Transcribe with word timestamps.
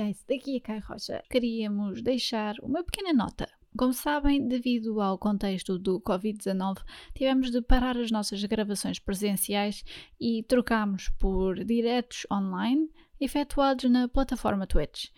guys, 0.00 0.24
daqui 0.26 0.56
a 0.56 0.60
Kai 0.60 0.78
Rocha. 0.78 1.22
Queríamos 1.28 2.00
deixar 2.00 2.54
uma 2.62 2.82
pequena 2.82 3.12
nota. 3.12 3.46
Como 3.76 3.92
sabem, 3.92 4.48
devido 4.48 5.00
ao 5.00 5.18
contexto 5.18 5.78
do 5.78 6.00
Covid-19, 6.00 6.78
tivemos 7.14 7.50
de 7.50 7.60
parar 7.60 7.98
as 7.98 8.10
nossas 8.10 8.42
gravações 8.44 8.98
presenciais 8.98 9.84
e 10.18 10.42
trocámos 10.44 11.10
por 11.18 11.62
diretos 11.64 12.26
online 12.32 12.88
efetuados 13.20 13.90
na 13.90 14.08
plataforma 14.08 14.66
Twitch. 14.66 15.10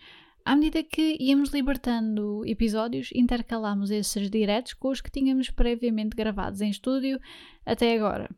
À 0.43 0.53
medida 0.53 0.83
que 0.83 1.15
íamos 1.17 1.51
libertando 1.51 2.45
episódios, 2.45 3.09
intercalámos 3.15 3.89
esses 3.89 4.29
diretos 4.29 4.73
com 4.73 4.89
os 4.89 4.99
que 4.99 5.09
tínhamos 5.09 5.49
previamente 5.49 6.15
gravados 6.15 6.59
em 6.59 6.69
estúdio 6.69 7.19
até 7.65 7.95
agora. 7.95 8.29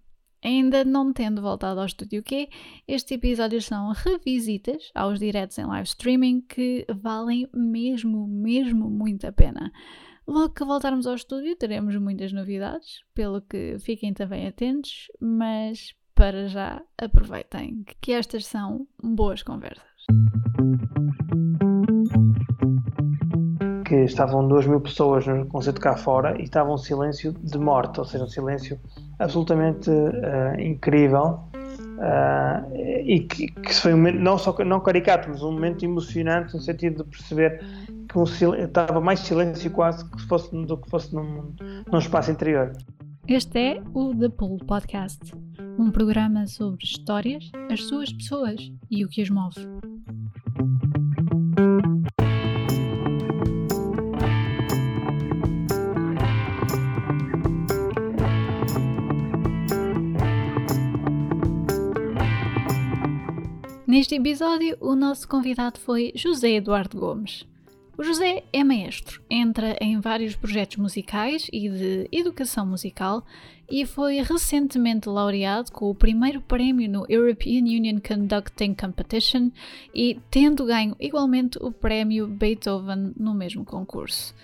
Ainda 0.45 0.85
não 0.85 1.11
tendo 1.11 1.41
voltado 1.41 1.79
ao 1.79 1.87
Estúdio 1.87 2.21
Q, 2.21 2.47
estes 2.87 3.17
episódios 3.17 3.65
são 3.65 3.91
revisitas 3.91 4.91
aos 4.93 5.17
diretos 5.17 5.57
em 5.57 5.65
live 5.65 5.87
streaming 5.87 6.41
que 6.41 6.85
valem 7.01 7.49
mesmo, 7.51 8.27
mesmo 8.27 8.87
muito 8.87 9.25
a 9.25 9.31
pena. 9.31 9.71
Logo 10.27 10.53
que 10.53 10.63
voltarmos 10.63 11.07
ao 11.07 11.15
estúdio, 11.15 11.55
teremos 11.55 11.95
muitas 11.97 12.31
novidades, 12.31 12.99
pelo 13.15 13.41
que 13.41 13.79
fiquem 13.79 14.13
também 14.13 14.45
atentos, 14.45 15.07
mas 15.19 15.95
para 16.13 16.47
já 16.47 16.79
aproveitem 16.95 17.83
que 17.99 18.11
estas 18.11 18.45
são 18.45 18.87
boas 19.03 19.41
conversas. 19.41 19.83
Que 23.83 24.03
estavam 24.03 24.47
2 24.47 24.67
mil 24.67 24.81
pessoas 24.81 25.25
no 25.25 25.47
concerto 25.47 25.81
cá 25.81 25.97
fora 25.97 26.39
e 26.39 26.43
estava 26.43 26.71
um 26.71 26.77
silêncio 26.77 27.33
de 27.33 27.57
morte, 27.57 27.99
ou 27.99 28.05
seja, 28.05 28.23
um 28.23 28.29
silêncio 28.29 28.79
absolutamente 29.19 29.89
uh, 29.89 30.59
incrível 30.59 31.39
uh, 31.53 32.75
e 33.05 33.21
que, 33.21 33.47
que, 33.47 33.73
foi 33.73 33.93
um 33.93 33.97
momento, 33.97 34.19
não 34.19 34.37
só 34.37 34.55
não 34.63 34.79
caricato, 34.79 35.29
mas 35.29 35.41
um 35.41 35.51
momento 35.51 35.83
emocionante 35.83 36.53
no 36.53 36.59
sentido 36.59 37.03
de 37.03 37.09
perceber 37.09 37.61
que 38.09 38.17
um 38.17 38.23
estava 38.23 38.99
mais 38.99 39.19
silêncio 39.19 39.69
quase 39.71 40.09
que 40.09 40.21
fosse, 40.23 40.51
do 40.51 40.77
que 40.77 40.89
fosse 40.89 41.13
num, 41.13 41.53
num 41.91 41.99
espaço 41.99 42.31
interior. 42.31 42.71
Este 43.27 43.59
é 43.59 43.83
o 43.93 44.13
The 44.13 44.29
Pool 44.29 44.59
Podcast, 44.59 45.19
um 45.79 45.89
programa 45.89 46.45
sobre 46.45 46.83
histórias, 46.83 47.51
as 47.71 47.83
suas 47.83 48.13
pessoas 48.13 48.71
e 48.89 49.03
o 49.03 49.09
que 49.09 49.21
as 49.21 49.29
move. 49.29 49.67
Neste 63.95 64.15
episódio, 64.15 64.75
o 64.81 64.93
nosso 64.93 65.25
convidado 65.25 65.79
foi 65.79 66.11
José 66.13 66.55
Eduardo 66.55 66.99
Gomes. 66.99 67.47
O 67.97 68.03
José 68.03 68.43
é 68.51 68.61
maestro, 68.61 69.21
entra 69.29 69.77
em 69.79 70.01
vários 70.01 70.35
projetos 70.35 70.75
musicais 70.75 71.47
e 71.49 71.69
de 71.69 72.09
educação 72.11 72.65
musical 72.65 73.23
e 73.71 73.85
foi 73.85 74.21
recentemente 74.21 75.07
laureado 75.07 75.71
com 75.71 75.89
o 75.89 75.95
primeiro 75.95 76.41
prémio 76.41 76.89
no 76.89 77.05
European 77.07 77.61
Union 77.61 78.01
Conducting 78.05 78.73
Competition 78.73 79.49
e 79.93 80.19
tendo 80.29 80.65
ganho 80.65 80.93
igualmente 80.99 81.57
o 81.61 81.71
prémio 81.71 82.27
Beethoven 82.27 83.13
no 83.17 83.33
mesmo 83.33 83.63
concurso. 83.63 84.35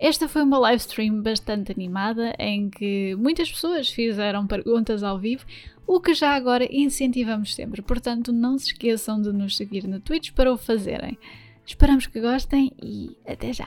Esta 0.00 0.26
foi 0.26 0.40
uma 0.40 0.58
live 0.58 0.80
stream 0.80 1.20
bastante 1.20 1.70
animada 1.70 2.34
em 2.38 2.70
que 2.70 3.14
muitas 3.16 3.50
pessoas 3.50 3.90
fizeram 3.90 4.46
perguntas 4.46 5.02
ao 5.02 5.18
vivo, 5.18 5.44
o 5.92 6.00
que 6.00 6.14
já 6.14 6.36
agora 6.36 6.68
incentivamos 6.70 7.52
sempre, 7.52 7.82
portanto 7.82 8.32
não 8.32 8.56
se 8.56 8.66
esqueçam 8.66 9.20
de 9.20 9.32
nos 9.32 9.56
seguir 9.56 9.88
no 9.88 9.98
Twitch 9.98 10.30
para 10.30 10.52
o 10.52 10.56
fazerem. 10.56 11.18
Esperamos 11.66 12.06
que 12.06 12.20
gostem 12.20 12.70
e 12.80 13.16
até 13.26 13.52
já! 13.52 13.66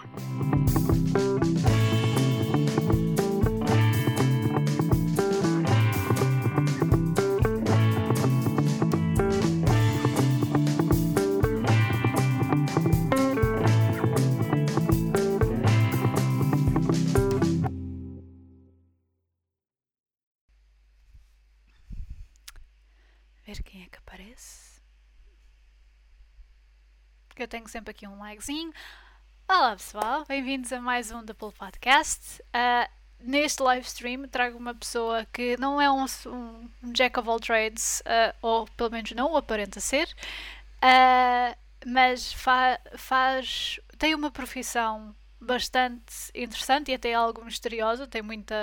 Quem 23.63 23.83
é 23.83 23.85
que 23.87 23.97
aparece 23.97 24.63
eu 27.43 27.47
tenho 27.47 27.67
sempre 27.67 27.91
aqui 27.91 28.07
um 28.07 28.19
likezinho. 28.19 28.71
Olá 29.49 29.75
pessoal, 29.75 30.23
bem-vindos 30.25 30.71
a 30.71 30.79
mais 30.79 31.11
um 31.11 31.25
Double 31.25 31.51
Podcast. 31.51 32.41
Uh, 32.43 32.89
neste 33.19 33.61
live 33.61 33.85
stream 33.85 34.27
trago 34.29 34.57
uma 34.57 34.73
pessoa 34.73 35.25
que 35.25 35.57
não 35.57 35.81
é 35.81 35.91
um, 35.91 36.05
um 36.27 36.69
jack 36.93 37.19
of 37.19 37.27
all 37.27 37.39
trades, 37.41 38.01
uh, 38.01 38.33
ou 38.41 38.65
pelo 38.77 38.91
menos 38.91 39.11
não 39.11 39.31
o 39.31 39.35
aparenta 39.35 39.81
ser, 39.81 40.07
uh, 40.77 41.57
mas 41.85 42.31
fa 42.31 42.79
faz 42.95 43.77
tem 43.97 44.15
uma 44.15 44.31
profissão 44.31 45.13
bastante 45.43 46.31
interessante 46.33 46.91
e 46.91 46.95
até 46.95 47.13
algo 47.13 47.43
misteriosa, 47.45 48.07
tem 48.07 48.21
muita, 48.21 48.55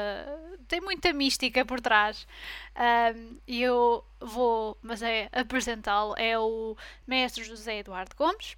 tem 0.68 0.80
muita 0.80 1.12
mística 1.12 1.64
por 1.64 1.80
trás. 1.80 2.26
E 3.46 3.62
eu 3.62 4.04
vou, 4.20 4.76
mas 4.82 5.02
é 5.02 5.28
apresentá-lo, 5.32 6.14
é 6.16 6.38
o 6.38 6.76
mestre 7.06 7.44
José 7.44 7.78
Eduardo 7.78 8.16
Gomes, 8.16 8.56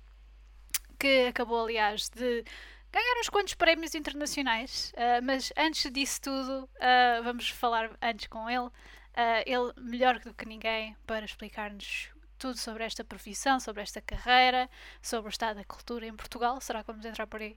que 0.99 1.27
acabou, 1.27 1.65
aliás, 1.65 2.09
de 2.09 2.45
ganhar 2.93 3.21
uns 3.21 3.29
quantos 3.29 3.55
prémios 3.55 3.95
internacionais. 3.95 4.93
Uh, 4.95 5.25
mas 5.25 5.53
antes 5.57 5.91
disso 5.91 6.21
tudo, 6.21 6.65
uh, 6.65 7.23
vamos 7.25 7.49
falar 7.49 7.91
antes 8.01 8.27
com 8.29 8.49
ele. 8.49 8.67
Uh, 8.67 9.43
ele, 9.45 9.73
melhor 9.77 10.19
do 10.21 10.33
que 10.33 10.47
ninguém, 10.47 10.97
para 11.07 11.25
explicar-nos 11.25 12.12
tudo 12.43 12.59
sobre 12.59 12.83
esta 12.85 13.05
profissão, 13.05 13.61
sobre 13.61 13.83
esta 13.83 14.01
carreira, 14.01 14.69
sobre 15.01 15.29
o 15.29 15.31
estado 15.31 15.59
da 15.59 15.65
cultura 15.65 16.07
em 16.07 16.17
Portugal. 16.17 16.61
Será 16.61 16.81
que 16.83 16.89
vamos 16.89 17.07
entrar 17.07 17.25
por 17.29 17.41
aí? 17.41 17.57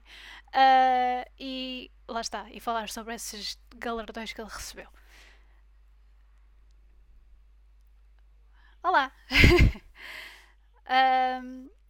e 1.38 1.90
lá 2.06 2.20
está, 2.20 2.48
e 2.52 2.60
falar 2.60 2.88
sobre 2.88 3.14
esses 3.14 3.58
galardões 3.76 4.32
que 4.32 4.40
ele 4.40 4.48
recebeu. 4.48 4.88
Olá! 8.80 9.10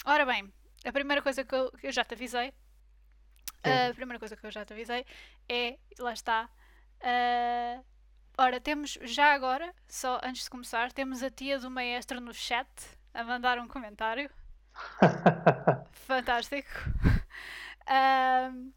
ora 0.06 0.24
bem, 0.24 0.50
a 0.82 0.92
primeira 0.92 1.20
coisa 1.20 1.44
que 1.44 1.54
eu, 1.54 1.70
que 1.72 1.88
eu 1.88 1.92
já 1.92 2.02
te 2.02 2.14
avisei, 2.14 2.54
a 3.62 3.92
primeira 3.94 4.18
coisa 4.18 4.34
que 4.36 4.46
eu 4.46 4.50
já 4.50 4.64
te 4.64 4.72
avisei 4.72 5.04
é, 5.46 5.78
lá 5.98 6.14
está. 6.14 6.48
Uh, 7.02 7.84
ora, 8.38 8.60
temos 8.60 8.98
já 9.02 9.32
agora, 9.32 9.72
só 9.88 10.20
antes 10.22 10.44
de 10.44 10.50
começar, 10.50 10.92
temos 10.92 11.22
a 11.22 11.30
tia 11.30 11.58
do 11.58 11.70
maestro 11.70 12.20
no 12.20 12.32
chat 12.32 12.68
a 13.12 13.24
mandar 13.24 13.58
um 13.58 13.68
comentário. 13.68 14.30
Fantástico. 16.06 16.68
Uh, 17.88 18.72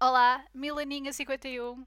olá, 0.00 0.44
Milaninha51. 0.54 1.84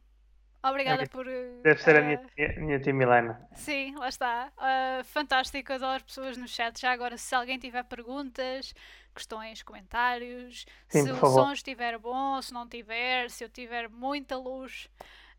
Obrigada 0.63 1.03
okay. 1.03 1.07
por. 1.07 1.25
Deve 1.61 1.77
ser 1.81 1.95
uh, 1.95 1.99
a 1.99 2.01
minha, 2.01 2.27
eh, 2.37 2.59
minha 2.59 2.79
tia 2.79 2.93
Milena. 2.93 3.47
Sim, 3.53 3.95
lá 3.95 4.09
está. 4.09 4.51
Uh, 4.57 5.03
fantástico, 5.03 5.71
adoro 5.71 5.97
as 5.97 6.03
pessoas 6.03 6.37
no 6.37 6.47
chat. 6.47 6.79
Já 6.81 6.91
agora, 6.91 7.17
se 7.17 7.35
alguém 7.35 7.59
tiver 7.59 7.83
perguntas, 7.83 8.73
questões, 9.13 9.61
comentários, 9.61 10.65
Sim, 10.89 11.03
se 11.03 11.11
o 11.11 11.15
favor. 11.15 11.45
som 11.45 11.53
estiver 11.53 11.97
bom, 11.99 12.41
se 12.41 12.51
não 12.51 12.67
tiver, 12.67 13.29
se 13.29 13.43
eu 13.43 13.49
tiver 13.49 13.87
muita 13.87 14.35
luz. 14.37 14.89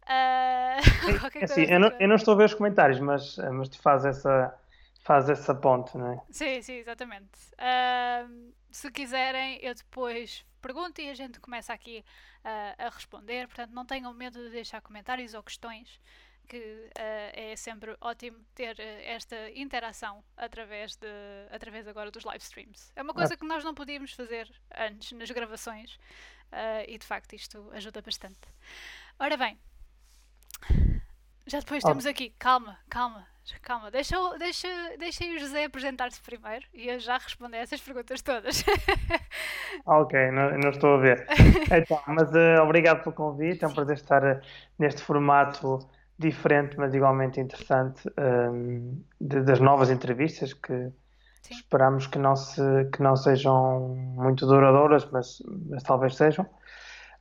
Uh, 1.06 1.38
é, 1.40 1.44
assim, 1.44 1.62
eu, 1.62 1.80
não, 1.80 1.88
eu, 1.98 2.08
não, 2.08 2.14
estou 2.14 2.34
a 2.34 2.36
ver 2.36 2.44
os 2.44 2.54
comentários, 2.54 3.00
mas, 3.00 3.38
mas 3.38 3.68
tu 3.68 3.80
fazes 3.80 4.18
essa, 4.18 4.54
faz 5.06 5.28
essa 5.28 5.54
ponte, 5.54 5.96
não 5.96 6.12
é? 6.12 6.22
Sim, 6.30 6.60
sim, 6.62 6.74
exatamente. 6.74 7.30
Uh, 7.54 8.52
se 8.72 8.90
quiserem, 8.90 9.58
eu 9.62 9.72
depois 9.72 10.44
pergunto 10.60 11.00
e 11.00 11.08
a 11.08 11.14
gente 11.14 11.38
começa 11.38 11.72
aqui 11.72 12.04
uh, 12.44 12.86
a 12.86 12.88
responder. 12.88 13.46
Portanto, 13.46 13.70
não 13.70 13.86
tenham 13.86 14.12
medo 14.12 14.42
de 14.42 14.50
deixar 14.50 14.80
comentários 14.80 15.32
ou 15.32 15.42
questões 15.44 16.00
que 16.48 16.58
uh, 16.58 16.90
é 17.32 17.54
sempre 17.56 17.96
ótimo 18.00 18.38
ter 18.54 18.78
esta 18.80 19.50
interação 19.52 20.24
através, 20.36 20.96
de, 20.96 21.06
através 21.50 21.86
agora 21.86 22.10
dos 22.10 22.24
live 22.24 22.42
streams. 22.42 22.92
É 22.96 23.02
uma 23.02 23.14
coisa 23.14 23.34
ah. 23.34 23.36
que 23.36 23.46
nós 23.46 23.62
não 23.62 23.74
podíamos 23.74 24.12
fazer 24.12 24.48
antes 24.76 25.12
nas 25.12 25.30
gravações 25.30 25.98
e 26.86 26.96
de 26.96 27.04
facto 27.04 27.32
isto 27.32 27.68
ajuda 27.72 28.00
bastante. 28.00 28.38
Ora 29.18 29.36
bem, 29.36 29.58
já 31.46 31.60
depois 31.60 31.82
oh. 31.84 31.88
temos 31.88 32.06
aqui, 32.06 32.34
calma, 32.38 32.78
calma, 32.88 33.26
calma, 33.62 33.90
deixa, 33.90 34.16
deixa, 34.38 34.68
deixa 34.98 35.24
o 35.24 35.38
José 35.38 35.64
apresentar-se 35.64 36.20
primeiro 36.20 36.66
e 36.74 36.88
eu 36.88 36.98
já 36.98 37.18
responder 37.18 37.58
essas 37.58 37.80
perguntas 37.80 38.20
todas. 38.22 38.64
ok, 39.86 40.30
não, 40.30 40.58
não 40.58 40.70
estou 40.70 40.94
a 40.94 40.98
ver. 40.98 41.26
Então, 41.70 42.00
mas 42.06 42.28
obrigado 42.62 43.02
pelo 43.02 43.14
convite, 43.14 43.64
é 43.64 43.68
um 43.68 43.74
prazer 43.74 43.96
estar 43.96 44.42
neste 44.78 45.02
formato 45.02 45.78
diferente, 46.18 46.76
mas 46.78 46.94
igualmente 46.94 47.40
interessante, 47.40 48.08
um, 48.18 49.02
de, 49.20 49.42
das 49.42 49.60
novas 49.60 49.90
entrevistas 49.90 50.54
que, 50.54 50.90
Sim. 51.46 51.54
Esperamos 51.54 52.08
que 52.08 52.18
não, 52.18 52.34
se, 52.34 52.60
que 52.92 53.00
não 53.00 53.14
sejam 53.14 53.94
muito 54.16 54.44
duradouras, 54.46 55.08
mas, 55.12 55.40
mas 55.70 55.82
talvez 55.84 56.16
sejam. 56.16 56.44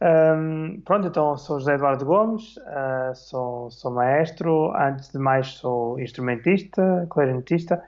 Um, 0.01 0.81
pronto, 0.81 1.07
então 1.07 1.38
sou 1.38 1.59
José 1.59 1.75
Eduardo 1.75 2.06
Gomes, 2.06 2.57
uh, 2.57 3.15
sou, 3.15 3.71
sou 3.71 3.92
maestro, 3.92 4.74
antes 4.75 5.09
de 5.09 5.18
mais 5.18 5.47
sou 5.47 6.00
instrumentista, 6.00 7.07
clarinetista, 7.09 7.81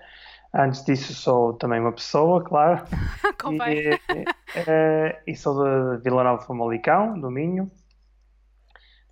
antes 0.54 0.86
disso 0.86 1.14
sou 1.14 1.54
também 1.54 1.82
uma 1.82 1.92
pessoa, 1.92 2.42
claro, 2.44 2.84
e, 3.70 3.94
uh, 3.94 5.18
e, 5.28 5.36
sou 5.36 5.98
de 5.98 6.04
Vila 6.04 6.24
Nova 6.24 6.42
Famalicão, 6.44 7.20
do 7.20 7.30
Minho, 7.30 7.70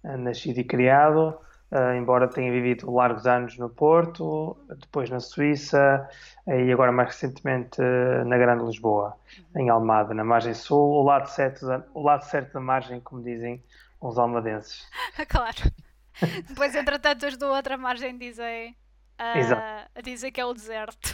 nascido 0.02 0.60
e 0.60 0.64
criado, 0.64 1.38
Uh, 1.76 1.94
embora 1.98 2.26
tenha 2.26 2.50
vivido 2.50 2.90
largos 2.90 3.28
anos 3.28 3.58
no 3.58 3.68
Porto, 3.68 4.56
depois 4.80 5.10
na 5.10 5.20
Suíça 5.20 6.08
e 6.48 6.72
agora 6.72 6.90
mais 6.90 7.10
recentemente 7.10 7.82
uh, 7.82 8.24
na 8.24 8.38
Grande 8.38 8.64
Lisboa, 8.64 9.18
uhum. 9.54 9.62
em 9.62 9.70
Almada, 9.70 10.14
na 10.14 10.24
margem 10.24 10.54
sul, 10.54 10.94
o 10.94 11.04
lado 11.04 11.28
certo 11.28 11.68
da, 11.68 11.84
o 11.94 12.02
lado 12.02 12.22
certo 12.22 12.54
da 12.54 12.62
margem, 12.62 13.02
como 13.02 13.22
dizem 13.22 13.62
os 14.00 14.18
almadenses. 14.18 14.88
claro. 15.28 15.58
depois, 16.48 16.74
entretanto, 16.76 17.26
os 17.26 17.36
da 17.36 17.48
outra 17.48 17.76
margem 17.78 18.18
dizem, 18.18 18.74
uh, 19.20 20.02
dizem 20.02 20.32
que 20.32 20.40
é 20.40 20.46
o 20.46 20.54
deserto. 20.54 21.14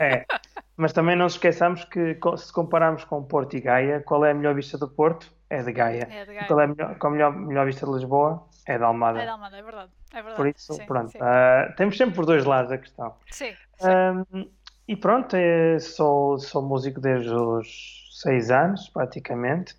é, 0.00 0.24
mas 0.76 0.92
também 0.92 1.14
não 1.14 1.26
esqueçamos 1.26 1.84
que 1.84 2.18
se 2.36 2.52
compararmos 2.52 3.04
com 3.04 3.22
Porto 3.22 3.56
e 3.56 3.60
Gaia, 3.60 4.00
qual 4.00 4.24
é 4.24 4.32
a 4.32 4.34
melhor 4.34 4.56
vista 4.56 4.76
do 4.76 4.88
Porto? 4.88 5.32
É 5.48 5.62
de 5.62 5.72
Gaia. 5.72 6.08
É 6.10 6.24
de 6.24 6.34
Gaia. 6.34 6.46
Qual 6.48 6.60
é 6.60 6.64
a 6.64 6.66
melhor, 6.66 6.98
qual 6.98 7.12
a 7.12 7.14
melhor, 7.14 7.36
melhor 7.36 7.66
vista 7.66 7.86
de 7.86 7.92
Lisboa? 7.92 8.48
É 8.66 8.78
da 8.78 8.86
Almada. 8.86 9.20
É 9.20 9.26
da 9.26 9.32
Almada, 9.32 9.56
é 9.56 9.62
verdade. 9.62 9.99
É 10.12 10.16
verdade. 10.16 10.36
Por 10.36 10.46
isso, 10.46 10.74
sim, 10.74 10.86
pronto. 10.86 11.12
Sim. 11.12 11.18
Uh, 11.18 11.76
temos 11.76 11.96
sempre 11.96 12.14
por 12.14 12.26
dois 12.26 12.44
lados 12.44 12.72
a 12.72 12.78
questão. 12.78 13.14
Sim. 13.30 13.52
Um, 13.82 14.50
e 14.88 14.96
pronto, 14.96 15.36
sou, 15.80 16.38
sou 16.38 16.62
músico 16.62 17.00
desde 17.00 17.32
os 17.32 18.08
seis 18.20 18.50
anos, 18.50 18.88
praticamente. 18.88 19.74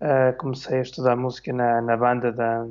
Uh, 0.00 0.36
comecei 0.38 0.78
a 0.78 0.82
estudar 0.82 1.16
música 1.16 1.52
na, 1.52 1.80
na 1.82 1.96
banda 1.96 2.32
da, 2.32 2.64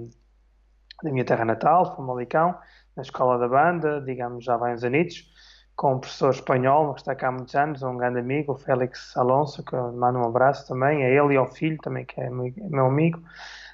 da 1.03 1.11
minha 1.11 1.25
terra 1.25 1.45
natal, 1.45 1.95
Famalicão, 1.95 2.57
na 2.95 3.03
escola 3.03 3.37
da 3.37 3.47
banda, 3.47 4.01
digamos, 4.01 4.43
já 4.45 4.57
vai 4.57 4.73
uns 4.73 4.83
anitos, 4.83 5.29
com 5.75 5.95
um 5.95 5.99
professor 5.99 6.31
espanhol, 6.31 6.93
que 6.93 7.01
está 7.01 7.15
cá 7.15 7.27
há 7.27 7.31
muitos 7.31 7.55
anos, 7.55 7.83
um 7.83 7.97
grande 7.97 8.19
amigo, 8.19 8.53
o 8.53 8.57
Félix 8.57 9.15
Alonso, 9.17 9.63
que 9.63 9.73
eu 9.73 9.91
mando 9.93 10.19
um 10.19 10.25
abraço 10.25 10.67
também, 10.67 11.03
a 11.03 11.09
ele 11.09 11.33
e 11.33 11.37
ao 11.37 11.47
filho 11.47 11.77
também, 11.77 12.05
que 12.05 12.19
é 12.19 12.29
meu 12.29 12.85
amigo. 12.85 13.21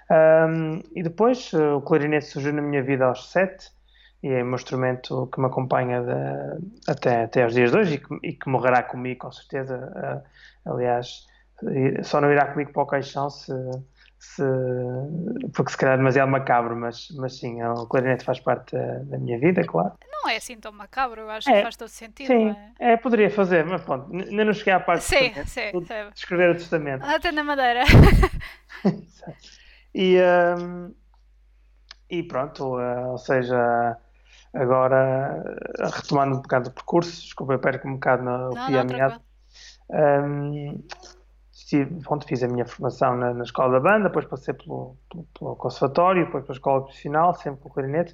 Um, 0.09 0.81
e 0.95 1.03
depois 1.03 1.51
uh, 1.53 1.77
o 1.77 1.81
clarinete 1.81 2.27
surgiu 2.27 2.53
na 2.53 2.61
minha 2.61 2.81
vida 2.81 3.05
aos 3.05 3.29
sete 3.29 3.69
e 4.23 4.29
é 4.29 4.43
um 4.43 4.55
instrumento 4.55 5.27
que 5.27 5.39
me 5.39 5.47
acompanha 5.47 6.01
de, 6.01 6.91
até, 6.91 7.23
até 7.23 7.43
aos 7.43 7.53
dias 7.53 7.71
de 7.71 7.77
hoje 7.77 7.93
e 7.95 7.97
que, 7.99 8.19
e 8.23 8.33
que 8.33 8.49
morrerá 8.49 8.83
comigo 8.83 9.19
com 9.19 9.31
certeza. 9.31 10.23
Uh, 10.65 10.73
aliás, 10.73 11.25
só 12.03 12.21
não 12.21 12.31
irá 12.31 12.45
comigo 12.45 12.71
para 12.71 12.83
o 12.83 12.85
caixão 12.85 13.29
se, 13.29 13.51
se, 14.19 14.43
porque 15.53 15.71
se 15.71 15.77
calhar 15.77 15.95
é 15.95 15.97
demasiado 15.97 16.29
macabro, 16.29 16.75
mas, 16.75 17.09
mas 17.17 17.37
sim, 17.37 17.61
o 17.63 17.85
clarinete 17.87 18.23
faz 18.23 18.39
parte 18.39 18.75
da, 18.75 19.17
minha 19.17 19.39
vida, 19.39 19.63
claro. 19.63 19.93
Não 20.09 20.29
é 20.29 20.37
assim 20.37 20.57
tão 20.57 20.71
macabro, 20.71 21.21
eu 21.21 21.29
acho 21.29 21.49
é, 21.49 21.57
que 21.57 21.61
faz 21.63 21.75
todo 21.75 21.89
sentido. 21.89 22.27
Sim, 22.27 22.55
é? 22.79 22.93
é? 22.93 22.97
poderia 22.97 23.29
fazer, 23.29 23.65
mas 23.65 23.83
pronto, 23.83 24.13
ainda 24.13 24.45
não 24.45 24.53
cheguei 24.53 24.73
à 24.73 24.79
parte 24.79 25.03
sim, 25.03 25.31
de, 25.31 25.49
sim, 25.49 25.71
de, 25.71 25.79
de 25.79 26.11
escrever 26.15 26.51
o 26.51 26.53
testamento. 26.53 27.03
Até 27.03 27.31
na 27.31 27.43
madeira. 27.43 27.83
E, 29.93 30.17
um, 30.21 30.93
e 32.09 32.23
pronto, 32.23 32.77
uh, 32.77 33.11
ou 33.11 33.17
seja, 33.17 33.97
agora 34.53 35.43
retomando 35.95 36.37
um 36.37 36.41
bocado 36.41 36.69
o 36.69 36.73
percurso, 36.73 37.21
desculpa, 37.21 37.53
eu 37.53 37.59
perco 37.59 37.87
um 37.87 37.93
bocado 37.93 38.23
no 38.23 38.55
fio 38.65 38.85
meado. 38.85 39.21
Um, 39.89 40.83
pronto, 42.03 42.25
fiz 42.25 42.43
a 42.43 42.47
minha 42.47 42.65
formação 42.65 43.15
na, 43.17 43.33
na, 43.33 43.43
escola 43.43 43.73
da 43.73 43.79
banda, 43.79 44.07
depois 44.07 44.25
passei 44.25 44.53
pelo, 44.53 44.95
pelo, 45.09 45.23
pelo 45.37 45.55
conservatório, 45.55 46.25
depois 46.25 46.43
pela 46.43 46.55
escola 46.55 46.83
profissional, 46.83 47.33
sempre 47.33 47.61
pelo 47.61 47.73
clarinete, 47.73 48.13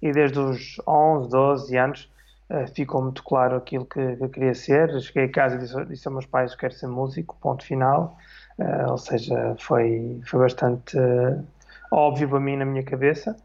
e 0.00 0.12
desde 0.12 0.38
os 0.38 0.76
11, 0.86 1.28
12 1.30 1.76
anos 1.76 2.12
uh, 2.50 2.66
ficou 2.74 3.02
muito 3.02 3.22
claro 3.22 3.56
aquilo 3.56 3.86
que, 3.86 4.16
que 4.16 4.24
eu 4.24 4.28
queria 4.28 4.54
ser. 4.54 5.00
Cheguei 5.00 5.24
a 5.24 5.32
casa 5.32 5.56
e 5.56 5.58
disse, 5.58 5.84
disse 5.86 6.08
aos 6.08 6.14
meus 6.14 6.26
pais 6.26 6.54
que 6.54 6.60
quero 6.60 6.74
ser 6.74 6.86
músico, 6.86 7.36
ponto 7.40 7.64
final. 7.64 8.16
Uh, 8.58 8.90
ou 8.90 8.98
seja, 8.98 9.56
foi, 9.58 10.20
foi 10.26 10.40
bastante 10.40 10.96
uh, 10.98 11.44
óbvio 11.90 12.28
para 12.28 12.40
mim 12.40 12.56
na 12.56 12.64
minha 12.64 12.82
cabeça. 12.82 13.36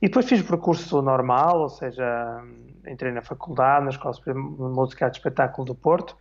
E 0.00 0.06
depois 0.06 0.26
fiz 0.26 0.40
o 0.40 0.44
percurso 0.44 1.02
normal, 1.02 1.60
ou 1.60 1.68
seja, 1.68 2.42
entrei 2.86 3.12
na 3.12 3.22
faculdade, 3.22 3.84
na 3.84 3.90
Escola 3.90 4.14
de 4.14 4.34
Música 4.34 5.10
de 5.10 5.16
Espetáculo 5.16 5.66
do 5.66 5.74
Porto, 5.74 6.16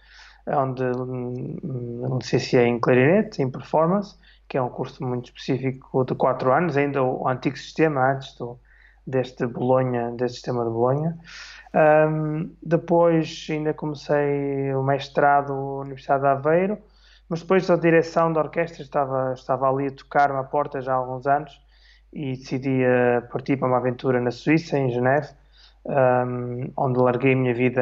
onde 0.48 0.84
me 0.84 2.18
licenciei 2.18 2.66
em 2.66 2.80
clarinete, 2.80 3.42
em 3.42 3.50
performance, 3.50 4.16
que 4.48 4.57
é 4.57 4.62
um 4.62 4.69
curso 4.69 5.04
muito 5.04 5.25
específico 5.25 6.06
de 6.06 6.16
4 6.16 6.51
anos, 6.51 6.78
ainda 6.78 7.04
o 7.04 7.28
antigo 7.28 7.57
sistema, 7.57 8.13
antes 8.13 8.36
do, 8.36 8.57
deste 9.06 9.45
Bolonha, 9.45 10.12
deste 10.12 10.36
sistema 10.36 10.63
de 10.63 10.72
Bolonha. 10.72 11.18
Um, 11.75 12.50
depois 12.63 13.48
ainda 13.50 13.74
comecei 13.74 14.74
o 14.74 14.81
mestrado 14.81 15.54
na 15.54 15.81
Universidade 15.81 16.22
de 16.22 16.28
Aveiro, 16.28 16.78
mas 17.29 17.41
depois 17.41 17.69
a 17.69 17.75
direção 17.75 18.31
da 18.31 18.41
orquestra 18.41 18.81
estava, 18.81 19.33
estava 19.33 19.69
ali 19.69 19.88
a 19.88 19.91
tocar-me 19.91 20.39
à 20.39 20.44
porta 20.44 20.81
já 20.81 20.94
há 20.94 20.95
alguns 20.95 21.27
anos 21.27 21.59
e 22.13 22.38
decidi 22.38 22.83
partir 23.31 23.57
para 23.57 23.68
uma 23.68 23.77
aventura 23.77 24.21
na 24.21 24.31
Suíça, 24.31 24.77
em 24.77 24.89
Geneve, 24.89 25.27
um, 25.85 26.71
onde 26.75 27.00
larguei 27.00 27.33
a 27.33 27.35
minha 27.35 27.53
vida 27.53 27.81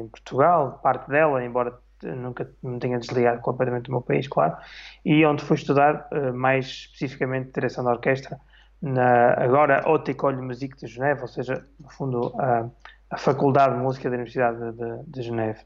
em 0.00 0.08
Portugal, 0.08 0.80
parte 0.82 1.08
dela, 1.08 1.44
embora 1.44 1.74
nunca 2.02 2.48
me 2.62 2.78
tenha 2.78 2.98
desligado 2.98 3.40
completamente 3.40 3.86
do 3.86 3.92
meu 3.92 4.00
país, 4.00 4.26
claro, 4.26 4.56
e 5.04 5.24
onde 5.26 5.44
fui 5.44 5.56
estudar 5.56 6.08
uh, 6.12 6.32
mais 6.32 6.66
especificamente 6.66 7.52
direção 7.52 7.84
da 7.84 7.90
orquestra, 7.90 8.38
na, 8.80 9.34
agora 9.34 9.82
Haute 9.84 10.12
École 10.12 10.40
Musique 10.40 10.76
de 10.76 10.86
Geneve, 10.86 11.22
ou 11.22 11.28
seja, 11.28 11.64
no 11.78 11.90
fundo 11.90 12.34
a, 12.38 12.66
a 13.10 13.18
Faculdade 13.18 13.74
de 13.74 13.80
Música 13.80 14.08
da 14.08 14.14
Universidade 14.14 14.58
de, 14.58 14.72
de, 14.72 15.04
de 15.06 15.22
Geneve, 15.22 15.60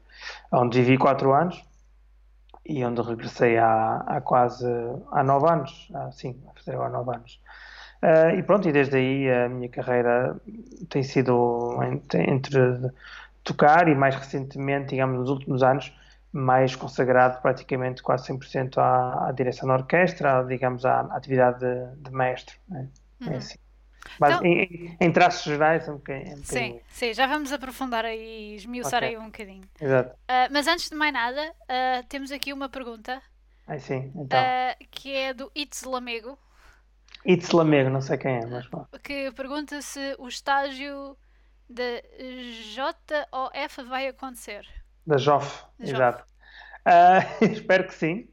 onde 0.51 0.81
vivi 0.81 0.97
quatro 0.97 1.33
anos 1.33 1.63
e 2.65 2.83
onde 2.83 3.01
regressei 3.01 3.57
há, 3.57 4.03
há 4.07 4.21
quase 4.21 4.65
há 5.11 5.23
nove 5.23 5.49
anos, 5.49 5.89
há, 5.93 6.11
sim, 6.11 6.41
a 6.49 6.57
fazer 6.57 6.73
agora 6.73 6.89
nove 6.89 7.15
anos. 7.15 7.39
Uh, 8.03 8.37
e 8.37 8.43
pronto, 8.43 8.67
e 8.67 8.71
desde 8.71 8.97
aí 8.97 9.31
a 9.31 9.49
minha 9.49 9.69
carreira 9.69 10.35
tem 10.89 11.01
sido 11.03 11.79
entre, 11.83 12.29
entre 12.29 12.59
tocar 13.43 13.87
e 13.87 13.95
mais 13.95 14.15
recentemente, 14.15 14.89
digamos, 14.89 15.19
nos 15.19 15.29
últimos 15.29 15.63
anos, 15.63 15.93
mais 16.31 16.75
consagrado 16.75 17.41
praticamente 17.41 18.03
quase 18.03 18.27
100% 18.27 18.77
à, 18.77 19.29
à 19.29 19.31
direção 19.31 19.67
da 19.67 19.75
orquestra, 19.75 20.43
digamos, 20.43 20.85
à, 20.85 21.01
à 21.01 21.15
atividade 21.15 21.59
de, 21.59 21.95
de 22.01 22.11
mestre. 22.11 22.55
Né? 22.67 22.89
É 23.21 23.25
uhum. 23.25 23.33
É 23.33 23.37
assim. 23.37 23.64
Mas 24.19 24.35
então, 24.35 24.45
em, 24.45 24.97
em, 24.99 25.11
traços 25.11 25.43
gerais, 25.43 25.87
é 25.87 25.91
um 25.91 25.95
bocadinho. 25.95 26.37
sim, 26.43 26.79
sim, 26.89 27.13
já 27.13 27.27
vamos 27.27 27.51
aprofundar 27.51 28.05
aí 28.05 28.53
e 28.53 28.55
esmiuçar 28.55 29.03
okay. 29.03 29.15
aí 29.15 29.17
um 29.17 29.25
bocadinho. 29.25 29.63
Exato. 29.79 30.11
Uh, 30.11 30.51
mas 30.51 30.67
antes 30.67 30.89
de 30.89 30.95
mais 30.95 31.13
nada, 31.13 31.51
uh, 31.51 32.05
temos 32.07 32.31
aqui 32.31 32.53
uma 32.53 32.69
pergunta. 32.69 33.21
Ah, 33.67 33.79
sim, 33.79 34.11
então. 34.15 34.39
Uh, 34.39 34.85
que 34.91 35.13
é 35.13 35.33
do 35.33 35.51
Itz 35.55 35.83
Lamego. 35.83 36.37
Itz 37.25 37.51
Lamego, 37.51 37.89
não 37.89 38.01
sei 38.01 38.17
quem 38.17 38.35
é, 38.37 38.45
mas 38.45 38.67
bom. 38.67 38.85
Que 39.03 39.31
pergunta 39.31 39.81
se 39.81 40.15
o 40.19 40.27
estágio 40.27 41.17
da 41.69 42.01
JOF 42.73 43.83
vai 43.87 44.07
acontecer. 44.07 44.67
Da 45.05 45.17
JOF, 45.17 45.65
exato. 45.79 46.23
espero 47.41 47.87
que 47.87 47.93
sim. 47.95 48.27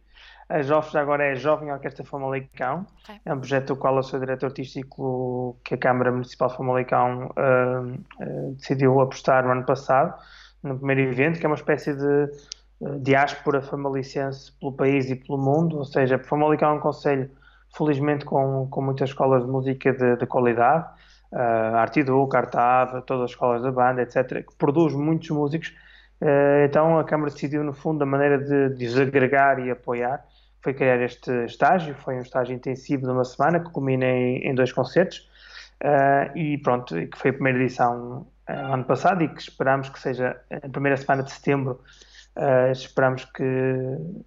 A 0.52 0.60
JOF 0.60 0.94
agora 0.98 1.24
é 1.24 1.30
a 1.30 1.34
Jovem 1.34 1.72
Orquestra 1.72 2.04
Famalicão. 2.04 2.86
Okay. 3.04 3.18
É 3.24 3.32
um 3.32 3.38
projeto 3.38 3.68
do 3.68 3.76
qual 3.76 3.96
eu 3.96 4.02
sou 4.02 4.20
diretor 4.20 4.46
artístico 4.46 5.58
que 5.64 5.72
a 5.72 5.78
Câmara 5.78 6.12
Municipal 6.12 6.48
de 6.48 6.56
Famalicão 6.58 7.30
uh, 7.38 7.94
uh, 8.22 8.52
decidiu 8.52 9.00
apostar 9.00 9.46
no 9.46 9.52
ano 9.52 9.64
passado, 9.64 10.14
no 10.62 10.76
primeiro 10.76 11.10
evento, 11.10 11.40
que 11.40 11.46
é 11.46 11.48
uma 11.48 11.56
espécie 11.56 11.94
de 11.94 12.30
uh, 12.82 13.00
diáspora 13.00 13.62
famalicense 13.62 14.52
pelo 14.60 14.74
país 14.74 15.08
e 15.08 15.16
pelo 15.16 15.38
mundo. 15.38 15.78
Ou 15.78 15.86
seja, 15.86 16.18
Famalicão 16.18 16.72
é 16.72 16.74
um 16.74 16.80
conselho, 16.80 17.30
felizmente, 17.74 18.26
com, 18.26 18.68
com 18.68 18.82
muitas 18.82 19.08
escolas 19.08 19.46
de 19.46 19.50
música 19.50 19.90
de, 19.90 20.16
de 20.16 20.26
qualidade. 20.26 20.84
Uh, 21.32 21.76
Artidu, 21.76 22.28
Cartava, 22.28 23.00
todas 23.00 23.24
as 23.24 23.30
escolas 23.30 23.62
da 23.62 23.72
banda, 23.72 24.02
etc., 24.02 24.46
que 24.46 24.54
produz 24.58 24.92
muitos 24.92 25.30
músicos. 25.30 25.74
então 26.66 26.98
a 26.98 27.04
Câmara 27.04 27.30
decidiu, 27.30 27.64
no 27.64 27.72
fundo, 27.72 28.02
a 28.02 28.06
maneira 28.06 28.38
de 28.38 28.76
desagregar 28.76 29.58
e 29.58 29.70
apoiar 29.70 30.22
foi 30.62 30.72
criar 30.72 31.00
este 31.02 31.30
estágio, 31.44 31.94
foi 31.96 32.16
um 32.16 32.22
estágio 32.22 32.54
intensivo 32.54 33.02
de 33.02 33.10
uma 33.10 33.24
semana 33.24 33.60
que 33.60 33.70
culmina 33.70 34.06
em, 34.06 34.38
em 34.46 34.54
dois 34.54 34.72
concertos 34.72 35.28
uh, 35.82 36.36
e 36.36 36.58
pronto, 36.58 36.94
que 36.94 37.18
foi 37.18 37.30
a 37.30 37.34
primeira 37.34 37.58
edição 37.58 38.26
uh, 38.48 38.72
ano 38.72 38.84
passado 38.84 39.22
e 39.24 39.28
que 39.28 39.40
esperamos 39.40 39.88
que 39.88 39.98
seja 39.98 40.40
a 40.50 40.68
primeira 40.68 40.96
semana 40.96 41.24
de 41.24 41.32
setembro, 41.32 41.80
uh, 42.36 42.70
esperamos 42.70 43.24
que, 43.24 43.44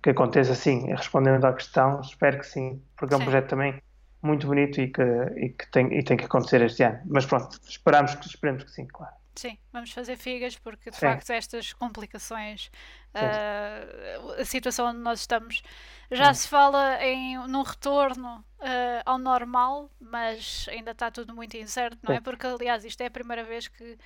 que 0.04 0.10
aconteça 0.10 0.52
assim, 0.52 0.88
respondendo 0.94 1.46
à 1.46 1.54
questão, 1.54 2.02
espero 2.02 2.40
que 2.40 2.48
sim, 2.48 2.82
porque 2.98 3.14
é 3.14 3.18
um 3.18 3.22
sim. 3.22 3.26
projeto 3.26 3.48
também 3.48 3.82
muito 4.22 4.48
bonito 4.48 4.82
e 4.82 4.88
que, 4.88 5.04
e 5.38 5.50
que 5.50 5.72
tem, 5.72 5.98
e 5.98 6.04
tem 6.04 6.18
que 6.18 6.26
acontecer 6.26 6.62
este 6.62 6.84
ano, 6.84 7.00
mas 7.06 7.26
pronto, 7.26 7.60
esperamos 7.64 8.14
que, 8.16 8.28
esperemos 8.28 8.64
que 8.64 8.72
sim, 8.72 8.86
claro. 8.88 9.14
Sim, 9.36 9.58
vamos 9.72 9.92
fazer 9.92 10.16
figas 10.16 10.58
porque 10.58 10.90
de 10.90 10.96
Sim. 10.96 11.08
facto 11.08 11.30
estas 11.30 11.74
complicações, 11.74 12.72
uh, 13.14 14.42
a 14.42 14.46
situação 14.46 14.88
onde 14.88 15.00
nós 15.00 15.20
estamos, 15.20 15.62
já 16.10 16.34
se 16.34 16.48
fala 16.48 17.04
em 17.04 17.38
num 17.48 17.62
retorno 17.62 18.38
uh, 18.60 19.02
ao 19.06 19.18
normal, 19.18 19.92
mas 20.00 20.68
ainda 20.70 20.92
está 20.92 21.12
tudo 21.12 21.36
muito 21.36 21.58
incerto, 21.58 22.00
não 22.02 22.16
é? 22.16 22.22
Porque 22.22 22.48
aliás 22.48 22.86
isto 22.86 23.02
é 23.02 23.08
a 23.08 23.12
primeira 23.12 23.44
vez 23.44 23.68
que 23.68 23.98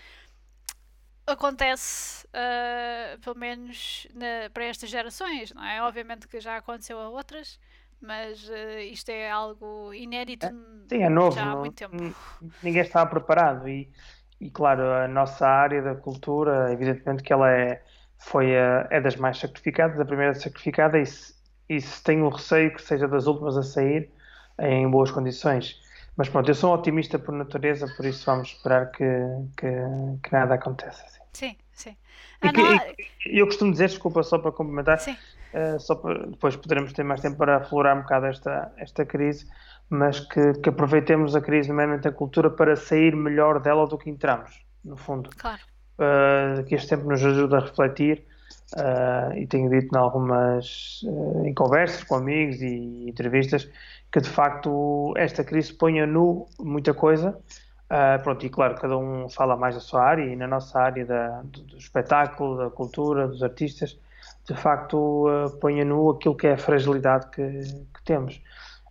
acontece, 1.27 2.25
uh, 2.27 3.19
pelo 3.19 3.37
menos 3.37 4.07
na, 4.13 4.49
para 4.51 4.65
estas 4.65 4.89
gerações, 4.89 5.53
não 5.53 5.63
é? 5.63 5.81
Obviamente 5.83 6.27
que 6.27 6.39
já 6.39 6.57
aconteceu 6.57 6.99
a 6.99 7.09
outras, 7.09 7.59
mas 8.01 8.47
uh, 8.49 8.79
isto 8.91 9.09
é 9.09 9.29
algo 9.29 9.93
inédito 9.93 10.47
é, 10.47 10.49
sim, 10.89 11.03
é 11.03 11.09
novo, 11.09 11.35
já 11.35 11.51
há 11.51 11.55
muito 11.55 11.75
tempo. 11.75 11.95
Ninguém 12.63 12.81
estava 12.81 13.09
preparado 13.09 13.67
e 13.67 13.89
e 14.39 14.49
claro, 14.49 14.81
a 14.81 15.07
nossa 15.07 15.45
área 15.47 15.81
da 15.81 15.95
cultura, 15.95 16.71
evidentemente 16.71 17.23
que 17.23 17.33
ela 17.33 17.51
é, 17.51 17.81
foi 18.17 18.57
a, 18.57 18.87
é 18.89 19.01
das 19.01 19.15
mais 19.15 19.37
sacrificadas, 19.37 19.99
a 19.99 20.05
primeira 20.05 20.33
sacrificada, 20.33 20.97
e 20.97 21.05
se, 21.05 21.33
e 21.67 21.81
se 21.81 22.03
tenho 22.03 22.25
o 22.25 22.29
receio 22.29 22.73
que 22.73 22.81
seja 22.81 23.07
das 23.07 23.27
últimas 23.27 23.57
a 23.57 23.63
sair 23.63 24.09
em 24.59 24.89
boas 24.89 25.11
condições. 25.11 25.81
Mas 26.15 26.27
pronto, 26.29 26.49
eu 26.49 26.55
sou 26.55 26.71
um 26.71 26.73
otimista 26.73 27.17
por 27.17 27.33
natureza, 27.33 27.87
por 27.95 28.05
isso 28.05 28.25
vamos 28.25 28.49
esperar 28.49 28.91
que, 28.91 29.05
que, 29.57 29.67
que 30.23 30.31
nada 30.31 30.55
aconteça. 30.55 31.03
Assim. 31.05 31.21
Sim, 31.33 31.55
sim. 31.71 31.95
Ah, 32.41 32.51
que, 32.51 32.61
não... 32.61 32.79
eu 33.25 33.45
costumo 33.45 33.71
dizer, 33.71 33.87
desculpa, 33.87 34.23
só 34.23 34.37
para 34.37 34.51
complementar, 34.51 34.97
uh, 34.97 35.79
só 35.79 35.95
para, 35.95 36.27
depois 36.27 36.55
poderemos 36.55 36.91
ter 36.93 37.03
mais 37.03 37.21
tempo 37.21 37.37
para 37.37 37.57
aflorar 37.57 37.97
um 37.97 38.01
bocado 38.01 38.25
esta, 38.25 38.71
esta 38.77 39.05
crise 39.05 39.47
mas 39.89 40.19
que, 40.19 40.53
que 40.53 40.69
aproveitemos 40.69 41.35
a 41.35 41.41
crise, 41.41 41.69
nomeadamente 41.69 42.07
a 42.07 42.11
cultura, 42.11 42.49
para 42.49 42.75
sair 42.75 43.15
melhor 43.15 43.59
dela 43.59 43.87
do 43.87 43.97
que 43.97 44.09
entramos, 44.09 44.63
no 44.85 44.95
fundo. 44.95 45.29
Claro. 45.35 45.61
Uh, 45.97 46.63
que 46.63 46.75
este 46.75 46.89
tempo 46.89 47.09
nos 47.09 47.25
ajuda 47.25 47.57
a 47.57 47.59
refletir, 47.61 48.23
uh, 48.77 49.33
e 49.35 49.47
tenho 49.47 49.69
dito 49.69 49.93
em 49.93 49.97
algumas 49.97 51.01
uh, 51.03 51.45
em 51.45 51.53
conversas 51.53 52.03
com 52.03 52.15
amigos 52.15 52.61
e 52.61 53.09
entrevistas, 53.09 53.69
que 54.11 54.21
de 54.21 54.29
facto 54.29 55.13
esta 55.17 55.43
crise 55.43 55.73
põe 55.73 55.99
a 55.99 56.07
nu 56.07 56.47
muita 56.59 56.93
coisa. 56.93 57.37
Pronto, 58.23 58.45
e 58.45 58.49
claro, 58.49 58.75
cada 58.75 58.95
um 58.95 59.27
fala 59.29 59.57
mais 59.57 59.73
da 59.73 59.81
sua 59.81 60.03
área, 60.03 60.23
e 60.23 60.35
na 60.35 60.45
nossa 60.45 60.79
área 60.79 61.03
da, 61.03 61.41
do, 61.41 61.63
do, 61.63 61.75
espetáculo, 61.75 62.55
da 62.55 62.69
cultura, 62.69 63.27
dos 63.27 63.41
artistas, 63.41 63.99
de 64.47 64.53
facto 64.53 65.25
põe 65.59 65.81
a 65.81 65.85
nu 65.85 66.11
aquilo 66.11 66.35
que 66.35 66.45
é 66.45 66.53
a 66.53 66.57
fragilidade 66.57 67.31
que, 67.31 67.41
que 67.41 68.03
temos. 68.05 68.39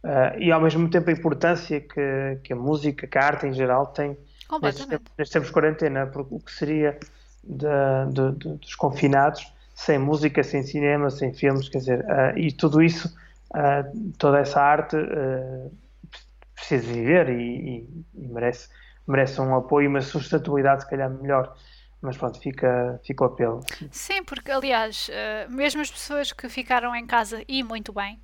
Uh, 0.02 0.38
e 0.38 0.52
ao 0.52 0.60
mesmo 0.60 0.88
tempo 0.88 1.10
a 1.10 1.12
importância 1.12 1.80
que, 1.80 2.38
que 2.44 2.52
a 2.52 2.56
música, 2.56 3.06
que 3.06 3.18
a 3.18 3.24
arte 3.24 3.46
em 3.46 3.52
geral 3.52 3.86
tem 3.88 4.16
nestes 4.62 4.86
tempos, 4.86 5.12
nestes 5.18 5.32
tempos 5.32 5.48
de 5.48 5.54
quarentena, 5.54 6.06
porque 6.06 6.34
o 6.34 6.40
que 6.40 6.52
seria 6.52 6.98
de, 7.42 7.66
de, 8.12 8.32
de, 8.38 8.48
dos 8.58 8.74
confinados 8.76 9.52
sem 9.74 9.98
música, 9.98 10.42
sem 10.42 10.62
cinema, 10.62 11.10
sem 11.10 11.32
filmes, 11.32 11.68
quer 11.68 11.78
dizer, 11.78 12.00
uh, 12.00 12.38
e 12.38 12.52
tudo 12.52 12.82
isso, 12.82 13.14
uh, 13.54 14.12
toda 14.18 14.38
essa 14.38 14.60
arte 14.60 14.96
precisa 16.54 16.92
viver 16.92 17.28
e, 17.30 17.42
e, 17.42 18.04
e, 18.14 18.28
merece, 18.28 18.68
merece 19.06 19.40
um 19.40 19.54
apoio 19.54 19.86
e 19.86 19.88
uma 19.88 20.00
sustentabilidade 20.00 20.82
se 20.82 20.90
calhar 20.90 21.10
melhor 21.10 21.54
mas 22.00 22.16
pronto, 22.16 22.38
fica, 22.40 23.00
fica 23.04 23.24
o 23.24 23.26
apelo. 23.26 23.60
Sim, 23.90 24.22
porque 24.22 24.50
aliás, 24.50 25.08
uh, 25.08 25.52
mesmo 25.52 25.80
as 25.80 25.90
pessoas 25.90 26.32
que 26.32 26.48
ficaram 26.48 26.94
em 26.94 27.06
casa 27.06 27.42
e 27.48 27.62
muito 27.62 27.92
bem, 27.92 28.20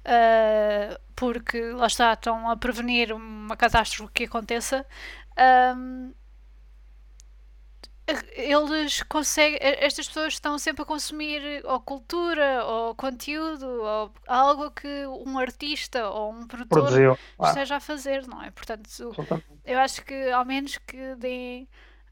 uh, 0.00 0.98
porque 1.14 1.60
lá 1.72 1.86
está, 1.86 2.12
estão 2.14 2.48
a 2.48 2.56
prevenir 2.56 3.12
uma 3.12 3.56
catástrofe 3.56 4.12
que 4.12 4.24
aconteça, 4.24 4.86
um, 5.74 6.12
eles 8.32 9.02
conseguem, 9.02 9.58
estas 9.60 10.08
pessoas 10.08 10.32
estão 10.32 10.58
sempre 10.58 10.82
a 10.82 10.86
consumir 10.86 11.62
ou 11.66 11.78
cultura 11.78 12.64
ou 12.64 12.94
conteúdo 12.94 13.66
ou 13.66 14.10
algo 14.26 14.70
que 14.70 15.06
um 15.06 15.38
artista 15.38 16.08
ou 16.08 16.32
um 16.32 16.46
produtor 16.46 16.84
Produziu. 16.84 17.18
esteja 17.44 17.76
a 17.76 17.80
fazer, 17.80 18.26
não 18.26 18.42
é? 18.42 18.50
Portanto, 18.50 18.88
eu 19.62 19.78
acho 19.78 20.02
que 20.06 20.30
ao 20.30 20.46
menos 20.46 20.78
que 20.78 21.14
deem 21.16 21.68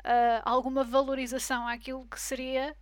uh, 0.07 0.43
alguma 0.45 0.85
valorização 0.85 1.67
àquilo 1.67 2.07
que 2.07 2.21
seria 2.21 2.75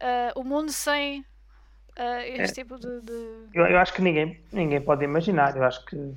uh, 0.00 0.40
o 0.40 0.42
mundo 0.42 0.72
sem 0.72 1.20
uh, 1.20 2.22
este 2.24 2.60
é, 2.60 2.64
tipo 2.64 2.78
de. 2.78 3.00
de... 3.02 3.48
Eu, 3.54 3.66
eu, 3.66 3.78
acho 3.78 3.92
que 3.92 4.02
ninguém, 4.02 4.42
ninguém 4.52 4.80
pode 4.80 5.04
imaginar. 5.04 5.56
Eu 5.56 5.64
acho 5.64 5.84
que 5.84 6.14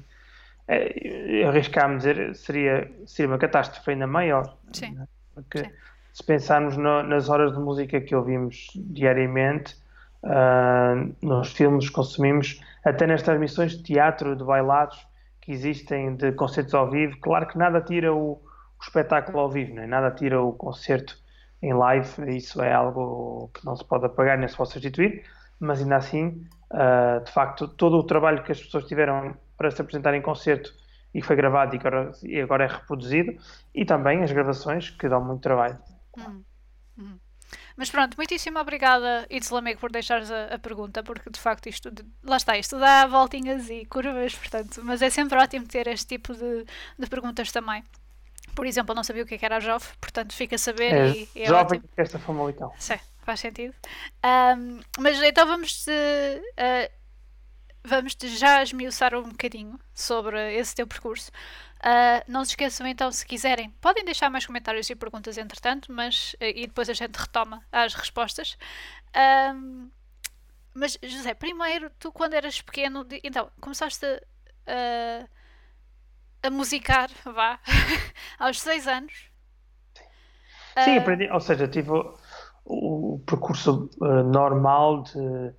é, 0.67 1.43
arriscar-me 1.45 1.97
dizer 1.97 2.35
seria, 2.35 2.89
seria 3.05 3.29
uma 3.29 3.37
catástrofe 3.37 3.91
ainda 3.91 4.07
maior. 4.07 4.57
Sim. 4.71 4.91
Né? 4.91 5.07
Porque 5.33 5.59
Sim. 5.59 5.71
se 6.13 6.23
pensarmos 6.23 6.77
no, 6.77 7.03
nas 7.03 7.29
horas 7.29 7.53
de 7.53 7.59
música 7.59 7.99
que 7.99 8.15
ouvimos 8.15 8.69
diariamente, 8.75 9.75
uh, 10.23 11.15
nos 11.21 11.51
filmes 11.51 11.89
que 11.89 11.93
consumimos, 11.93 12.61
até 12.83 13.05
nas 13.05 13.21
transmissões 13.21 13.77
de 13.77 13.83
teatro, 13.83 14.35
de 14.35 14.43
bailados 14.43 15.05
que 15.41 15.51
existem, 15.51 16.15
de 16.15 16.31
concertos 16.31 16.73
ao 16.73 16.89
vivo, 16.89 17.17
claro 17.19 17.47
que 17.47 17.57
nada 17.57 17.79
tira 17.81 18.13
o 18.13 18.41
espetáculo 18.85 19.39
ao 19.39 19.49
vivo, 19.49 19.79
é? 19.79 19.87
nada 19.87 20.11
tira 20.11 20.41
o 20.41 20.53
concerto 20.53 21.17
em 21.61 21.73
live, 21.73 22.35
isso 22.35 22.61
é 22.61 22.71
algo 22.71 23.49
que 23.53 23.65
não 23.65 23.75
se 23.75 23.83
pode 23.83 24.05
apagar 24.05 24.37
nem 24.37 24.47
se 24.47 24.55
pode 24.55 24.71
substituir, 24.71 25.25
mas 25.59 25.81
ainda 25.81 25.95
assim, 25.95 26.47
uh, 26.71 27.23
de 27.23 27.31
facto, 27.31 27.67
todo 27.67 27.97
o 27.97 28.03
trabalho 28.03 28.43
que 28.43 28.51
as 28.51 28.61
pessoas 28.61 28.85
tiveram 28.85 29.35
para 29.57 29.71
se 29.71 29.81
apresentar 29.81 30.13
em 30.13 30.21
concerto 30.21 30.73
e 31.13 31.21
que 31.21 31.27
foi 31.27 31.35
gravado 31.35 31.75
e, 31.75 31.79
agora, 31.79 32.11
e 32.23 32.41
agora 32.41 32.65
é 32.65 32.67
reproduzido, 32.67 33.37
e 33.73 33.85
também 33.85 34.21
as 34.21 34.31
gravações 34.31 34.89
que 34.89 35.07
dão 35.07 35.23
muito 35.23 35.41
trabalho. 35.41 35.79
Hum, 36.17 36.43
hum. 36.99 37.17
Mas 37.77 37.89
pronto, 37.89 38.15
muitíssimo 38.17 38.59
obrigada, 38.59 39.25
Itzlamek, 39.29 39.79
por 39.79 39.91
deixares 39.91 40.29
a, 40.29 40.55
a, 40.55 40.59
pergunta, 40.59 41.03
porque 41.03 41.29
de 41.29 41.39
facto 41.39 41.67
isto, 41.67 41.89
lá 42.23 42.37
está, 42.37 42.57
isto 42.57 42.77
dá 42.77 43.07
voltinhas 43.07 43.69
e 43.69 43.85
curvas, 43.85 44.35
portanto, 44.35 44.81
mas 44.83 45.01
é 45.01 45.09
sempre 45.09 45.37
ótimo 45.37 45.67
ter 45.67 45.87
este 45.87 46.17
tipo 46.17 46.33
de, 46.33 46.65
de 46.99 47.07
perguntas 47.07 47.51
também. 47.51 47.83
Por 48.55 48.65
exemplo, 48.65 48.91
eu 48.91 48.95
não 48.95 49.03
sabia 49.03 49.23
o 49.23 49.25
que 49.25 49.35
é 49.35 49.39
era 49.41 49.57
a 49.57 49.59
JOF, 49.59 49.97
portanto 49.99 50.33
fica 50.33 50.55
a 50.55 50.59
saber 50.59 50.93
é, 50.93 51.09
e, 51.09 51.29
e 51.35 51.41
é 51.43 51.45
jovem 51.45 51.79
ótimo. 51.79 51.89
esta 51.97 52.17
Famalicão. 52.17 52.71
Sim, 52.77 52.97
faz 53.23 53.39
sentido. 53.39 53.75
Um, 54.23 54.79
mas 54.99 55.21
então 55.21 55.45
vamos 55.45 55.85
de, 55.85 55.91
uh, 55.91 56.91
vamos 57.83 58.15
de 58.15 58.35
já 58.37 58.63
esmiuçar 58.63 59.13
um 59.13 59.29
bocadinho 59.29 59.79
sobre 59.93 60.55
esse 60.55 60.73
teu 60.73 60.87
percurso. 60.87 61.31
Uh, 61.79 62.23
não 62.27 62.43
se 62.43 62.51
esqueçam 62.51 62.87
então, 62.87 63.11
se 63.11 63.25
quiserem, 63.25 63.69
podem 63.81 64.03
deixar 64.05 64.29
mais 64.29 64.45
comentários 64.45 64.89
e 64.89 64.95
perguntas 64.95 65.37
entretanto, 65.37 65.91
mas 65.91 66.33
uh, 66.35 66.45
e 66.45 66.65
depois 66.65 66.89
a 66.89 66.93
gente 66.93 67.15
retoma 67.15 67.63
as 67.71 67.93
respostas. 67.93 68.57
Um, 69.53 69.89
mas 70.73 70.97
José, 71.01 71.33
primeiro, 71.33 71.89
tu 71.99 72.11
quando 72.11 72.33
eras 72.33 72.61
pequeno, 72.61 73.05
então, 73.23 73.49
começaste 73.61 74.05
a 74.67 75.27
a 76.45 76.51
musicar, 76.51 77.09
vá, 77.25 77.59
aos 78.39 78.61
6 78.61 78.87
anos. 78.87 79.13
Sim, 80.83 80.97
uh, 80.97 80.99
aprendi, 80.99 81.29
ou 81.31 81.39
seja, 81.39 81.67
tive 81.67 81.91
o, 81.91 82.13
o 82.65 83.19
percurso 83.25 83.89
uh, 83.99 84.23
normal 84.23 85.03
de, 85.03 85.53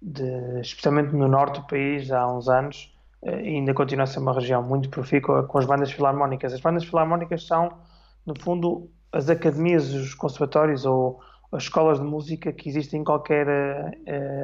de, 0.00 0.60
especialmente 0.60 1.14
no 1.14 1.28
norte 1.28 1.60
do 1.60 1.66
país 1.66 2.10
há 2.10 2.26
uns 2.26 2.48
anos, 2.48 2.92
uh, 3.22 3.28
ainda 3.28 3.72
continua 3.72 4.04
a 4.04 4.06
ser 4.06 4.18
uma 4.18 4.32
região 4.32 4.62
muito 4.62 4.88
profícua 4.88 5.44
com 5.44 5.58
as 5.58 5.66
bandas 5.66 5.92
filarmónicas. 5.92 6.52
As 6.52 6.60
bandas 6.60 6.84
filarmónicas 6.84 7.46
são, 7.46 7.78
no 8.26 8.34
fundo, 8.40 8.90
as 9.12 9.28
academias, 9.28 9.92
os 9.92 10.14
conservatórios 10.14 10.84
ou 10.84 11.20
as 11.52 11.64
escolas 11.64 11.98
de 11.98 12.04
música 12.04 12.52
que 12.52 12.68
existem 12.68 13.02
em 13.02 13.04
qualquer 13.04 13.46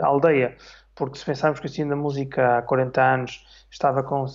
aldeia. 0.02 0.54
Porque 0.94 1.16
se 1.16 1.24
pensarmos 1.24 1.58
que 1.58 1.64
o 1.64 1.68
ensino 1.70 1.88
da 1.88 1.96
música 1.96 2.58
há 2.58 2.62
40 2.62 3.02
anos 3.02 3.46
estava 3.70 4.02
con, 4.02 4.26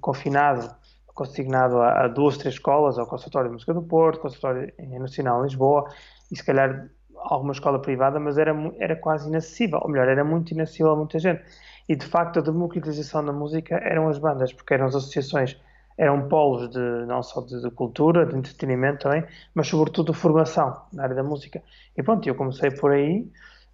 confinado 0.00 0.74
consignado 1.14 1.78
a, 1.78 2.04
a, 2.04 2.08
duas, 2.08 2.36
três 2.36 2.54
escolas, 2.54 2.98
ao 2.98 3.06
Conservatório 3.06 3.48
de 3.48 3.54
Música 3.54 3.72
do 3.72 3.82
Porto, 3.82 4.20
Conservatório 4.20 4.72
Nacional 4.98 5.40
em 5.40 5.44
Lisboa, 5.44 5.88
e 6.30 6.36
se 6.36 6.44
calhar 6.44 6.88
alguma 7.16 7.52
escola 7.52 7.80
privada, 7.80 8.20
mas 8.20 8.36
era, 8.36 8.54
era 8.78 8.96
quase 8.96 9.28
inacessível, 9.28 9.78
ou 9.82 9.88
melhor, 9.88 10.08
era 10.08 10.24
muito 10.24 10.52
inacessível 10.52 10.92
a 10.92 10.96
muita 10.96 11.18
gente. 11.18 11.42
E 11.88 11.94
de 11.96 12.04
facto 12.04 12.38
a 12.38 12.42
democratização 12.42 13.24
da 13.24 13.32
música 13.32 13.76
eram 13.76 14.08
as 14.08 14.18
bandas, 14.18 14.52
porque 14.52 14.74
eram 14.74 14.86
as 14.86 14.94
associações, 14.94 15.58
eram 15.96 16.28
polos 16.28 16.68
de, 16.70 17.06
não 17.06 17.22
só 17.22 17.40
de, 17.42 17.62
de 17.62 17.70
cultura, 17.70 18.26
de 18.26 18.36
entretenimento 18.36 19.04
também, 19.04 19.24
mas 19.54 19.68
sobretudo 19.68 20.12
de 20.12 20.18
formação 20.18 20.76
na 20.92 21.04
área 21.04 21.14
da 21.14 21.22
música. 21.22 21.62
E 21.96 22.02
pronto, 22.02 22.28
eu 22.28 22.34
comecei 22.34 22.70
por 22.70 22.92
aí 22.92 23.30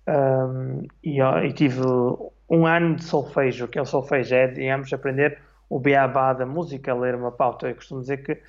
um, 0.08 0.86
e, 1.02 1.20
e, 1.20 1.52
tive 1.52 1.82
um 2.48 2.66
ano 2.66 2.96
de 2.96 3.04
solfejo, 3.04 3.68
que 3.68 3.78
é 3.78 3.82
o 3.82 3.86
solfejo, 3.86 4.34
é, 4.34 4.48
digamos, 4.48 4.92
aprender 4.92 5.38
o 5.70 5.78
beabá 5.78 6.32
da 6.32 6.44
música, 6.44 6.92
ler 6.92 7.14
uma 7.14 7.30
pauta. 7.30 7.68
Eu 7.68 7.76
costumo 7.76 8.00
dizer 8.00 8.18
que, 8.24 8.42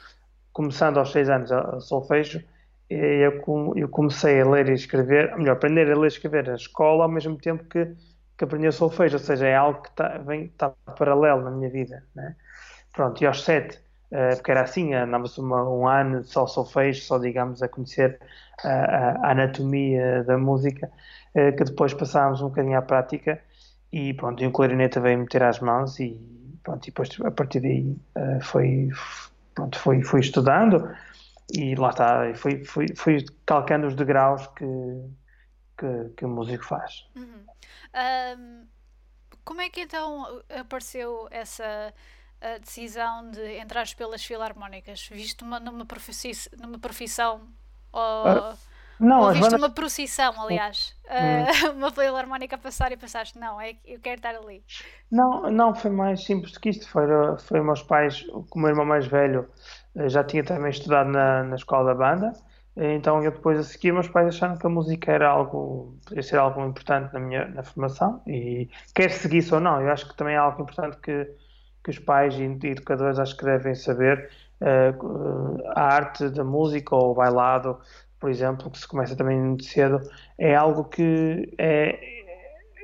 começando 0.51 0.97
aos 0.97 1.11
seis 1.11 1.29
anos 1.29 1.51
a, 1.51 1.79
solfejo, 1.79 2.43
eu, 2.89 3.41
eu, 3.75 3.87
comecei 3.87 4.41
a 4.41 4.49
ler 4.49 4.67
e 4.67 4.73
escrever, 4.73 5.33
melhor, 5.37 5.53
aprender 5.53 5.89
a 5.89 5.95
ler 5.95 6.05
e 6.05 6.07
escrever 6.07 6.47
na 6.47 6.55
escola 6.55 7.03
ao 7.03 7.09
mesmo 7.09 7.37
tempo 7.37 7.63
que, 7.65 7.95
que 8.37 8.43
aprendi 8.43 8.67
a 8.67 8.71
solfejo, 8.71 9.15
ou 9.15 9.23
seja, 9.23 9.47
é 9.47 9.55
algo 9.55 9.81
que 9.81 9.89
está, 9.89 10.17
vem, 10.17 10.45
está 10.45 10.71
paralelo 10.97 11.43
na 11.43 11.51
minha 11.51 11.69
vida. 11.69 12.03
Né? 12.13 12.35
Pronto, 12.91 13.21
e 13.23 13.27
aos 13.27 13.43
sete 13.43 13.77
uh, 14.11 14.35
porque 14.35 14.51
era 14.51 14.63
assim, 14.63 14.93
andava-se 14.93 15.39
um 15.39 15.87
ano 15.87 16.23
só 16.23 16.45
solfejo, 16.47 17.01
só 17.01 17.17
digamos 17.17 17.63
a 17.63 17.69
conhecer 17.69 18.19
a, 18.63 19.27
a 19.27 19.31
anatomia 19.31 20.23
da 20.23 20.37
música, 20.37 20.91
uh, 21.35 21.55
que 21.55 21.63
depois 21.63 21.93
passámos 21.93 22.41
um 22.41 22.49
bocadinho 22.49 22.77
à 22.77 22.81
prática 22.81 23.39
e 23.91 24.13
pronto, 24.15 24.43
e 24.43 24.47
o 24.47 24.51
clarinete 24.51 24.99
veio 24.99 25.19
meter 25.19 25.43
às 25.43 25.59
mãos 25.59 25.99
e 25.99 26.19
pronto, 26.63 26.83
e 26.83 26.91
depois 26.91 27.09
a 27.23 27.31
partir 27.31 27.59
daí 27.59 27.97
uh, 28.15 28.41
foi, 28.41 28.89
pronto, 29.53 29.77
foi, 29.79 30.03
foi 30.03 30.19
estudando 30.19 30.95
e 31.53 31.75
lá 31.75 31.89
está, 31.89 32.33
fui, 32.35 32.63
fui, 32.63 32.85
fui 32.95 33.25
calcando 33.45 33.87
os 33.87 33.95
degraus 33.95 34.47
que, 34.47 34.65
que, 35.77 36.09
que 36.17 36.25
o 36.25 36.29
músico 36.29 36.63
faz. 36.63 37.05
Uhum. 37.15 37.45
Um, 38.37 38.67
como 39.43 39.61
é 39.61 39.69
que 39.69 39.81
então 39.81 40.41
apareceu 40.49 41.27
essa 41.31 41.93
decisão 42.61 43.29
de 43.29 43.57
entrar 43.57 43.85
pelas 43.95 44.23
filarmónicas? 44.23 45.07
Visto 45.11 45.43
uma, 45.43 45.59
numa, 45.59 45.85
profissão, 45.85 46.51
numa 46.57 46.79
profissão 46.79 47.47
ou, 47.91 48.27
uh, 48.27 48.57
não, 49.01 49.21
ou 49.21 49.31
visto 49.31 49.41
bandas... 49.41 49.59
uma 49.59 49.69
procissão, 49.69 50.33
aliás, 50.41 50.95
uh, 51.05 51.71
uma 51.75 51.91
filarmónica 51.91 52.57
passar 52.57 52.91
e 52.91 52.97
pensaste, 52.97 53.37
não, 53.37 53.59
é, 53.59 53.75
eu 53.85 53.99
quero 53.99 54.17
estar 54.17 54.35
ali? 54.35 54.63
Não, 55.11 55.49
não, 55.51 55.73
foi 55.73 55.91
mais 55.91 56.23
simples 56.23 56.53
do 56.53 56.59
que 56.59 56.69
isto. 56.69 56.87
Foi, 56.87 57.03
foi 57.39 57.61
meus 57.61 57.81
pais, 57.81 58.25
o 58.29 58.45
meu 58.59 58.69
irmão 58.69 58.85
mais 58.85 59.07
velho 59.07 59.49
eh, 59.95 60.07
já 60.07 60.23
tinha 60.23 60.43
também 60.43 60.69
estudado 60.69 61.09
na, 61.09 61.43
na 61.43 61.55
escola 61.55 61.85
da 61.85 61.95
banda. 61.95 62.33
Então 62.75 63.21
eu 63.21 63.31
depois 63.31 63.59
a 63.59 63.63
seguir 63.63 63.91
meus 63.91 64.07
pais 64.07 64.29
acharam 64.29 64.57
que 64.57 64.65
a 64.65 64.69
música 64.69 65.11
era 65.11 65.27
algo, 65.27 65.97
podia 66.05 66.23
ser 66.23 66.37
algo 66.37 66.65
importante 66.65 67.13
na 67.13 67.19
minha 67.19 67.45
na 67.49 67.63
formação 67.63 68.21
e 68.25 68.69
quer 68.95 69.11
seguisse 69.11 69.53
ou 69.53 69.59
não, 69.59 69.81
eu 69.81 69.91
acho 69.91 70.07
que 70.07 70.15
também 70.15 70.35
é 70.35 70.37
algo 70.37 70.61
importante 70.61 70.97
que, 70.97 71.27
que 71.83 71.89
os 71.89 71.99
pais 71.99 72.33
e 72.35 72.43
educadores 72.43 73.19
acho 73.19 73.35
que 73.35 73.43
devem 73.43 73.75
saber 73.75 74.29
uh, 74.61 75.61
a 75.75 75.81
arte 75.81 76.29
da 76.29 76.45
música 76.45 76.95
ou 76.95 77.11
o 77.11 77.13
bailado, 77.13 77.77
por 78.21 78.29
exemplo, 78.29 78.71
que 78.71 78.79
se 78.79 78.87
começa 78.87 79.15
também 79.15 79.37
muito 79.37 79.65
cedo, 79.65 79.99
é 80.37 80.55
algo 80.55 80.85
que 80.85 81.53
é, 81.57 81.99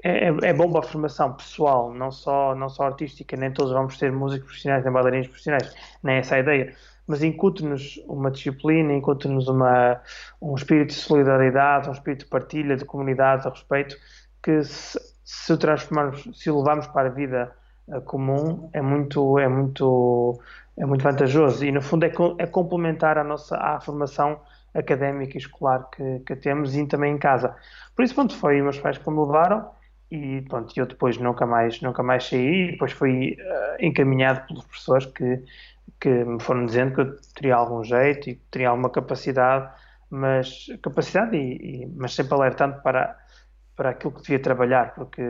é, 0.03 0.27
é 0.27 0.53
bom 0.53 0.69
para 0.69 0.81
a 0.81 0.83
formação 0.83 1.33
pessoal, 1.33 1.93
não 1.93 2.11
só, 2.11 2.53
não 2.55 2.67
só 2.67 2.87
artística, 2.87 3.37
nem 3.37 3.53
todos 3.53 3.71
vamos 3.71 3.97
ser 3.97 4.11
músicos 4.11 4.47
profissionais, 4.47 4.83
nem 4.83 4.91
bailarinos 4.91 5.27
profissionais, 5.27 5.73
nem 6.03 6.17
essa 6.17 6.35
é 6.35 6.39
a 6.39 6.41
ideia 6.41 6.75
mas 7.07 7.23
incute-nos 7.23 7.97
uma 8.05 8.29
disciplina, 8.29 8.93
incute-nos 8.93 9.47
um 9.47 10.55
espírito 10.55 10.89
de 10.89 10.95
solidariedade, 10.95 11.87
um 11.87 11.93
espírito 11.93 12.25
de 12.25 12.29
partilha, 12.29 12.75
de 12.75 12.83
comunidade, 12.83 13.43
de 13.43 13.49
respeito, 13.49 13.95
que 14.43 14.61
se, 14.63 14.99
se 15.23 15.53
o 15.53 15.57
transformarmos, 15.57 16.27
se 16.33 16.51
o 16.51 16.57
levarmos 16.57 16.85
para 16.87 17.07
a 17.07 17.11
vida 17.11 17.51
uh, 17.87 18.01
comum, 18.01 18.69
é 18.73 18.81
muito, 18.81 19.39
é 19.39 19.47
muito, 19.47 20.37
é 20.77 20.85
muito 20.85 21.01
vantajoso. 21.01 21.63
E 21.63 21.71
no 21.71 21.81
fundo 21.81 22.05
é, 22.05 22.11
é 22.39 22.45
complementar 22.45 23.17
a 23.17 23.23
nossa 23.23 23.55
à 23.55 23.79
formação 23.79 24.41
académica 24.77 25.35
e 25.35 25.37
escolar 25.37 25.89
que, 25.89 26.19
que 26.19 26.35
temos 26.35 26.75
e 26.75 26.85
também 26.87 27.13
em 27.13 27.17
casa. 27.17 27.55
Por 27.95 28.03
isso, 28.03 28.15
pronto, 28.15 28.35
foi 28.35 28.61
meus 28.61 28.79
pais 28.79 28.97
que 28.97 29.09
me 29.09 29.19
levaram 29.19 29.69
e 30.09 30.41
pronto, 30.47 30.73
eu 30.77 30.85
depois 30.85 31.17
nunca 31.17 31.45
mais, 31.45 31.81
nunca 31.81 32.01
mais 32.01 32.25
saí, 32.25 32.69
e 32.69 32.71
depois 32.71 32.93
fui 32.93 33.33
uh, 33.33 33.85
encaminhado 33.85 34.47
pelos 34.47 34.65
professores 34.65 35.05
que 35.07 35.43
que 35.99 36.09
me 36.09 36.39
foram 36.41 36.65
dizendo 36.65 36.93
que 36.95 37.01
eu 37.01 37.15
teria 37.33 37.55
algum 37.55 37.83
jeito 37.83 38.29
e 38.29 38.35
teria 38.51 38.69
alguma 38.69 38.89
capacidade, 38.89 39.69
mas 40.09 40.67
capacidade 40.81 41.35
e, 41.37 41.83
e 41.83 41.87
mas 41.95 42.13
sempre 42.13 42.33
alertando 42.35 42.81
para 42.81 43.17
para 43.75 43.91
aquilo 43.91 44.11
que 44.13 44.21
devia 44.23 44.39
trabalhar, 44.41 44.95
porque 44.95 45.21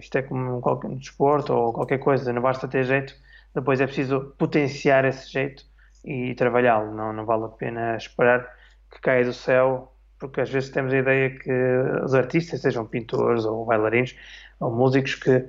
isto 0.00 0.18
é 0.18 0.22
como 0.22 0.60
qualquer 0.60 0.90
desporto 0.96 1.52
ou 1.54 1.72
qualquer 1.72 1.98
coisa, 1.98 2.32
não 2.32 2.42
basta 2.42 2.66
ter 2.66 2.82
jeito, 2.84 3.14
depois 3.54 3.80
é 3.80 3.86
preciso 3.86 4.34
potenciar 4.36 5.04
esse 5.04 5.30
jeito 5.30 5.64
e 6.04 6.34
trabalhá-lo, 6.34 6.92
não, 6.92 7.12
não 7.12 7.24
vale 7.24 7.44
a 7.44 7.48
pena 7.48 7.96
esperar 7.96 8.48
que 8.94 9.00
caia 9.00 9.24
do 9.24 9.32
céu, 9.32 9.92
porque 10.18 10.40
às 10.40 10.48
vezes 10.48 10.70
temos 10.70 10.92
a 10.92 10.98
ideia 10.98 11.30
que 11.30 11.52
os 12.02 12.14
artistas, 12.14 12.60
sejam 12.60 12.86
pintores 12.86 13.44
ou 13.44 13.64
bailarinos 13.64 14.16
ou 14.60 14.70
músicos, 14.70 15.16
que 15.16 15.36
uh, 15.36 15.48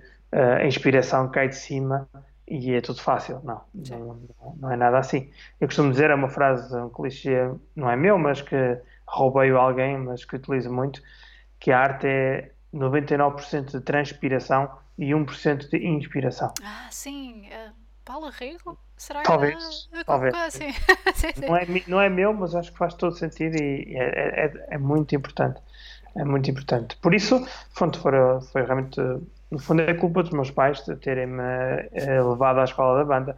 a 0.60 0.66
inspiração 0.66 1.30
cai 1.30 1.48
de 1.48 1.56
cima 1.56 2.10
e 2.48 2.74
é 2.74 2.82
tudo 2.82 3.02
fácil. 3.02 3.40
Não, 3.44 3.62
não, 3.74 4.20
não, 4.58 4.72
é 4.72 4.76
nada 4.76 4.98
assim. 4.98 5.30
Eu 5.62 5.68
costumo 5.68 5.92
dizer, 5.92 6.10
é 6.10 6.16
uma 6.16 6.30
frase, 6.30 6.76
um 6.76 6.90
clichê, 6.90 7.50
não 7.76 7.90
é 7.90 7.96
meu, 7.96 8.18
mas 8.18 8.42
que 8.42 8.56
roubei-o 9.08 9.58
a 9.58 9.62
alguém, 9.62 9.98
mas 9.98 10.26
que 10.26 10.36
utilizo 10.36 10.72
muito, 10.72 11.02
que 11.60 11.72
a 11.72 11.80
arte 11.80 12.08
é 12.08 12.52
99% 12.74 13.72
de 13.72 13.82
transpiração 13.82 14.70
e 14.98 15.12
1% 15.12 15.70
de 15.70 15.78
inspiração. 15.78 16.54
Ah, 16.64 16.88
sim. 16.90 17.48
Uh, 17.48 17.85
Paulo 18.06 18.30
Rico? 18.30 18.78
Será 18.96 19.24
talvez, 19.24 19.90
que 19.92 20.06
talvez. 20.06 20.34
Assim? 20.36 20.72
sim, 21.14 21.28
sim. 21.34 21.46
Não, 21.48 21.58
é, 21.58 21.66
não 21.88 22.02
é 22.02 22.10
meu, 22.10 22.34
mas 22.34 22.56
acho 22.56 22.72
que 22.72 22.78
faz 22.78 22.94
todo 22.94 23.16
sentido 23.16 23.56
e 23.62 23.96
é, 23.98 24.46
é, 24.46 24.68
é 24.70 24.78
muito 24.78 25.16
importante. 25.16 25.60
É 26.16 26.24
muito 26.24 26.50
importante. 26.50 26.96
Por 26.98 27.14
isso, 27.14 27.46
pronto, 27.74 28.00
foi, 28.00 28.14
foi 28.52 28.64
realmente 28.64 29.02
no 29.52 29.60
fundo 29.60 29.82
é 29.82 29.94
culpa 29.94 30.24
dos 30.24 30.32
meus 30.32 30.52
pais 30.52 30.84
de 30.84 30.96
terem-me 30.96 31.42
uh, 31.42 32.30
levado 32.32 32.60
à 32.60 32.64
escola 32.64 32.98
da 33.00 33.06
banda. 33.06 33.36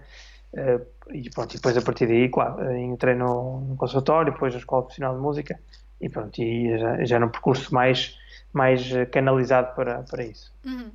Uh, 0.53 1.13
e 1.13 1.29
pronto, 1.29 1.53
e 1.53 1.55
depois 1.57 1.77
a 1.77 1.81
partir 1.81 2.07
daí, 2.07 2.27
claro, 2.29 2.61
eh, 2.63 2.79
entrei 2.79 3.15
no, 3.15 3.61
no 3.61 3.75
conservatório, 3.77 4.33
depois 4.33 4.53
na 4.53 4.59
Escola 4.59 4.81
Profissional 4.83 5.15
de 5.15 5.21
Música 5.21 5.59
e 6.01 6.09
pronto, 6.09 6.37
e 6.41 6.77
já, 6.77 7.05
já 7.05 7.19
num 7.19 7.29
percurso 7.29 7.73
mais, 7.73 8.17
mais 8.57 8.89
canalizado 9.11 9.75
para, 9.75 10.03
para 10.03 10.23
isso. 10.23 10.51
Uhum. 10.65 10.91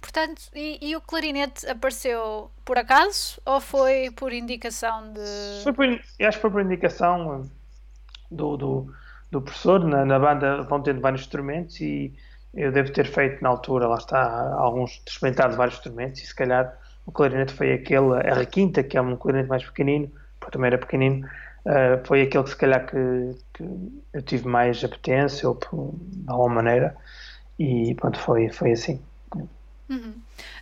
Portanto, 0.00 0.42
e, 0.54 0.78
e, 0.80 0.96
o 0.96 1.00
clarinete 1.00 1.66
apareceu 1.68 2.50
por 2.64 2.78
acaso 2.78 3.40
ou 3.44 3.60
foi 3.60 4.10
por 4.10 4.32
indicação 4.32 5.12
de. 5.12 5.62
Foi 5.62 5.72
por, 5.72 5.86
acho 5.86 6.38
que 6.38 6.40
foi 6.40 6.50
por 6.50 6.62
indicação 6.62 7.50
do, 8.30 8.56
do, 8.56 8.94
do 9.30 9.42
professor. 9.42 9.84
Na, 9.84 10.04
na 10.04 10.18
banda 10.18 10.62
vão 10.62 10.82
tendo 10.82 11.00
vários 11.00 11.22
instrumentos 11.22 11.80
e 11.80 12.14
eu 12.54 12.72
devo 12.72 12.92
ter 12.92 13.06
feito 13.06 13.42
na 13.42 13.50
altura, 13.50 13.86
lá 13.86 13.96
está, 13.96 14.54
alguns 14.54 15.02
experimentado 15.06 15.56
vários 15.56 15.76
instrumentos 15.76 16.20
e 16.22 16.26
se 16.26 16.34
calhar 16.34 16.76
o 17.06 17.12
clarinete 17.12 17.52
foi 17.52 17.72
aquele, 17.72 18.14
a 18.28 18.34
requinta, 18.34 18.82
que 18.82 18.96
é 18.96 19.00
um 19.00 19.16
clarinete 19.16 19.48
mais 19.48 19.64
pequenino, 19.64 20.10
porque 20.38 20.52
também 20.52 20.68
era 20.68 20.78
pequenino, 20.78 21.28
uh, 21.66 22.06
foi 22.06 22.22
aquele 22.22 22.44
que 22.44 22.50
se 22.50 22.56
calhar 22.56 22.86
que, 22.86 23.36
que, 23.54 23.64
eu 24.12 24.22
tive 24.22 24.48
mais 24.48 24.82
apetência 24.84 25.48
ou 25.48 25.56
de 25.56 26.28
alguma 26.28 26.56
maneira 26.56 26.96
e 27.58 27.94
pronto, 27.94 28.18
foi, 28.18 28.48
foi 28.50 28.72
assim. 28.72 29.02
Uhum. 29.88 30.14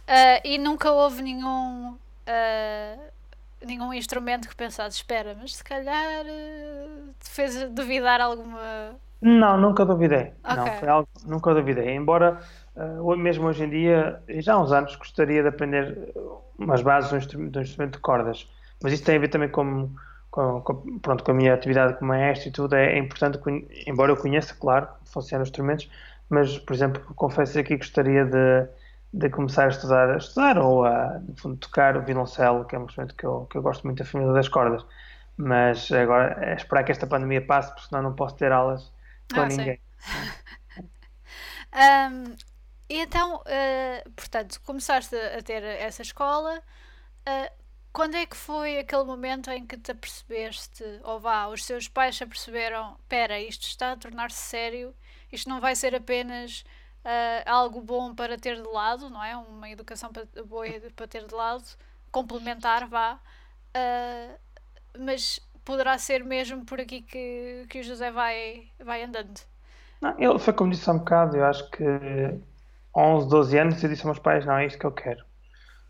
Uh, 0.09 0.41
e 0.45 0.59
nunca 0.59 0.91
houve 0.91 1.23
nenhum 1.23 1.93
uh, 1.93 3.01
nenhum 3.65 3.93
instrumento 3.93 4.49
que 4.49 4.57
pensasse, 4.57 4.97
espera, 4.97 5.37
mas 5.41 5.57
se 5.57 5.65
calhar 5.65 6.25
te 7.21 7.29
fez 7.31 7.69
duvidar 7.71 8.21
alguma 8.21 8.97
não, 9.21 9.59
nunca 9.59 9.85
duvidei. 9.85 10.33
Okay. 10.45 10.57
Não, 10.57 10.67
foi 10.79 10.89
algo 10.89 11.09
nunca 11.27 11.53
duvidei. 11.53 11.95
Embora 11.95 12.41
uh, 12.77 13.17
mesmo 13.17 13.49
hoje 13.49 13.65
em 13.65 13.71
dia, 13.71 14.23
já 14.29 14.55
há 14.55 14.63
uns 14.63 14.73
anos, 14.73 14.95
gostaria 14.97 15.43
de 15.43 15.49
aprender 15.49 16.13
umas 16.59 16.83
bases 16.83 17.11
do 17.11 17.17
instrumento, 17.17 17.53
do 17.53 17.61
instrumento 17.61 17.95
de 17.95 18.01
cordas. 18.01 18.49
Mas 18.83 18.93
isso 18.93 19.05
tem 19.05 19.17
a 19.17 19.19
ver 19.19 19.29
também 19.29 19.49
com, 19.49 19.91
com, 20.31 20.61
com, 20.63 20.99
pronto, 20.99 21.25
com 21.25 21.31
a 21.31 21.35
minha 21.35 21.55
atividade 21.55 21.95
como 21.99 22.09
maestro 22.09 22.49
e 22.49 22.53
tudo. 22.53 22.75
É, 22.75 22.95
é 22.95 22.99
importante, 22.99 23.39
embora 23.87 24.13
eu 24.13 24.17
conheça, 24.17 24.55
claro, 24.55 24.89
funcionam 25.05 25.43
os 25.43 25.49
instrumentos, 25.49 25.91
mas, 26.29 26.59
por 26.59 26.75
exemplo, 26.75 27.03
confesso 27.15 27.59
aqui 27.59 27.71
que 27.71 27.79
gostaria 27.79 28.25
de, 28.25 28.69
de 29.13 29.31
começar 29.31 29.65
a 29.65 29.69
estudar, 29.69 30.11
a 30.11 30.19
estudar 30.19 30.59
ou 30.59 30.85
a 30.85 31.21
fundo, 31.37 31.57
tocar 31.57 31.97
o 31.97 32.03
violoncelo, 32.03 32.65
que 32.65 32.77
é 32.77 32.79
um 32.79 32.85
instrumento 32.85 33.15
que 33.15 33.25
eu, 33.25 33.47
que 33.51 33.57
eu 33.57 33.63
gosto 33.63 33.85
muito 33.85 33.99
da 33.99 34.05
família 34.05 34.33
das 34.33 34.49
cordas. 34.49 34.85
Mas 35.37 35.91
agora 35.93 36.37
é 36.45 36.55
esperar 36.55 36.83
que 36.85 36.93
esta 36.93 37.07
pandemia 37.07 37.41
passe, 37.41 37.73
porque 37.73 37.89
senão 37.89 38.03
não 38.03 38.15
posso 38.15 38.35
ter 38.37 38.51
aulas 38.51 38.93
com 39.33 39.41
ah, 39.41 39.47
ninguém. 39.47 39.81
um, 41.73 42.35
e 42.91 43.01
então, 43.01 43.37
uh, 43.37 44.11
portanto, 44.17 44.61
começaste 44.65 45.15
a 45.15 45.41
ter 45.43 45.63
essa 45.63 46.03
escola. 46.03 46.61
Uh, 47.29 47.68
quando 47.93 48.15
é 48.17 48.27
que 48.27 48.37
foi 48.37 48.79
aquele 48.79 49.05
momento 49.05 49.51
em 49.51 49.67
que 49.67 49.77
te 49.77 49.93
apercebeste, 49.93 50.85
ou 51.03 51.19
vá, 51.21 51.47
os 51.49 51.65
seus 51.65 51.89
pais 51.89 52.17
se 52.17 52.25
aperceberam: 52.25 52.97
espera, 53.01 53.41
isto 53.41 53.67
está 53.67 53.93
a 53.93 53.97
tornar-se 53.97 54.41
sério, 54.41 54.95
isto 55.33 55.49
não 55.49 55.61
vai 55.61 55.75
ser 55.75 55.95
apenas 55.95 56.65
uh, 57.05 57.43
algo 57.47 57.81
bom 57.81 58.15
para 58.15 58.39
ter 58.39 58.57
de 58.57 58.69
lado, 58.69 59.11
não 59.11 59.23
é? 59.23 59.37
Uma 59.37 59.71
educação 59.71 60.13
para, 60.13 60.27
boa 60.45 60.67
para 60.95 61.07
ter 61.07 61.27
de 61.27 61.35
lado, 61.35 61.65
complementar, 62.11 62.87
vá, 62.87 63.19
mas 64.99 65.41
poderá 65.65 65.99
ser 65.99 66.25
mesmo 66.25 66.65
por 66.65 66.81
aqui 66.81 67.03
que, 67.03 67.67
que 67.69 67.81
o 67.81 67.85
José 67.85 68.11
vai, 68.11 68.69
vai 68.79 69.03
andando. 69.03 69.41
Não, 70.01 70.19
ele 70.19 70.39
foi 70.39 70.53
como 70.53 70.71
disse 70.71 70.89
há 70.89 70.93
um 70.93 70.99
bocado, 70.99 71.37
eu 71.37 71.45
acho 71.45 71.69
que 71.71 71.85
11, 72.97 73.29
12 73.29 73.59
anos 73.59 73.83
eu 73.83 73.89
disse 73.89 74.03
aos 74.03 74.07
meus 74.07 74.19
pais, 74.19 74.47
não, 74.47 74.57
é 74.57 74.67
isto 74.67 74.79
que 74.79 74.87
eu 74.87 74.93
quero. 74.93 75.28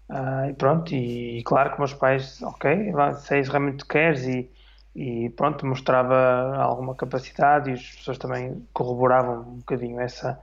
Uh, 0.08 0.50
e 0.50 0.54
pronto, 0.54 0.94
e, 0.94 1.42
claro 1.44 1.72
que 1.72 1.78
meus 1.78 1.92
pais, 1.92 2.40
ok, 2.42 2.92
se 3.20 3.40
isso 3.40 3.50
realmente 3.50 3.84
queres 3.84 4.24
e, 4.24 4.50
e 4.96 5.28
pronto, 5.30 5.66
mostrava 5.66 6.56
alguma 6.56 6.94
capacidade 6.94 7.70
e 7.70 7.74
as 7.74 7.82
pessoas 7.96 8.18
também 8.18 8.66
corroboravam 8.72 9.40
um 9.40 9.58
bocadinho 9.58 10.00
essa, 10.00 10.40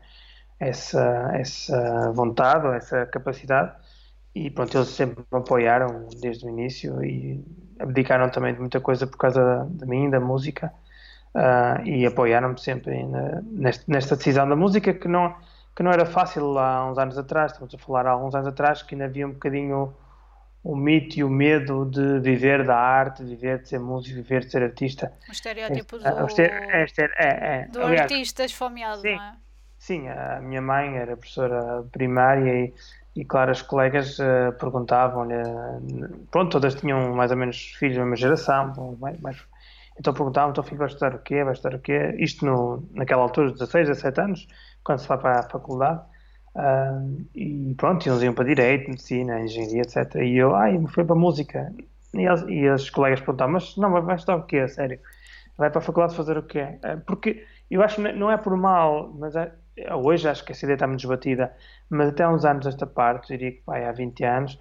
essa, 0.60 1.32
essa 1.34 2.12
vontade 2.14 2.68
ou 2.68 2.74
essa 2.74 3.06
capacidade 3.08 3.74
e 4.36 4.50
pronto, 4.50 4.78
eles 4.78 4.90
sempre 4.90 5.24
me 5.32 5.40
apoiaram 5.40 6.10
desde 6.20 6.46
o 6.46 6.50
início 6.50 7.02
e 7.04 7.42
abdicaram 7.80 8.30
também 8.30 8.54
de 8.54 8.60
muita 8.60 8.82
coisa 8.82 9.08
por 9.08 9.18
causa 9.18 9.66
de 9.70 9.86
mim, 9.86 10.10
da 10.10 10.20
música, 10.20 10.74
uh, 11.34 11.82
e 11.88 12.06
apoiaram-me 12.06 12.60
sempre 12.60 13.02
nesta, 13.44 13.84
nesta, 13.88 14.16
decisão 14.18 14.48
da 14.48 14.56
música 14.56 14.94
que 14.94 15.08
não, 15.08 15.34
que 15.76 15.84
não 15.84 15.92
era 15.92 16.06
fácil 16.06 16.58
há 16.58 16.90
uns 16.90 16.98
anos 16.98 17.18
atrás, 17.18 17.52
estamos 17.52 17.74
a 17.76 17.78
falar 17.78 18.08
há 18.08 18.18
uns 18.18 18.34
anos 18.34 18.48
atrás, 18.48 18.82
que 18.82 18.96
ainda 18.96 19.06
havia 19.06 19.28
um 19.28 19.34
bocadinho 19.34 19.94
o 20.64 20.76
mito 20.76 21.20
e 21.20 21.24
o 21.24 21.30
medo 21.30 21.86
de 21.86 22.20
viver 22.20 22.66
da 22.66 22.76
arte, 22.76 23.24
de 23.24 23.36
viver 23.36 23.62
de 23.62 23.70
ser 23.70 23.80
músico, 23.80 24.16
viver 24.16 24.46
de 24.46 24.52
ser 24.52 24.64
artista. 24.64 25.14
O 25.30 25.32
estereótipo 25.32 25.98
este, 25.98 26.10
do, 26.10 26.26
este, 26.26 26.42
este, 26.42 27.02
é, 27.02 27.12
é, 27.20 27.68
do 27.68 27.84
aliás, 27.84 28.02
artista 28.02 28.44
esfomeado, 28.44 29.02
sim, 29.02 29.16
não 29.16 29.24
é? 29.24 29.36
Sim, 29.78 30.08
a 30.08 30.40
minha 30.42 30.62
mãe 30.62 30.98
era 30.98 31.16
professora 31.16 31.84
primária 31.92 32.52
e, 32.52 32.74
e 33.16 33.24
claro, 33.24 33.52
as 33.52 33.62
colegas 33.62 34.18
uh, 34.18 34.54
perguntavam-lhe, 34.60 35.36
pronto, 36.32 36.54
todas 36.54 36.74
tinham 36.74 37.14
mais 37.14 37.30
ou 37.30 37.38
menos 37.38 37.76
filhos 37.78 37.98
da 37.98 38.02
mesma 38.02 38.16
geração, 38.16 38.98
mais, 39.22 39.38
então 40.00 40.14
perguntavam, 40.14 40.52
teu 40.52 40.64
filho 40.64 40.80
vai 40.80 40.88
estudar 40.88 41.14
o 41.14 41.20
quê, 41.20 41.44
vai 41.44 41.54
estudar 41.54 41.76
o 41.76 41.80
quê? 41.80 42.16
Isto 42.18 42.44
no, 42.44 42.84
naquela 42.92 43.22
altura, 43.22 43.52
16, 43.52 43.88
17 43.88 44.22
anos, 44.22 44.48
quando 44.86 45.00
se 45.00 45.08
vai 45.08 45.18
para 45.18 45.40
a 45.40 45.44
faculdade. 45.44 46.02
E 47.36 47.76
pronto, 47.76 48.08
eles 48.08 48.22
iam 48.22 48.34
para 48.34 48.46
Direito, 48.46 48.90
Medicina, 48.90 49.42
Engenharia, 49.42 49.82
etc. 49.82 50.16
E 50.16 50.38
eu, 50.38 50.56
ai, 50.56 50.78
me 50.78 50.88
fui 50.88 51.04
para 51.04 51.16
Música. 51.16 51.74
E, 52.14 52.22
eles, 52.22 52.46
e 52.48 52.70
os 52.70 52.90
colegas 52.90 53.20
perguntavam, 53.20 53.54
mas 53.54 53.76
não, 53.76 53.92
vai 54.02 54.16
estudar 54.16 54.38
o 54.38 54.44
quê, 54.44 54.66
sério? 54.70 54.98
Vai 55.58 55.70
para 55.70 55.80
a 55.80 55.82
faculdade 55.82 56.16
fazer 56.16 56.38
o 56.38 56.44
quê? 56.44 56.80
Uh, 56.84 57.02
porque 57.06 57.46
eu 57.70 57.82
acho 57.82 57.96
que 57.96 58.14
não 58.14 58.32
é 58.32 58.38
por 58.38 58.56
mal, 58.56 59.14
mas 59.18 59.36
é, 59.36 59.52
hoje 59.94 60.30
acho 60.30 60.46
que 60.46 60.54
essa 60.54 60.66
ideia 60.66 60.76
está 60.76 60.88
muito 60.88 61.02
desbatida, 61.02 61.52
mas 61.90 62.10
até 62.10 62.24
há 62.24 62.30
uns 62.30 62.46
anos 62.46 62.66
esta 62.66 62.86
parte, 62.86 63.30
diria 63.30 63.52
que 63.52 63.62
vai, 63.66 63.86
há 63.86 63.92
20 63.92 64.24
anos, 64.24 64.60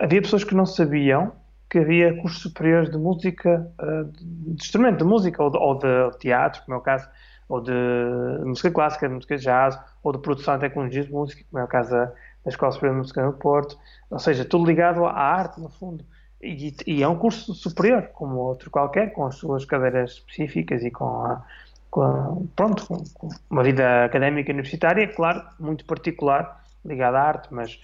havia 0.00 0.22
pessoas 0.22 0.44
que 0.44 0.54
não 0.54 0.66
sabiam 0.66 1.32
que 1.72 1.78
havia 1.78 2.14
cursos 2.20 2.42
superiores 2.42 2.90
de 2.90 2.98
música, 2.98 3.66
ah, 3.78 4.04
de 4.04 4.50
instrumento 4.52 4.98
de 4.98 5.04
música, 5.04 5.42
ou 5.42 5.50
de, 5.50 5.56
ou 5.56 5.78
de 5.78 6.18
teatro, 6.18 6.62
como 6.66 6.74
é 6.76 6.78
o 6.78 6.82
caso, 6.82 7.08
ou 7.52 7.60
de 7.60 8.44
música 8.46 8.70
clássica, 8.70 9.06
de 9.06 9.14
música 9.14 9.36
jazz, 9.36 9.78
ou 10.02 10.10
de 10.10 10.18
produção 10.20 10.54
de 10.54 10.60
tecnologias 10.60 11.04
de 11.04 11.12
música, 11.12 11.44
como 11.50 11.60
é 11.60 11.64
o 11.64 11.68
caso 11.68 11.90
da, 11.90 12.12
Escola 12.46 12.72
Superior 12.72 12.94
de 12.94 12.98
Música 13.02 13.22
no 13.22 13.34
Porto, 13.34 13.78
ou 14.10 14.18
seja, 14.18 14.42
tudo 14.42 14.64
ligado 14.64 15.04
à 15.04 15.12
arte, 15.12 15.60
no 15.60 15.68
fundo. 15.68 16.02
E, 16.40 16.74
e, 16.86 17.02
é 17.02 17.08
um 17.08 17.16
curso 17.16 17.54
superior, 17.54 18.08
como 18.14 18.36
outro 18.36 18.70
qualquer, 18.70 19.12
com 19.12 19.26
as 19.26 19.34
suas 19.34 19.66
cadeiras 19.66 20.12
específicas 20.12 20.82
e 20.82 20.90
com, 20.90 21.26
a, 21.26 21.44
com 21.90 22.02
a, 22.02 22.36
pronto, 22.56 22.86
com, 22.86 23.04
com 23.14 23.28
uma 23.50 23.62
vida 23.62 24.06
académica 24.06 24.50
universitária, 24.50 25.06
claro, 25.06 25.44
muito 25.60 25.84
particular, 25.84 26.64
ligada 26.82 27.18
à 27.18 27.22
arte, 27.22 27.48
mas 27.52 27.78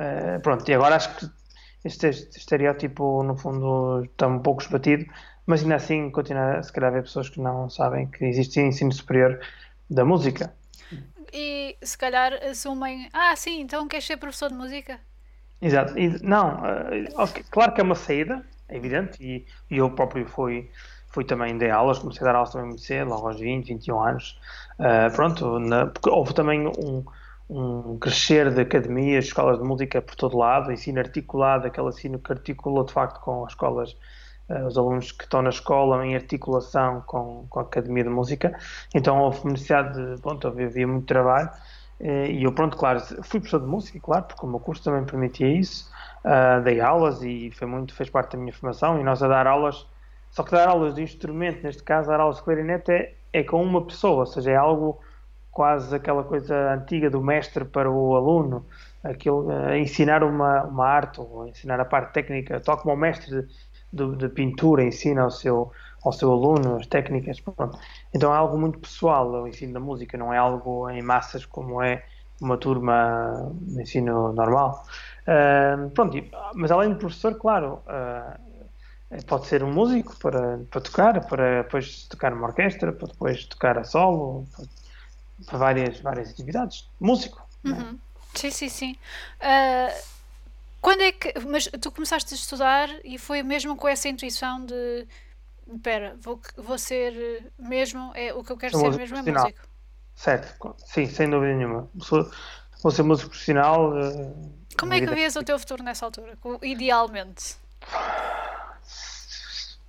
uh, 0.00 0.40
pronto, 0.42 0.66
e 0.66 0.72
agora 0.72 0.94
acho 0.94 1.14
que 1.16 1.28
este 1.84 2.08
estereótipo, 2.08 3.22
no 3.24 3.36
fundo, 3.36 4.04
está 4.04 4.28
um 4.28 4.38
pouco 4.38 4.62
esbatido, 4.62 5.06
mas 5.46 5.62
ainda 5.62 5.76
assim 5.76 6.10
continua 6.10 6.62
se 6.62 6.72
calhar 6.72 6.90
a 6.90 6.92
haver 6.92 7.04
pessoas 7.04 7.28
que 7.28 7.40
não 7.40 7.70
sabem 7.70 8.06
que 8.08 8.24
existe 8.24 8.60
ensino 8.60 8.92
superior 8.92 9.40
da 9.88 10.04
música. 10.04 10.52
E 11.32 11.76
se 11.82 11.96
calhar 11.96 12.32
assumem, 12.50 13.08
ah, 13.12 13.34
sim, 13.36 13.60
então 13.60 13.86
queres 13.86 14.06
ser 14.06 14.16
professor 14.16 14.48
de 14.48 14.56
música? 14.56 14.98
Exato, 15.60 15.98
e, 15.98 16.22
não, 16.22 16.56
uh, 16.56 17.22
okay, 17.22 17.44
claro 17.50 17.72
que 17.72 17.80
é 17.80 17.84
uma 17.84 17.94
saída, 17.94 18.44
é 18.68 18.76
evidente, 18.76 19.22
e, 19.22 19.46
e, 19.70 19.78
eu 19.78 19.90
próprio 19.90 20.26
fui, 20.26 20.70
fui 21.08 21.24
também 21.24 21.56
de 21.56 21.70
aulas, 21.70 21.98
comecei 21.98 22.22
a 22.22 22.32
dar 22.32 22.36
aulas 22.36 22.52
também 22.52 22.68
muito 22.68 22.82
cedo, 22.82 23.08
logo 23.08 23.26
aos 23.26 23.40
20, 23.40 23.68
21 23.68 24.02
anos, 24.02 24.38
uh, 24.78 25.14
pronto, 25.14 25.58
na, 25.58 25.86
porque 25.86 26.10
houve 26.10 26.34
também 26.34 26.66
um, 26.66 27.04
um 27.48 27.98
crescer 27.98 28.52
de 28.52 28.60
academias, 28.60 29.26
escolas 29.26 29.58
de 29.58 29.64
música 29.64 30.02
por 30.02 30.14
todo 30.14 30.36
lado, 30.36 30.70
ensino 30.70 30.98
articulado, 30.98 31.66
aquele 31.66 31.88
ensino 31.88 32.18
que 32.18 32.32
articula 32.32 32.84
de 32.84 32.92
facto 32.92 33.20
com 33.20 33.44
as 33.44 33.52
escolas 33.52 33.96
os 34.66 34.78
alunos 34.78 35.10
que 35.12 35.24
estão 35.24 35.42
na 35.42 35.50
escola 35.50 36.06
em 36.06 36.14
articulação 36.14 37.02
com, 37.06 37.46
com 37.48 37.58
a 37.58 37.62
Academia 37.62 38.04
de 38.04 38.10
Música. 38.10 38.56
Então 38.94 39.18
houve 39.18 39.46
necessidade 39.48 39.94
de, 39.94 40.20
pronto, 40.20 40.46
havia 40.46 40.86
muito 40.86 41.06
trabalho. 41.06 41.50
Eh, 41.98 42.32
e 42.32 42.44
eu, 42.44 42.52
pronto, 42.52 42.76
claro, 42.76 43.00
fui 43.00 43.40
professor 43.40 43.60
de 43.60 43.66
música, 43.66 43.98
claro, 44.00 44.24
porque 44.24 44.44
o 44.44 44.48
meu 44.48 44.60
curso 44.60 44.84
também 44.84 45.04
permitia 45.04 45.48
isso. 45.48 45.90
Uh, 46.24 46.60
dei 46.62 46.80
aulas 46.80 47.22
e 47.22 47.52
foi 47.52 47.68
muito, 47.68 47.94
fez 47.94 48.10
parte 48.10 48.32
da 48.32 48.38
minha 48.38 48.52
formação. 48.52 49.00
E 49.00 49.04
nós 49.04 49.22
a 49.22 49.28
dar 49.28 49.46
aulas, 49.46 49.86
só 50.30 50.42
que 50.42 50.50
dar 50.50 50.68
aulas 50.68 50.94
de 50.94 51.02
instrumento, 51.02 51.62
neste 51.62 51.82
caso, 51.82 52.08
dar 52.08 52.20
aulas 52.20 52.36
de 52.36 52.42
clarinete, 52.42 52.90
é, 52.90 53.14
é 53.32 53.42
com 53.44 53.62
uma 53.62 53.84
pessoa, 53.84 54.20
ou 54.20 54.26
seja, 54.26 54.50
é 54.50 54.56
algo 54.56 55.00
quase 55.52 55.94
aquela 55.94 56.22
coisa 56.24 56.74
antiga 56.74 57.08
do 57.08 57.22
mestre 57.22 57.64
para 57.64 57.90
o 57.90 58.14
aluno, 58.16 58.66
aquilo, 59.02 59.46
uh, 59.46 59.74
ensinar 59.74 60.22
uma, 60.24 60.64
uma 60.64 60.86
arte 60.86 61.20
ou 61.20 61.46
ensinar 61.46 61.80
a 61.80 61.84
parte 61.84 62.12
técnica, 62.12 62.60
tal 62.60 62.76
como 62.78 62.92
o 62.94 62.96
mestre 62.96 63.46
de, 63.92 64.28
pintura 64.28 64.84
ensina 64.84 65.22
ao 65.22 65.30
seu, 65.30 65.72
ao 66.04 66.12
seu 66.12 66.32
aluno 66.32 66.76
as 66.76 66.86
técnicas. 66.86 67.40
Pronto. 67.40 67.78
Então 68.12 68.32
é 68.32 68.36
algo 68.36 68.58
muito 68.58 68.78
pessoal 68.78 69.30
o 69.30 69.48
ensino 69.48 69.72
da 69.72 69.80
música, 69.80 70.16
não 70.16 70.32
é 70.32 70.38
algo 70.38 70.88
em 70.90 71.02
massas 71.02 71.44
como 71.44 71.82
é 71.82 72.04
uma 72.40 72.56
turma 72.56 73.50
de 73.52 73.82
ensino 73.82 74.32
normal. 74.32 74.84
Uh, 75.22 75.90
pronto, 75.90 76.16
mas 76.54 76.70
além 76.70 76.92
de 76.92 76.98
professor, 76.98 77.34
claro, 77.36 77.82
uh, 77.86 79.24
pode 79.26 79.46
ser 79.46 79.62
um 79.62 79.72
músico 79.72 80.16
para, 80.18 80.58
para 80.70 80.80
tocar, 80.80 81.26
para 81.26 81.62
depois 81.62 82.04
tocar 82.04 82.30
numa 82.30 82.48
orquestra, 82.48 82.92
para 82.92 83.08
depois 83.08 83.46
tocar 83.46 83.78
a 83.78 83.84
solo, 83.84 84.46
para, 84.54 84.66
para 85.46 85.58
várias, 85.58 86.00
várias 86.00 86.30
atividades. 86.30 86.88
Músico. 87.00 87.46
Uhum. 87.64 87.72
Né? 87.72 87.96
Sim, 88.34 88.50
sim, 88.50 88.68
sim. 88.68 88.96
Uh 89.40 90.15
quando 90.86 91.00
é 91.00 91.10
que. 91.10 91.34
Mas 91.40 91.68
tu 91.80 91.90
começaste 91.90 92.32
a 92.32 92.36
estudar 92.36 92.88
e 93.02 93.18
foi 93.18 93.42
mesmo 93.42 93.74
com 93.74 93.88
essa 93.88 94.08
intuição 94.08 94.64
de. 94.64 95.08
Espera, 95.66 96.16
vou, 96.20 96.40
vou 96.56 96.78
ser 96.78 97.52
mesmo. 97.58 98.12
É, 98.14 98.32
o 98.32 98.44
que 98.44 98.52
eu 98.52 98.56
quero 98.56 98.78
ser 98.78 98.96
mesmo 98.96 99.16
é 99.16 99.22
músico. 99.22 99.68
Certo, 100.14 100.76
sim, 100.78 101.06
sem 101.06 101.28
dúvida 101.28 101.54
nenhuma. 101.54 101.90
Sou, 101.98 102.30
vou 102.80 102.92
ser 102.92 103.02
músico 103.02 103.30
profissional. 103.30 103.90
Uh, 103.94 104.54
Como 104.78 104.94
é 104.94 105.00
que 105.00 105.12
vias 105.12 105.34
o 105.34 105.42
teu 105.42 105.58
futuro 105.58 105.82
nessa 105.82 106.04
altura? 106.04 106.38
Idealmente? 106.62 107.56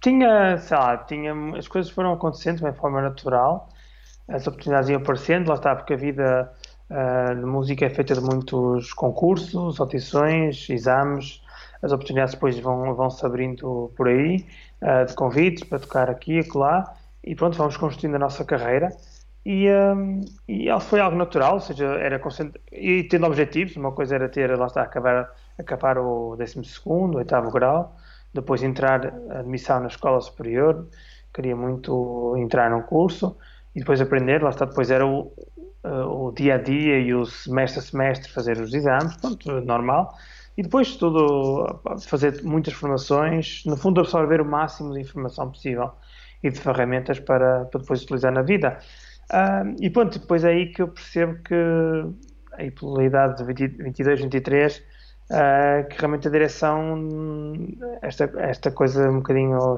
Tinha, 0.02 0.58
sei 0.58 0.78
lá, 0.78 0.98
tinha, 0.98 1.32
as 1.56 1.68
coisas 1.68 1.92
foram 1.92 2.14
acontecendo 2.14 2.58
de 2.58 2.64
uma 2.64 2.74
forma 2.74 3.04
natural, 3.04 3.70
as 4.28 4.48
oportunidades 4.48 4.90
iam 4.90 5.00
aparecendo, 5.00 5.50
lá 5.50 5.56
está, 5.56 5.76
porque 5.76 5.94
a 5.94 5.98
vida 5.98 6.57
a 6.90 7.36
música 7.36 7.86
é 7.86 7.90
feita 7.90 8.14
de 8.14 8.22
muitos 8.22 8.94
concursos, 8.94 9.80
audições, 9.80 10.70
exames. 10.70 11.42
As 11.82 11.92
oportunidades 11.92 12.34
depois 12.34 12.58
vão, 12.60 12.96
vão 12.96 13.10
se 13.10 13.26
abrindo 13.26 13.92
por 13.96 14.08
aí, 14.08 14.46
uh, 14.82 15.06
de 15.06 15.14
convites 15.14 15.64
para 15.64 15.80
tocar 15.80 16.10
aqui 16.10 16.40
e 16.40 16.58
lá. 16.58 16.96
E 17.24 17.36
pronto, 17.36 17.58
vamos 17.58 17.76
construindo 17.78 18.16
a 18.16 18.20
nossa 18.20 18.44
carreira. 18.46 18.90
E, 19.46 19.70
um, 19.70 20.22
e 20.48 20.68
foi 20.82 21.00
algo 21.00 21.18
natural, 21.18 21.56
ou 21.56 21.60
seja, 21.60 21.86
era 21.86 22.22
e 22.72 23.04
tendo 23.04 23.26
objetivos. 23.26 23.76
Uma 23.76 23.92
coisa 23.92 24.16
era 24.16 24.30
ter, 24.30 24.58
lá 24.58 24.68
está, 24.68 24.82
acabar, 24.82 25.30
acabar 25.58 25.98
o 25.98 26.36
12, 26.38 26.60
8 26.86 27.52
grau, 27.52 27.96
depois 28.34 28.64
entrar 28.64 29.14
admissão 29.30 29.82
na 29.82 29.88
escola 29.88 30.20
superior. 30.22 30.88
Queria 31.34 31.56
muito 31.56 32.36
entrar 32.38 32.72
num 32.72 32.82
curso 32.82 33.38
e 33.76 33.80
depois 33.80 34.02
aprender. 34.02 34.42
Lá 34.42 34.50
está, 34.50 34.66
depois 34.66 34.90
era 34.90 35.06
o, 35.06 35.32
o 36.08 36.32
dia 36.32 36.56
a 36.56 36.58
dia 36.58 37.00
e 37.00 37.14
o 37.14 37.26
semestre 37.26 37.80
a 37.80 37.84
semestre 37.84 38.32
fazer 38.32 38.60
os 38.60 38.74
exames, 38.74 39.16
pronto, 39.18 39.62
normal. 39.62 40.16
E 40.58 40.64
depois 40.64 40.96
tudo, 40.96 41.80
fazer 42.08 42.42
muitas 42.44 42.74
formações, 42.74 43.64
no 43.66 43.78
fundo 43.78 44.02
absorver 44.02 44.42
o 44.42 44.46
máximo 44.46 44.94
de 44.94 45.02
informação 45.02 45.52
possível 45.52 45.92
e 46.44 46.50
de 46.50 46.60
ferramentas 46.60 47.20
para, 47.20 47.66
para 47.66 47.80
depois 47.80 48.02
utilizar 48.04 48.32
na 48.32 48.42
vida. 48.42 48.80
Uh, 49.32 49.76
e 49.80 49.90
pronto, 49.90 50.18
depois 50.18 50.44
é 50.44 50.50
aí 50.50 50.72
que 50.72 50.82
eu 50.82 50.88
percebo 50.88 51.36
que, 51.44 51.54
aí 52.54 52.72
pela 52.72 53.04
idade 53.04 53.38
de 53.38 53.44
20, 53.44 53.84
22, 53.84 54.22
23, 54.22 54.78
uh, 54.78 55.88
que 55.90 56.00
realmente 56.00 56.28
a 56.28 56.32
direção, 56.32 56.98
esta, 58.02 58.32
esta 58.38 58.72
coisa 58.72 59.10
um 59.10 59.18
bocadinho 59.18 59.78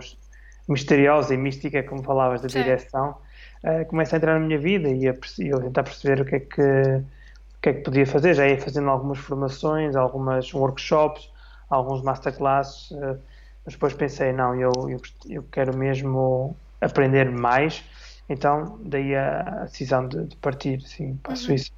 misteriosa 0.67 1.33
e 1.33 1.37
mística, 1.37 1.83
como 1.83 2.03
falavas 2.03 2.41
da 2.41 2.47
Sim. 2.47 2.63
direção, 2.63 3.17
uh, 3.63 3.85
começa 3.87 4.15
a 4.15 4.17
entrar 4.17 4.39
na 4.39 4.45
minha 4.45 4.59
vida 4.59 4.89
e 4.89 5.07
a, 5.07 5.13
eu 5.39 5.61
tentar 5.61 5.83
perceber 5.83 6.21
o 6.21 6.25
que 6.25 6.35
é 6.35 6.39
que 6.39 6.61
o 6.61 7.61
que 7.61 7.69
é 7.69 7.73
que 7.73 7.81
podia 7.81 8.05
fazer. 8.05 8.33
Já 8.33 8.47
ia 8.47 8.59
fazendo 8.59 8.89
algumas 8.89 9.17
formações, 9.17 9.95
algumas 9.95 10.53
workshops, 10.53 11.29
alguns 11.69 12.01
masterclasses, 12.01 12.91
uh, 12.91 13.19
mas 13.65 13.73
depois 13.73 13.93
pensei, 13.93 14.31
não, 14.31 14.55
eu, 14.55 14.71
eu, 14.89 15.01
eu, 15.29 15.43
quero 15.51 15.75
mesmo 15.77 16.55
aprender 16.81 17.29
mais, 17.29 17.83
então 18.27 18.79
daí 18.83 19.15
a, 19.15 19.41
a 19.41 19.65
decisão 19.65 20.07
de, 20.07 20.25
de, 20.25 20.35
partir 20.37 20.81
sim, 20.81 21.19
para 21.21 21.33
a. 21.33 21.35
Suíça. 21.35 21.71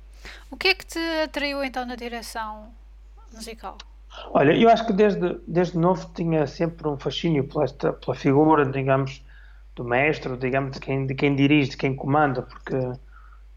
O 0.52 0.56
que 0.56 0.70
é 0.70 0.76
que 0.76 0.86
te 0.86 1.00
atraiu 1.24 1.64
então 1.64 1.86
na 1.86 1.96
direção 1.96 2.68
musical? 3.34 3.78
Olha, 4.34 4.52
eu 4.54 4.70
acho 4.70 4.86
que 4.86 4.94
desde, 4.94 5.40
desde 5.48 5.78
novo 5.78 6.10
tinha 6.14 6.46
sempre 6.46 6.88
um 6.88 6.98
fascínio 6.98 7.48
pela, 7.48 7.64
esta, 7.64 7.94
pela 7.94 8.16
figura, 8.16 8.66
digamos, 8.66 9.24
do 9.82 9.90
mestre, 9.90 10.38
digamos, 10.38 10.72
de 10.74 10.80
quem, 10.80 11.06
de 11.08 11.16
quem 11.16 11.36
dirige, 11.36 11.72
de 11.72 11.78
quem 11.78 11.96
comanda, 11.96 12.42
porque 12.44 12.76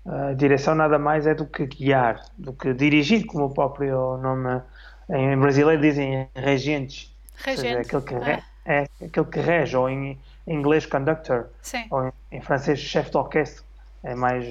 A 0.06 0.34
direção 0.34 0.74
nada 0.74 0.98
mais 0.98 1.26
é 1.26 1.34
do 1.34 1.46
que 1.46 1.66
guiar, 1.66 2.22
do 2.36 2.52
que 2.52 2.74
dirigir, 2.74 3.24
como 3.26 3.46
o 3.46 3.54
próprio 3.54 4.18
nome 4.18 4.62
em 5.08 5.38
brasileiro 5.38 5.80
dizem 5.80 6.28
regentes. 6.34 7.10
Regente. 7.36 7.60
Seja, 7.60 7.80
aquele 7.80 8.02
que, 8.02 8.14
re, 8.14 8.42
é, 8.66 8.88
aquele 9.02 9.26
que 9.26 9.40
rege, 9.40 9.76
ou 9.76 9.88
em, 9.88 10.18
em 10.46 10.54
inglês 10.54 10.86
conductor, 10.86 11.48
Sim. 11.62 11.86
ou 11.90 12.08
em, 12.08 12.12
em 12.32 12.40
francês 12.42 12.78
chefe 12.78 13.10
de 13.10 13.16
orquestra, 13.16 13.64
é 14.02 14.14
mais, 14.14 14.44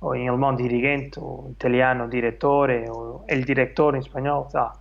ou 0.00 0.14
em 0.14 0.28
alemão 0.28 0.56
dirigente, 0.56 1.20
ou 1.20 1.50
italiano 1.50 2.08
direttore, 2.08 2.88
ou 2.88 3.24
el 3.28 3.44
director 3.44 3.94
em 3.94 4.00
espanhol, 4.00 4.44
tá. 4.46 4.72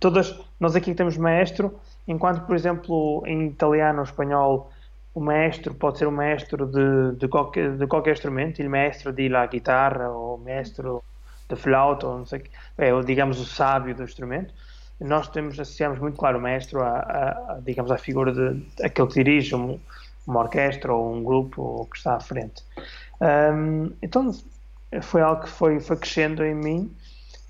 todas, 0.00 0.38
nós 0.58 0.74
aqui 0.74 0.94
temos 0.94 1.16
maestro, 1.18 1.78
enquanto 2.08 2.46
por 2.46 2.56
exemplo 2.56 3.22
em 3.26 3.48
italiano 3.48 3.98
ou 3.98 4.04
espanhol 4.04 4.70
o 5.14 5.20
maestro 5.20 5.72
pode 5.74 5.98
ser 5.98 6.06
o 6.06 6.12
maestro 6.12 6.66
de, 6.66 7.16
de, 7.16 7.28
qualquer, 7.28 7.76
de 7.76 7.86
qualquer 7.86 8.12
instrumento, 8.12 8.60
o 8.60 8.68
maestro 8.68 9.12
de 9.12 9.28
la 9.28 9.46
guitarra, 9.46 10.10
ou 10.10 10.36
o 10.36 10.38
maestro 10.38 11.02
de 11.48 11.56
flauta, 11.56 12.06
ou 12.06 12.18
não 12.18 12.26
sei 12.26 12.42
é, 12.76 12.92
ou 12.92 13.02
digamos 13.02 13.38
o 13.38 13.44
sábio 13.44 13.94
do 13.94 14.02
instrumento. 14.02 14.52
Nós 15.00 15.28
temos, 15.28 15.58
associamos 15.58 15.98
muito 15.98 16.18
claro 16.18 16.38
o 16.38 16.40
maestro 16.40 16.82
a, 16.82 16.98
a, 16.98 17.52
a 17.52 17.60
digamos, 17.64 17.90
à 17.90 17.98
figura 17.98 18.32
de, 18.32 18.66
aquele 18.82 19.08
que 19.08 19.14
dirige 19.14 19.54
um, 19.54 19.78
uma 20.26 20.40
orquestra 20.40 20.92
ou 20.92 21.14
um 21.14 21.22
grupo 21.22 21.62
ou 21.62 21.86
que 21.86 21.96
está 21.96 22.16
à 22.16 22.20
frente. 22.20 22.64
Um, 23.20 23.92
então 24.02 24.32
foi 25.02 25.20
algo 25.20 25.42
que 25.42 25.48
foi, 25.48 25.80
foi 25.80 25.96
crescendo 25.96 26.44
em 26.44 26.54
mim 26.54 26.96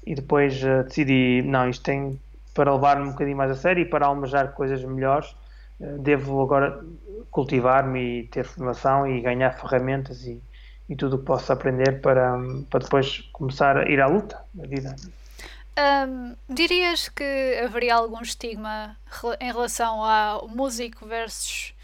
e 0.06 0.14
depois 0.14 0.62
uh, 0.62 0.84
decidi, 0.84 1.42
não, 1.42 1.68
isto 1.68 1.82
tem 1.82 2.20
para 2.52 2.72
levar-me 2.72 3.08
um 3.08 3.12
bocadinho 3.12 3.36
mais 3.36 3.50
a 3.50 3.56
sério 3.56 3.82
e 3.82 3.84
para 3.84 4.06
almejar 4.06 4.52
coisas 4.52 4.82
melhores, 4.84 5.34
devo 5.98 6.42
agora 6.42 6.84
cultivar-me 7.30 8.20
e 8.20 8.26
ter 8.28 8.44
formação 8.44 9.06
e 9.06 9.20
ganhar 9.20 9.52
ferramentas 9.52 10.24
e, 10.24 10.40
e 10.88 10.96
tudo 10.96 11.16
o 11.16 11.18
que 11.18 11.24
posso 11.24 11.52
aprender 11.52 12.00
para, 12.00 12.36
para 12.70 12.80
depois 12.80 13.20
começar 13.32 13.76
a 13.76 13.88
ir 13.88 14.00
à 14.00 14.06
luta 14.06 14.44
da 14.54 14.66
vida. 14.66 14.94
Dirias 16.48 17.08
que 17.08 17.60
haveria 17.64 17.96
algum 17.96 18.20
estigma 18.22 18.96
em 19.40 19.46
relação 19.46 20.04
ao 20.04 20.48
músico 20.48 21.04
versus 21.06 21.74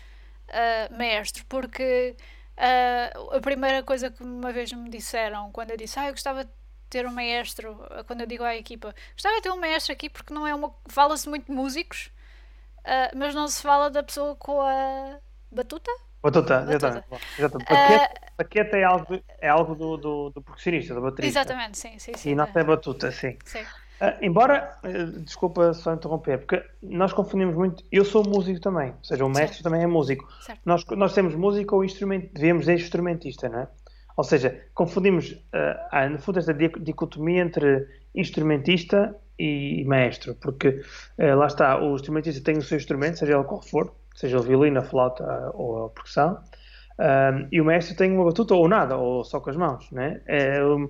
uh, 0.48 0.96
maestro? 0.96 1.44
Porque 1.48 2.14
uh, 2.56 3.36
a 3.36 3.40
primeira 3.40 3.82
coisa 3.82 4.10
que 4.10 4.22
uma 4.22 4.52
vez 4.52 4.72
me 4.72 4.88
disseram 4.88 5.50
quando 5.50 5.72
eu 5.72 5.76
disse 5.76 5.98
ah, 5.98 6.06
eu 6.06 6.12
gostava 6.12 6.44
de 6.44 6.50
ter 6.88 7.06
um 7.06 7.12
maestro, 7.12 7.78
quando 8.06 8.20
eu 8.20 8.26
digo 8.26 8.44
à 8.44 8.54
equipa, 8.56 8.94
gostava 9.12 9.36
de 9.36 9.42
ter 9.42 9.50
um 9.50 9.60
maestro 9.60 9.92
aqui 9.92 10.08
porque 10.08 10.32
não 10.32 10.46
é 10.46 10.54
uma. 10.54 10.72
Fala-se 10.88 11.28
muito 11.28 11.46
de 11.46 11.52
músicos, 11.52 12.10
uh, 12.84 13.16
mas 13.16 13.34
não 13.34 13.48
se 13.48 13.62
fala 13.62 13.90
da 13.90 14.02
pessoa 14.02 14.36
com 14.36 14.60
a 14.60 15.18
Batuta? 15.50 15.90
Batuta, 16.22 16.66
exatamente. 16.68 17.06
exatamente. 17.38 17.68
Paquete, 17.68 18.04
uh, 18.04 18.36
paquete 18.36 18.76
é 18.76 18.84
algo, 18.84 19.20
é 19.40 19.48
algo 19.48 19.74
do, 19.74 19.96
do, 19.96 20.30
do 20.30 20.42
percussionista, 20.42 20.94
do 20.94 21.00
baterista. 21.00 21.40
Exatamente, 21.40 21.78
sim, 21.78 21.98
sim, 21.98 22.12
sim. 22.14 22.30
E 22.30 22.34
não 22.34 22.46
é 22.54 22.64
batuta, 22.64 23.10
sim. 23.10 23.36
sim. 23.44 23.62
Uh, 23.62 24.16
embora, 24.22 24.78
uh, 24.84 25.20
desculpa 25.20 25.72
só 25.72 25.94
interromper, 25.94 26.38
porque 26.38 26.62
nós 26.82 27.12
confundimos 27.12 27.56
muito. 27.56 27.84
Eu 27.90 28.04
sou 28.04 28.22
músico 28.22 28.60
também, 28.60 28.90
ou 28.90 29.04
seja, 29.04 29.24
o 29.24 29.28
mestre 29.28 29.48
certo. 29.48 29.64
também 29.64 29.82
é 29.82 29.86
músico. 29.86 30.28
Nós, 30.64 30.84
nós 30.90 31.14
temos 31.14 31.34
músico 31.34 31.76
ou 31.76 31.84
instrumento, 31.84 32.32
devemos 32.34 32.66
ser 32.66 32.74
instrumentista, 32.74 33.48
não 33.48 33.60
é? 33.60 33.68
Ou 34.16 34.24
seja, 34.24 34.62
confundimos, 34.74 35.32
uh, 35.32 36.10
no 36.10 36.18
fundo, 36.18 36.38
esta 36.38 36.52
dicotomia 36.52 37.42
entre 37.42 37.88
instrumentista 38.14 39.16
e 39.40 39.85
maestro, 39.85 40.35
porque 40.35 40.83
lá 41.18 41.46
está, 41.46 41.81
o 41.81 41.94
instrumentista 41.94 42.42
tem 42.42 42.59
o 42.59 42.62
seu 42.62 42.76
instrumento, 42.76 43.18
seja 43.18 43.35
ele 43.35 43.44
qual 43.44 43.62
for, 43.62 43.94
seja 44.14 44.38
o 44.38 44.42
violino, 44.42 44.79
a 44.79 44.83
flauta 44.83 45.24
ou 45.55 45.87
a 45.87 45.88
percussão, 45.90 46.38
um, 47.00 47.48
e 47.50 47.59
o 47.62 47.64
mestre 47.64 47.96
tem 47.96 48.12
uma 48.12 48.24
batuta 48.24 48.55
ou 48.55 48.68
nada, 48.68 48.94
ou 48.94 49.24
só 49.24 49.40
com 49.40 49.48
as 49.48 49.57
mãos, 49.57 49.90
né? 49.90 50.20
É, 50.26 50.62
um, 50.62 50.87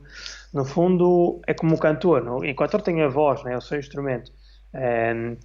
no 0.53 0.65
fundo, 0.65 1.41
é 1.47 1.55
como 1.55 1.77
o 1.77 1.79
cantor, 1.79 2.25
não? 2.25 2.39
o 2.39 2.57
cantor 2.57 2.83
tem 2.83 3.01
a 3.01 3.09
voz, 3.09 3.45
né? 3.45 3.57
o 3.57 3.61
seu 3.61 3.79
instrumento, 3.79 4.33
um, 4.75 5.37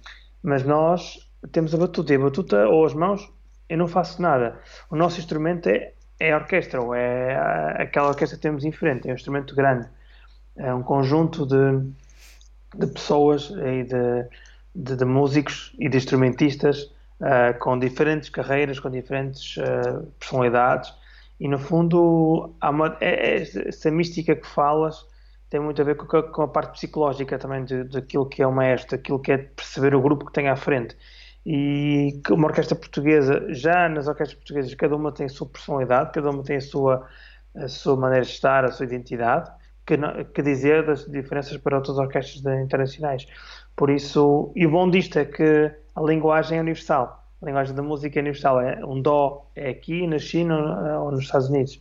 mas 0.42 0.64
nós 0.64 1.30
temos 1.52 1.72
a 1.72 1.78
batuta, 1.78 2.12
e 2.12 2.16
a 2.16 2.18
batuta 2.18 2.66
ou 2.66 2.84
as 2.84 2.94
mãos, 2.94 3.32
eu 3.68 3.78
não 3.78 3.86
faço 3.86 4.20
nada. 4.20 4.58
O 4.90 4.96
nosso 4.96 5.20
instrumento 5.20 5.68
é, 5.68 5.92
é 6.18 6.32
a 6.32 6.38
orquestra, 6.38 6.82
ou 6.82 6.92
é 6.92 7.36
aquela 7.80 8.08
orquestra 8.08 8.36
que 8.36 8.42
temos 8.42 8.64
em 8.64 8.72
frente, 8.72 9.08
é 9.08 9.12
um 9.12 9.14
instrumento 9.14 9.54
grande, 9.54 9.88
é 10.56 10.74
um 10.74 10.82
conjunto 10.82 11.46
de, 11.46 11.92
de 12.74 12.86
pessoas 12.86 13.50
e 13.50 13.84
de, 13.84 14.28
de, 14.74 14.96
de 14.96 15.04
músicos 15.04 15.74
e 15.78 15.88
de 15.88 15.96
instrumentistas 15.96 16.82
uh, 17.20 17.58
com 17.58 17.78
diferentes 17.78 18.28
carreiras, 18.28 18.80
com 18.80 18.90
diferentes 18.90 19.56
uh, 19.56 20.06
personalidades, 20.18 20.92
e 21.38 21.48
no 21.48 21.58
fundo 21.58 22.54
uma, 22.62 22.96
é, 23.00 23.38
é, 23.38 23.68
essa 23.68 23.90
mística 23.90 24.34
que 24.34 24.46
falas 24.46 25.04
tem 25.50 25.60
muito 25.60 25.80
a 25.80 25.84
ver 25.84 25.96
com 25.96 26.16
a, 26.16 26.22
com 26.22 26.42
a 26.42 26.48
parte 26.48 26.72
psicológica 26.72 27.38
também 27.38 27.64
daquilo 27.90 28.26
que 28.26 28.42
é 28.42 28.46
o 28.46 28.52
maestro, 28.52 28.96
daquilo 28.96 29.20
que 29.20 29.32
é 29.32 29.38
perceber 29.38 29.94
o 29.94 30.00
grupo 30.00 30.26
que 30.26 30.32
tem 30.32 30.48
à 30.48 30.56
frente. 30.56 30.96
E 31.44 32.20
uma 32.30 32.48
orquestra 32.48 32.74
portuguesa, 32.74 33.46
já 33.54 33.88
nas 33.88 34.08
orquestras 34.08 34.36
portuguesas, 34.36 34.74
cada 34.74 34.96
uma 34.96 35.12
tem 35.12 35.26
a 35.26 35.28
sua 35.28 35.46
personalidade, 35.46 36.10
cada 36.12 36.30
uma 36.30 36.42
tem 36.42 36.56
a 36.56 36.60
sua, 36.60 37.06
a 37.54 37.68
sua 37.68 37.96
maneira 37.96 38.24
de 38.24 38.32
estar, 38.32 38.64
a 38.64 38.72
sua 38.72 38.84
identidade, 38.84 39.48
que, 39.86 39.96
que 40.34 40.42
dizer 40.42 40.84
das 40.84 41.06
diferenças 41.06 41.56
para 41.56 41.76
outras 41.76 41.96
orquestras 41.96 42.44
internacionais. 42.60 43.26
Por 43.76 43.88
isso, 43.90 44.52
e 44.56 44.66
o 44.66 44.70
bom 44.70 44.90
disto 44.90 45.18
é 45.18 45.24
que 45.24 45.70
a 45.94 46.00
linguagem 46.02 46.58
é 46.58 46.60
universal. 46.60 47.24
A 47.40 47.46
linguagem 47.46 47.74
da 47.74 47.82
música 47.82 48.18
é 48.18 48.20
universal. 48.20 48.60
É, 48.60 48.84
um 48.84 49.00
dó 49.00 49.46
é 49.54 49.70
aqui 49.70 50.06
na 50.06 50.18
China 50.18 51.00
ou 51.00 51.12
nos 51.12 51.20
Estados 51.20 51.48
Unidos. 51.48 51.76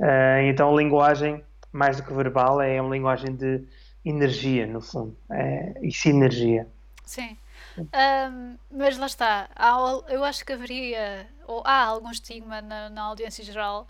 Uh, 0.00 0.40
então 0.44 0.72
a 0.72 0.76
linguagem, 0.76 1.44
mais 1.72 1.98
do 1.98 2.02
que 2.04 2.12
verbal, 2.14 2.60
é 2.60 2.80
uma 2.80 2.94
linguagem 2.94 3.34
de 3.34 3.62
energia, 4.04 4.66
no 4.66 4.80
fundo. 4.80 5.14
É, 5.30 5.74
e 5.82 5.92
sinergia. 5.92 6.66
Sim. 7.04 7.36
Um, 7.78 8.56
mas 8.70 8.96
lá 8.98 9.06
está, 9.06 9.48
há, 9.54 10.00
eu 10.08 10.24
acho 10.24 10.44
que 10.44 10.52
haveria, 10.52 11.26
ou 11.46 11.62
há 11.64 11.84
algum 11.84 12.10
estigma 12.10 12.60
na, 12.60 12.88
na 12.90 13.02
audiência 13.02 13.44
geral, 13.44 13.86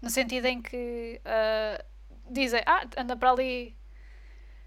no 0.00 0.10
sentido 0.10 0.46
em 0.46 0.60
que 0.60 1.20
uh, 1.24 1.84
dizem, 2.30 2.62
ah, 2.66 2.86
anda 2.96 3.16
para 3.16 3.30
ali 3.30 3.76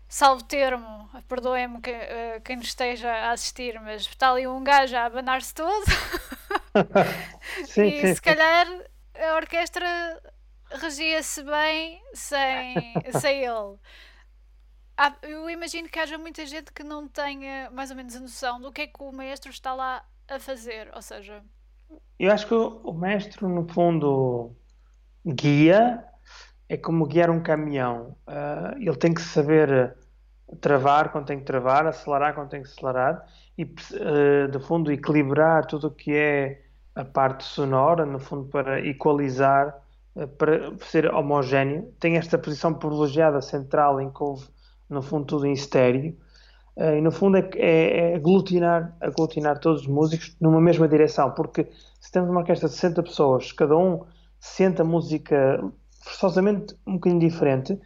salvo 0.07 0.43
termo, 0.43 1.09
perdoem-me 1.27 1.81
que, 1.81 1.91
uh, 1.91 2.41
quem 2.43 2.55
nos 2.55 2.67
esteja 2.67 3.11
a 3.11 3.31
assistir, 3.31 3.79
mas 3.81 4.03
está 4.03 4.31
ali 4.31 4.47
um 4.47 4.63
gajo 4.63 4.95
a 4.95 5.05
abanar-se 5.05 5.53
todo. 5.53 5.85
sim, 7.65 7.87
e 7.87 8.01
sim, 8.01 8.15
se 8.15 8.21
calhar 8.21 8.67
a 9.15 9.35
orquestra 9.35 9.87
regia-se 10.71 11.43
bem 11.43 12.01
sem, 12.13 12.93
sem 13.19 13.43
ele. 13.43 13.77
Há, 14.97 15.13
eu 15.23 15.49
imagino 15.49 15.89
que 15.89 15.99
haja 15.99 16.17
muita 16.17 16.45
gente 16.45 16.71
que 16.71 16.83
não 16.83 17.07
tenha 17.07 17.69
mais 17.71 17.91
ou 17.91 17.95
menos 17.95 18.15
a 18.15 18.19
noção 18.19 18.59
do 18.59 18.71
que 18.71 18.81
é 18.81 18.87
que 18.87 19.01
o 19.01 19.11
maestro 19.11 19.51
está 19.51 19.73
lá 19.73 20.03
a 20.27 20.39
fazer, 20.39 20.89
ou 20.95 21.01
seja... 21.01 21.43
Eu 22.19 22.31
acho 22.31 22.47
que 22.47 22.53
o, 22.53 22.81
o 22.83 22.93
maestro, 22.93 23.47
no 23.47 23.67
fundo, 23.67 24.55
guia 25.25 26.03
é 26.69 26.77
como 26.77 27.05
guiar 27.05 27.29
um 27.29 27.41
caminhão. 27.41 28.15
Uh, 28.27 28.77
ele 28.77 28.95
tem 28.95 29.13
que 29.13 29.21
saber 29.21 29.95
travar 30.61 31.11
quando 31.11 31.25
tem 31.25 31.39
que 31.39 31.45
travar, 31.45 31.85
acelerar 31.85 32.33
quando 32.33 32.49
tem 32.49 32.61
que 32.61 32.69
acelerar 32.69 33.25
e, 33.57 33.63
uh, 33.63 34.51
de 34.51 34.59
fundo, 34.59 34.91
equilibrar 34.91 35.65
tudo 35.65 35.87
o 35.87 35.91
que 35.91 36.13
é 36.13 36.61
a 36.95 37.05
parte 37.05 37.43
sonora, 37.43 38.05
no 38.05 38.19
fundo, 38.19 38.45
para 38.45 38.85
equalizar, 38.85 39.75
uh, 40.15 40.27
para 40.27 40.73
ser 40.81 41.13
homogéneo. 41.13 41.93
Tem 41.99 42.17
esta 42.17 42.37
posição 42.37 42.73
privilegiada 42.73 43.41
central 43.41 44.01
em 44.01 44.09
que 44.09 44.21
houve, 44.21 44.47
no 44.89 45.01
fundo, 45.01 45.25
tudo 45.25 45.45
em 45.45 45.53
estéreo. 45.53 46.15
E, 46.79 47.01
no 47.01 47.11
fundo, 47.11 47.37
é, 47.37 47.49
é, 47.55 48.11
é 48.11 48.15
aglutinar, 48.15 48.95
aglutinar 49.01 49.57
todos 49.59 49.81
os 49.81 49.87
músicos 49.87 50.37
numa 50.39 50.61
mesma 50.61 50.87
direção, 50.87 51.31
porque 51.31 51.67
se 51.99 52.11
temos 52.11 52.29
uma 52.29 52.41
orquestra 52.41 52.69
de 52.69 52.75
60 52.75 53.01
pessoas, 53.01 53.51
cada 53.51 53.75
um 53.75 54.05
sente 54.39 54.79
a 54.79 54.85
música 54.85 55.59
forçosamente 56.07 56.75
um 56.85 56.93
bocadinho 56.93 57.19
diferente. 57.19 57.79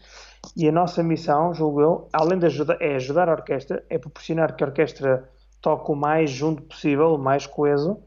E 0.55 0.67
a 0.67 0.71
nossa 0.71 1.03
missão, 1.03 1.53
julgo 1.53 1.81
eu, 1.81 2.09
além 2.11 2.39
de 2.39 2.45
ajudar, 2.47 2.77
é 2.81 2.95
ajudar 2.95 3.29
a 3.29 3.33
orquestra, 3.33 3.83
é 3.89 3.97
proporcionar 3.97 4.55
que 4.55 4.63
a 4.63 4.67
orquestra 4.67 5.29
toque 5.61 5.91
o 5.91 5.95
mais 5.95 6.31
junto 6.31 6.63
possível, 6.63 7.13
o 7.13 7.17
mais 7.17 7.45
coeso, 7.45 7.99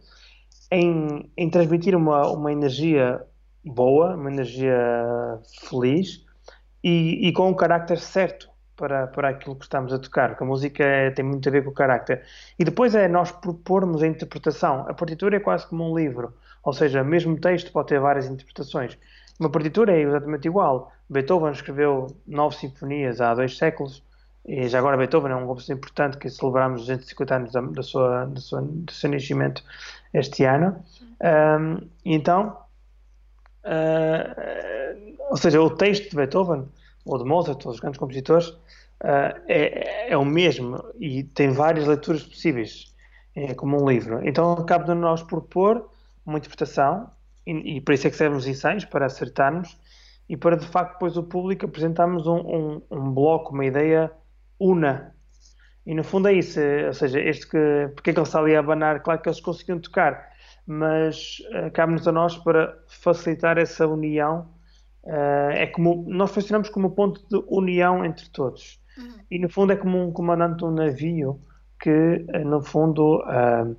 em, 0.71 1.31
em 1.37 1.49
transmitir 1.49 1.95
uma, 1.95 2.29
uma 2.29 2.51
energia 2.51 3.25
boa, 3.65 4.15
uma 4.15 4.31
energia 4.31 4.77
feliz 5.69 6.25
e, 6.83 7.29
e 7.29 7.33
com 7.33 7.51
o 7.51 7.55
carácter 7.55 7.99
certo 7.99 8.51
para, 8.77 9.07
para 9.07 9.29
aquilo 9.31 9.57
que 9.57 9.65
estamos 9.65 9.93
a 9.93 9.99
tocar, 9.99 10.31
porque 10.31 10.43
a 10.43 10.47
música 10.47 10.85
é, 10.85 11.11
tem 11.11 11.25
muito 11.25 11.49
a 11.49 11.53
ver 11.53 11.63
com 11.63 11.71
o 11.71 11.75
carácter. 11.75 12.23
E 12.59 12.65
depois 12.65 12.95
é 12.95 13.07
nós 13.09 13.31
propormos 13.31 14.03
a 14.03 14.07
interpretação. 14.07 14.85
A 14.89 14.95
partitura 14.95 15.37
é 15.37 15.41
quase 15.41 15.67
como 15.67 15.89
um 15.89 15.97
livro, 15.97 16.35
ou 16.63 16.73
seja, 16.73 17.03
o 17.03 17.05
mesmo 17.05 17.39
texto 17.39 17.71
pode 17.73 17.89
ter 17.89 18.01
várias 18.01 18.27
interpretações. 18.27 18.99
Uma 19.39 19.51
partitura 19.51 19.93
é 19.93 20.01
exatamente 20.01 20.47
igual. 20.47 20.93
Beethoven 21.09 21.53
escreveu 21.53 22.07
nove 22.27 22.57
sinfonias 22.57 23.21
há 23.21 23.35
dois 23.35 23.57
séculos, 23.57 24.03
e 24.47 24.69
já 24.69 24.79
agora 24.79 24.97
Beethoven 24.97 25.33
é 25.33 25.37
um 25.37 25.47
compositor 25.47 25.77
importante 25.77 26.19
que 26.19 26.29
celebramos 26.29 26.83
250 26.83 27.35
anos 27.35 27.53
da, 27.53 27.61
da 27.63 27.83
sua, 27.83 28.27
da 28.27 28.41
sua, 28.41 28.63
do 28.63 28.93
seu 28.93 29.11
nascimento 29.11 29.65
este 30.13 30.45
ano. 30.45 30.85
Um, 31.21 31.89
então, 32.05 32.57
uh, 33.65 35.17
ou 35.31 35.37
seja, 35.37 35.61
o 35.61 35.71
texto 35.71 36.11
de 36.11 36.17
Beethoven 36.17 36.69
ou 37.07 37.19
de 37.19 37.25
Mozart, 37.25 37.59
todos 37.59 37.77
os 37.77 37.81
grandes 37.81 37.99
compositores, 37.99 38.49
uh, 38.49 39.35
é, 39.49 40.13
é 40.13 40.17
o 40.17 40.25
mesmo 40.25 40.85
e 41.01 41.25
tem 41.25 41.51
várias 41.51 41.87
leituras 41.87 42.23
possíveis, 42.23 42.95
é 43.35 43.55
como 43.55 43.83
um 43.83 43.89
livro. 43.89 44.27
Então, 44.29 44.55
cabe 44.67 44.85
de 44.85 44.95
nós 44.95 45.23
propor 45.23 45.89
uma 46.27 46.39
interpretação 46.39 47.11
e, 47.47 47.77
e 47.77 47.81
por 47.81 47.95
isso 47.95 48.07
é 48.07 48.11
que 48.11 48.17
servem 48.17 48.39
os 48.39 48.47
ensaios, 48.47 48.85
para 48.85 49.07
acertarmos 49.07 49.79
e 50.29 50.37
para, 50.37 50.57
de 50.57 50.67
facto, 50.67 50.95
depois 50.95 51.17
o 51.17 51.23
público 51.23 51.67
apresentarmos 51.67 52.27
um, 52.27 52.37
um, 52.37 52.83
um 52.91 53.13
bloco, 53.13 53.53
uma 53.53 53.65
ideia 53.65 54.11
una. 54.59 55.15
E 55.87 55.95
no 55.95 56.03
fundo 56.03 56.29
é 56.29 56.33
isso, 56.33 56.61
ou 56.87 56.95
seja, 56.95 57.21
este 57.21 57.47
que, 57.47 57.91
porque 57.95 58.11
é 58.11 58.13
que 58.13 58.19
ele 58.19 58.27
está 58.27 58.39
ali 58.39 58.57
a 58.57 58.61
abanar? 58.61 59.03
Claro 59.03 59.21
que 59.21 59.29
eles 59.29 59.41
conseguiam 59.41 59.79
tocar, 59.79 60.31
mas 60.67 61.43
uh, 61.51 61.71
cabe-nos 61.73 62.09
a 62.09 62.13
nós 62.13 62.39
para 62.39 62.75
facilitar 62.89 63.59
essa 63.59 63.87
união 63.87 64.49
Uh, 65.05 65.51
é 65.53 65.67
como 65.67 66.07
nós 66.09 66.31
funcionamos 66.31 66.71
como 66.71 66.91
ponto 66.91 67.21
de 67.29 67.45
união 67.49 68.05
entre 68.05 68.29
todos. 68.31 68.81
Uhum. 68.97 69.19
E 69.31 69.39
no 69.39 69.51
fundo 69.51 69.73
é 69.73 69.77
como 69.77 70.03
um 70.03 70.11
comandante 70.11 70.59
de 70.59 70.65
um 70.65 70.71
navio 70.71 71.41
que, 71.79 71.91
uh, 71.91 72.45
no 72.45 72.63
fundo, 72.63 73.19
uh, 73.19 73.77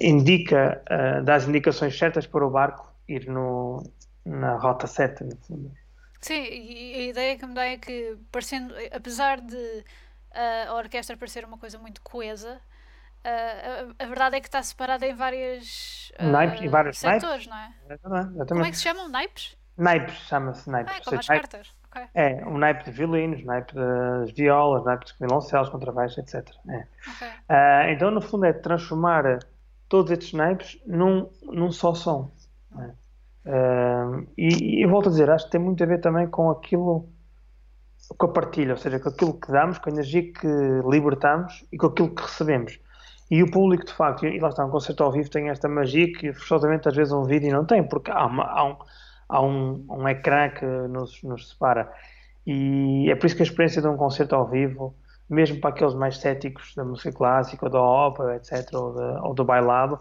indica, 0.00 0.82
dá 1.24 1.34
as 1.34 1.46
indicações 1.46 1.96
certas 1.98 2.26
para 2.26 2.46
o 2.46 2.50
barco 2.50 2.92
ir 3.06 3.26
no, 3.26 3.82
na 4.24 4.56
rota 4.56 4.86
7, 4.86 5.24
no 5.24 5.36
fundo. 5.36 5.72
Sim, 6.20 6.42
e 6.42 6.94
a 6.94 7.06
ideia 7.10 7.38
que 7.38 7.46
me 7.46 7.54
dá 7.54 7.64
é 7.64 7.76
que, 7.76 8.16
parecendo, 8.32 8.74
apesar 8.92 9.40
de 9.40 9.84
a 10.66 10.74
orquestra 10.74 11.16
parecer 11.16 11.44
uma 11.44 11.58
coisa 11.58 11.78
muito 11.78 12.00
coesa, 12.02 12.60
a, 13.24 14.04
a, 14.04 14.06
verdade 14.06 14.36
é 14.36 14.40
que 14.40 14.48
está 14.48 14.62
separada 14.62 15.06
em 15.06 15.14
várias 15.14 16.12
naipes, 16.20 16.60
em 16.62 16.68
vários 16.68 16.98
setores, 16.98 17.46
naipes. 17.46 17.76
não 18.02 18.16
é? 18.16 18.20
Exatamente. 18.20 18.48
Como 18.48 18.64
é 18.64 18.70
que 18.70 18.76
se 18.76 18.82
chamam? 18.82 19.08
Naipes? 19.08 19.56
Naipes, 19.76 20.14
chama-se 20.26 20.68
naipes. 20.70 20.92
Ah, 20.94 20.98
é 20.98 21.00
como 21.00 21.18
as 21.18 21.26
cartas. 21.26 21.74
Okay. 21.90 22.06
É, 22.14 22.44
um 22.46 22.58
naipe 22.58 22.84
de 22.84 22.90
violinos, 22.90 23.44
naipe 23.44 23.74
das 23.74 24.30
violas, 24.32 24.84
naipe 24.84 25.06
de 25.06 25.14
violoncelos, 25.18 25.68
contrabaixo, 25.68 26.20
etc. 26.20 26.34
É. 26.68 26.86
Okay. 27.14 27.28
Uh, 27.28 27.92
então, 27.92 28.10
no 28.10 28.20
fundo, 28.20 28.44
é 28.44 28.52
transformar 28.52 29.38
todos 29.88 30.10
estes 30.12 30.32
naipes 30.32 30.80
num, 30.86 31.28
num 31.42 31.70
só 31.70 31.94
som. 31.94 32.30
É? 32.78 33.08
Uh, 33.50 34.26
e, 34.36 34.82
e 34.82 34.86
volto 34.86 35.08
a 35.08 35.10
dizer, 35.10 35.30
acho 35.30 35.46
que 35.46 35.52
tem 35.52 35.60
muito 35.60 35.82
a 35.82 35.86
ver 35.86 36.00
também 36.00 36.26
com 36.26 36.50
aquilo, 36.50 37.08
com 38.16 38.26
a 38.26 38.32
partilha, 38.32 38.72
ou 38.72 38.76
seja, 38.76 39.00
com 39.00 39.08
aquilo 39.08 39.34
que 39.34 39.50
damos, 39.50 39.78
com 39.78 39.88
a 39.88 39.92
energia 39.92 40.32
que 40.32 40.46
libertamos 40.88 41.64
e 41.72 41.78
com 41.78 41.86
aquilo 41.86 42.14
que 42.14 42.22
recebemos. 42.22 42.78
E 43.30 43.42
o 43.42 43.50
público, 43.50 43.84
de 43.84 43.92
facto, 43.92 44.26
e 44.26 44.38
lá 44.38 44.48
está, 44.48 44.64
um 44.64 44.70
concerto 44.70 45.02
ao 45.02 45.12
vivo 45.12 45.30
tem 45.30 45.48
esta 45.48 45.68
magia 45.68 46.10
que, 46.12 46.32
forçosamente, 46.32 46.88
às 46.88 46.96
vezes 46.96 47.12
um 47.12 47.24
vídeo 47.24 47.52
não 47.52 47.64
tem, 47.64 47.82
porque 47.82 48.10
há, 48.10 48.26
uma, 48.26 48.44
há 48.44 48.64
um 48.64 48.76
há 49.28 49.42
um, 49.42 49.84
um 49.88 50.08
ecrã 50.08 50.48
que 50.48 50.64
nos, 50.64 51.22
nos 51.22 51.50
separa. 51.50 51.92
E 52.46 53.10
é 53.10 53.14
por 53.14 53.26
isso 53.26 53.36
que 53.36 53.42
a 53.42 53.44
experiência 53.46 53.82
de 53.82 53.88
um 53.88 53.96
concerto 53.96 54.34
ao 54.34 54.48
vivo, 54.48 54.94
mesmo 55.28 55.60
para 55.60 55.70
aqueles 55.70 55.94
mais 55.94 56.18
céticos 56.18 56.74
da 56.74 56.84
música 56.84 57.12
clássica 57.12 57.66
ou 57.66 57.70
da 57.70 57.80
ópera, 57.80 58.36
etc., 58.36 58.72
ou, 58.74 58.94
de, 58.94 59.20
ou 59.26 59.34
do 59.34 59.44
bailado, 59.44 59.98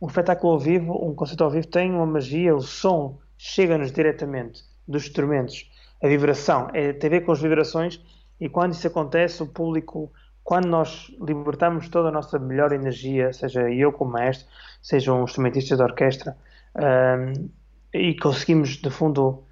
um 0.00 0.06
espetáculo 0.06 0.54
ao 0.54 0.58
vivo, 0.58 0.92
um 1.06 1.14
concerto 1.14 1.44
ao 1.44 1.50
vivo 1.50 1.66
tem 1.66 1.92
uma 1.92 2.06
magia, 2.06 2.54
o 2.54 2.60
som 2.60 3.18
chega-nos 3.38 3.92
diretamente 3.92 4.62
dos 4.86 5.04
instrumentos, 5.04 5.70
a 6.02 6.08
vibração, 6.08 6.68
é, 6.72 6.92
tem 6.92 7.08
a 7.08 7.10
ver 7.10 7.20
com 7.20 7.32
as 7.32 7.40
vibrações, 7.40 8.00
e 8.40 8.48
quando 8.48 8.72
isso 8.72 8.86
acontece, 8.86 9.42
o 9.42 9.46
público, 9.46 10.12
quando 10.42 10.66
nós 10.66 11.06
libertamos 11.20 11.88
toda 11.88 12.08
a 12.08 12.12
nossa 12.12 12.38
melhor 12.38 12.72
energia, 12.72 13.32
seja 13.32 13.70
eu 13.70 13.92
como 13.92 14.12
mestre, 14.14 14.46
seja 14.82 15.12
um 15.12 15.22
instrumentista 15.22 15.76
de 15.76 15.82
orquestra, 15.82 16.36
um, 16.74 17.48
e 17.94 18.16
conseguimos, 18.16 18.70
de 18.70 18.90
fundo, 18.90 19.44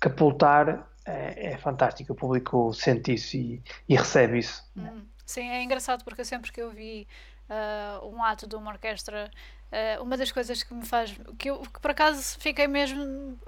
capultar, 0.00 0.88
é, 1.04 1.52
é 1.52 1.58
fantástico. 1.58 2.12
O 2.12 2.16
público 2.16 2.72
sente 2.72 3.14
isso 3.14 3.36
e, 3.36 3.62
e 3.88 3.96
recebe 3.96 4.38
isso. 4.38 4.64
Hum, 4.76 5.02
sim, 5.24 5.48
é 5.48 5.62
engraçado 5.62 6.04
porque 6.04 6.24
sempre 6.24 6.52
que 6.52 6.60
eu 6.60 6.70
vi 6.70 7.06
uh, 7.48 8.06
um 8.08 8.22
ato 8.22 8.46
de 8.46 8.56
uma 8.56 8.70
orquestra, 8.70 9.30
uh, 9.70 10.02
uma 10.02 10.16
das 10.16 10.32
coisas 10.32 10.62
que 10.62 10.72
me 10.72 10.84
faz. 10.84 11.14
que 11.38 11.50
eu 11.50 11.60
que 11.60 11.80
por 11.80 11.90
acaso 11.90 12.38
fiquei 12.38 12.66
mesmo 12.66 13.02
uh, 13.02 13.38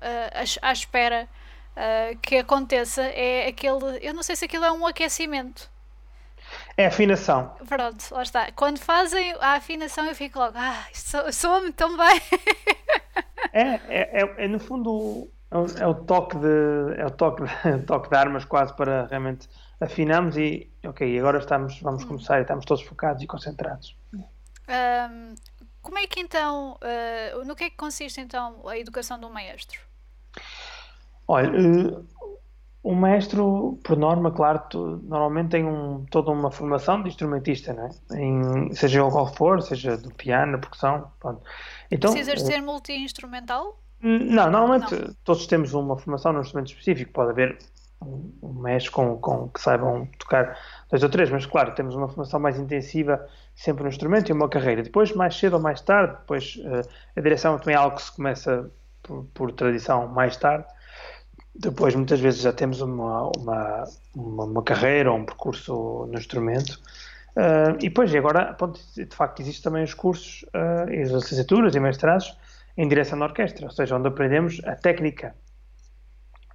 à, 0.63 0.69
à, 0.69 0.73
espera 0.73 1.29
que 2.23 2.39
aconteça 2.39 3.03
é 3.03 3.49
aquele. 3.49 3.99
Eu 4.01 4.15
não 4.15 4.23
sei 4.23 4.35
se 4.35 4.47
aquilo 4.47 4.65
é 4.65 4.73
um 4.73 4.87
aquecimento. 4.87 5.71
É 6.75 6.87
afinação. 6.87 7.55
Pronto, 7.69 8.03
lá 8.13 8.23
está. 8.23 8.51
Quando 8.53 8.79
fazem 8.79 9.35
a 9.41 9.57
afinação 9.57 10.07
eu 10.07 10.15
fico 10.15 10.39
logo, 10.39 10.57
ah, 10.57 10.87
soa-me 11.31 11.73
tão 11.73 11.97
bem. 11.97 12.21
É, 13.53 13.81
é, 13.89 14.23
é, 14.23 14.45
é, 14.45 14.49
no 14.49 14.59
fundo 14.59 15.31
é 15.51 15.57
o, 15.57 15.67
é 15.79 15.87
o, 15.87 15.95
toque 15.95 16.37
de 16.39 16.95
é 16.97 17.07
o 17.07 17.11
toque 17.11 17.45
de, 17.45 17.83
toque 17.87 18.09
de 18.09 18.17
armas 18.17 18.45
quase 18.45 18.75
para 18.75 19.07
realmente 19.07 19.49
afinamos 19.81 20.37
e 20.37 20.71
ok 20.85 21.19
agora 21.19 21.39
estamos 21.39 21.81
vamos 21.81 22.05
hum. 22.05 22.09
começar 22.09 22.39
e 22.39 22.43
estamos 22.43 22.65
todos 22.65 22.83
focados 22.83 23.23
e 23.23 23.27
concentrados. 23.27 23.97
Um, 24.15 25.35
como 25.83 25.99
é 25.99 26.07
que 26.07 26.19
então 26.19 26.77
uh, 26.83 27.45
no 27.45 27.55
que 27.55 27.65
é 27.65 27.71
que 27.71 27.77
consiste 27.77 28.21
então 28.21 28.69
a 28.69 28.77
educação 28.77 29.19
de 29.19 29.27
um 29.27 29.31
maestro? 29.31 29.81
Olha, 31.29 31.51
uh, 31.51 32.07
o 32.87 32.95
maestro, 32.95 33.81
por 33.83 33.97
norma, 33.97 34.31
claro, 34.31 34.63
tu, 34.71 35.01
normalmente 35.03 35.51
tem 35.51 35.65
um, 35.65 36.07
toda 36.09 36.31
uma 36.31 36.53
formação 36.53 37.03
de 37.03 37.09
instrumentista, 37.09 37.75
não 37.75 37.87
é? 37.87 38.17
Em, 38.17 38.73
seja 38.73 39.05
o 39.05 39.11
qual 39.11 39.35
for, 39.35 39.61
seja 39.61 39.97
do 39.97 40.15
piano, 40.15 40.61
percussão, 40.61 41.11
pronto. 41.19 41.43
Então, 41.91 42.13
Precisas 42.13 42.43
ser 42.43 42.63
multi-instrumental? 42.63 43.77
Não, 44.07 44.49
normalmente 44.51 44.95
não. 44.95 45.15
todos 45.25 45.49
temos 45.49 45.75
uma 45.75 45.97
formação 45.97 46.33
num 46.33 46.41
instrumento 46.41 46.69
específico. 46.69 47.13
Pode 47.13 47.31
haver 47.31 47.59
um, 48.01 48.53
mestre 48.63 48.93
com, 48.93 49.17
com, 49.17 49.49
que 49.49 49.61
saibam 49.61 50.07
tocar 50.17 50.57
dois 50.89 51.03
ou 51.03 51.09
três, 51.09 51.29
mas 51.29 51.45
claro, 51.45 51.75
temos 51.75 51.97
uma 51.97 52.07
formação 52.07 52.39
mais 52.39 52.57
intensiva 52.57 53.27
sempre 53.57 53.83
no 53.83 53.89
instrumento 53.89 54.29
e 54.29 54.33
uma 54.33 54.49
carreira. 54.49 54.81
Depois, 54.83 55.13
mais 55.13 55.37
cedo 55.37 55.55
ou 55.55 55.61
mais 55.61 55.81
tarde, 55.81 56.17
depois 56.21 56.57
uh, 56.59 56.89
a 57.17 57.21
direção 57.21 57.59
também 57.59 57.75
é 57.75 57.79
algo 57.79 57.97
que 57.97 58.03
se 58.03 58.13
começa 58.15 58.71
por, 59.03 59.25
por, 59.35 59.53
tradição 59.53 60.07
mais 60.07 60.37
tarde. 60.37 60.65
Depois, 61.53 61.93
muitas 61.97 62.21
vezes, 62.21 62.43
já 62.43 62.53
temos 62.53 62.81
uma, 62.81 63.33
uma, 63.37 63.85
uma, 64.15 64.45
uma 64.45 64.63
carreira 64.63 65.11
ou 65.11 65.19
um 65.19 65.25
percurso 65.25 66.07
no 66.13 66.17
instrumento. 66.17 66.79
Uh, 67.35 67.75
e 67.81 67.89
depois, 67.89 68.15
agora, 68.15 68.55
pronto, 68.55 68.79
de 68.95 69.17
facto, 69.17 69.41
existem 69.41 69.65
também 69.65 69.83
os 69.83 69.95
cursos, 69.95 70.45
uh, 70.55 71.03
as 71.03 71.11
licenciaturas 71.11 71.75
e 71.75 71.81
mestrados 71.81 72.37
em 72.77 72.89
direção 72.89 73.19
da 73.19 73.27
orquestra, 73.27 73.67
ou 73.67 73.71
seja, 73.71 73.97
onde 73.97 74.09
aprendemos 74.09 74.61
a 74.65 74.75
técnica, 74.75 75.35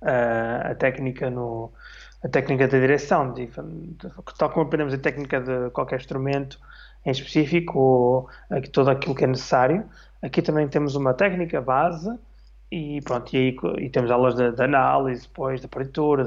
uh, 0.02 0.72
a 0.72 0.76
técnica 0.76 1.30
no, 1.30 1.72
a 2.24 2.30
técnica 2.30 2.68
da 2.68 2.80
direção, 2.80 3.34
de, 3.34 3.48
de, 3.48 4.10
tal 4.38 4.50
como 4.50 4.66
aprendemos 4.66 4.94
a 4.94 4.98
técnica 4.98 5.42
de 5.42 5.70
qualquer 5.72 6.00
instrumento 6.00 6.60
em 7.06 7.12
específico, 7.12 7.80
ou 7.80 8.30
todo 8.72 8.90
aquilo 8.90 9.16
que 9.16 9.24
é 9.24 9.28
necessário, 9.28 9.86
aqui 10.22 10.42
também 10.42 10.68
temos 10.68 10.96
uma 10.96 11.14
técnica 11.14 11.60
base 11.60 12.16
e 12.72 13.02
pronto, 13.02 13.36
e 13.36 13.38
aí 13.38 13.58
e 13.84 13.90
temos 13.90 14.12
aulas 14.12 14.36
de, 14.36 14.52
de 14.52 14.64
análise, 14.64 15.24
depois 15.24 15.60
da 15.62 15.68
partitura, 15.68 16.24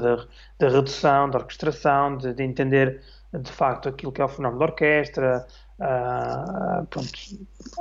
da 0.59 0.69
redução, 0.69 1.29
da 1.29 1.39
orquestração, 1.39 2.17
de, 2.17 2.33
de 2.33 2.43
entender 2.43 3.01
de 3.33 3.51
facto 3.51 3.89
aquilo 3.89 4.11
que 4.11 4.21
é 4.21 4.25
o 4.25 4.27
fenómeno 4.27 4.59
da 4.59 4.65
orquestra. 4.65 5.47
Uh, 5.79 6.85
pronto, 6.87 7.09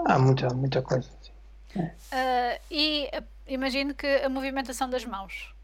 há 0.06 0.18
muita, 0.18 0.48
muita 0.54 0.82
coisa. 0.82 1.10
Uh, 1.76 2.60
e 2.70 3.10
imagino 3.46 3.94
que 3.94 4.06
a 4.06 4.28
movimentação 4.28 4.88
das 4.88 5.04
mãos. 5.04 5.54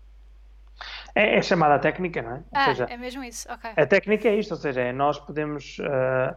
É, 1.15 1.37
é 1.37 1.43
chamada 1.43 1.79
técnica, 1.79 2.23
não 2.23 2.37
é? 2.37 2.43
Ah, 2.53 2.65
seja, 2.67 2.85
é 2.85 2.97
mesmo 2.97 3.23
isso, 3.23 3.51
ok. 3.53 3.73
A 3.77 3.87
técnica 3.87 4.29
é 4.29 4.37
isto, 4.37 4.53
ou 4.53 4.57
seja, 4.57 4.81
é 4.81 4.93
nós 4.93 5.19
podemos. 5.19 5.79
Uh, 5.79 6.35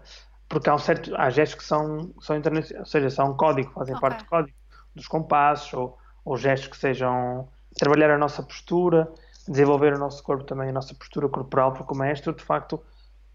porque 0.49 0.69
há 0.69 0.75
um 0.75 0.79
certo. 0.79 1.15
Há 1.15 1.29
gestos 1.29 1.59
que 1.59 1.63
são, 1.63 2.13
são 2.19 2.36
internacionais, 2.36 2.86
ou 2.86 2.91
seja, 2.91 3.09
são 3.09 3.36
código, 3.36 3.71
fazem 3.73 3.95
okay. 3.95 4.09
parte 4.09 4.23
do 4.23 4.29
código 4.29 4.57
dos 4.95 5.07
compassos, 5.07 5.73
ou, 5.73 5.97
ou 6.25 6.38
gestos 6.38 6.69
que 6.69 6.77
sejam. 6.77 7.47
trabalhar 7.77 8.12
a 8.12 8.17
nossa 8.17 8.43
postura, 8.43 9.12
desenvolver 9.47 9.93
o 9.93 9.97
nosso 9.97 10.21
corpo 10.23 10.43
também, 10.43 10.69
a 10.69 10.73
nossa 10.73 10.93
postura 10.93 11.27
corporal, 11.29 11.73
porque 11.73 11.93
o 11.93 11.97
maestro, 11.97 12.33
de 12.33 12.43
facto, 12.43 12.83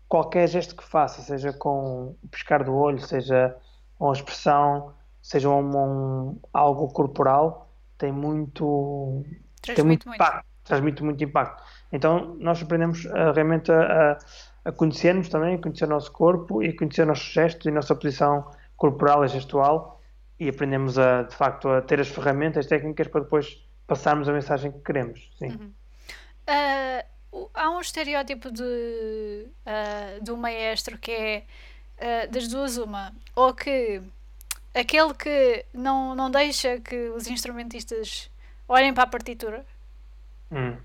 qualquer 0.09 0.49
gesto 0.49 0.77
que 0.77 0.85
faça, 0.85 1.21
seja 1.23 1.53
com 1.53 2.17
o 2.23 2.29
piscar 2.29 2.65
do 2.65 2.75
olho, 2.75 3.01
seja 3.01 3.57
uma 3.99 4.13
expressão, 4.13 4.95
seja 5.29 5.49
um, 5.49 5.77
um 5.77 6.39
algo 6.53 6.89
corporal, 6.89 7.71
tem 7.97 8.13
muito, 8.13 9.25
transmite 9.61 9.77
tem 9.77 9.85
muito, 9.85 10.09
muito, 10.09 10.23
impacto, 10.23 10.47
transmite 10.65 11.03
muito 11.05 11.25
impacto. 11.25 11.63
Então 11.93 12.37
nós 12.39 12.63
aprendemos 12.63 13.07
a, 13.07 13.33
realmente 13.33 13.71
a, 13.71 14.19
a 14.65 14.73
conhecermos 14.73 15.29
também, 15.29 15.57
a 15.57 15.59
conhecer 15.59 15.85
o 15.85 15.89
nosso 15.89 16.13
corpo 16.13 16.63
e 16.63 16.69
a 16.69 16.77
conhecer 16.77 17.07
nossos 17.07 17.33
gestos 17.33 17.67
e 17.67 17.69
a 17.69 17.73
nossa 17.73 17.95
posição 17.95 18.51
corporal 18.77 19.25
e 19.25 19.29
gestual 19.29 20.01
e 20.39 20.49
aprendemos 20.49 20.99
a, 20.99 21.25
de 21.25 21.35
facto 21.35 21.69
a 21.69 21.83
ter 21.83 22.01
as 22.01 22.09
ferramentas 22.09 22.67
técnicas 22.67 23.09
para 23.09 23.23
depois 23.23 23.63
passarmos 23.87 24.29
a 24.29 24.33
mensagem 24.33 24.71
que 24.71 24.79
queremos. 24.81 25.31
Sim. 25.39 25.49
Uhum. 25.49 25.73
Uh 26.49 27.19
há 27.55 27.71
um 27.71 27.81
estereótipo 27.81 28.51
de, 28.51 28.63
uh, 29.67 30.25
do 30.25 30.37
maestro 30.37 30.99
que 30.99 31.11
é 31.11 31.45
uh, 31.99 32.31
das 32.31 32.49
duas 32.49 32.77
uma. 32.77 33.13
Ou 33.35 33.55
que 33.55 34.01
aquele 34.79 35.15
que 35.15 35.65
não, 35.75 36.15
não 36.15 36.31
deixa 36.31 36.81
que 36.81 37.11
os 37.11 37.27
instrumentistas 37.27 38.31
olhem 38.69 38.95
para 38.95 39.05
a 39.05 39.07
partitura. 39.07 39.65
Hum. 40.51 40.79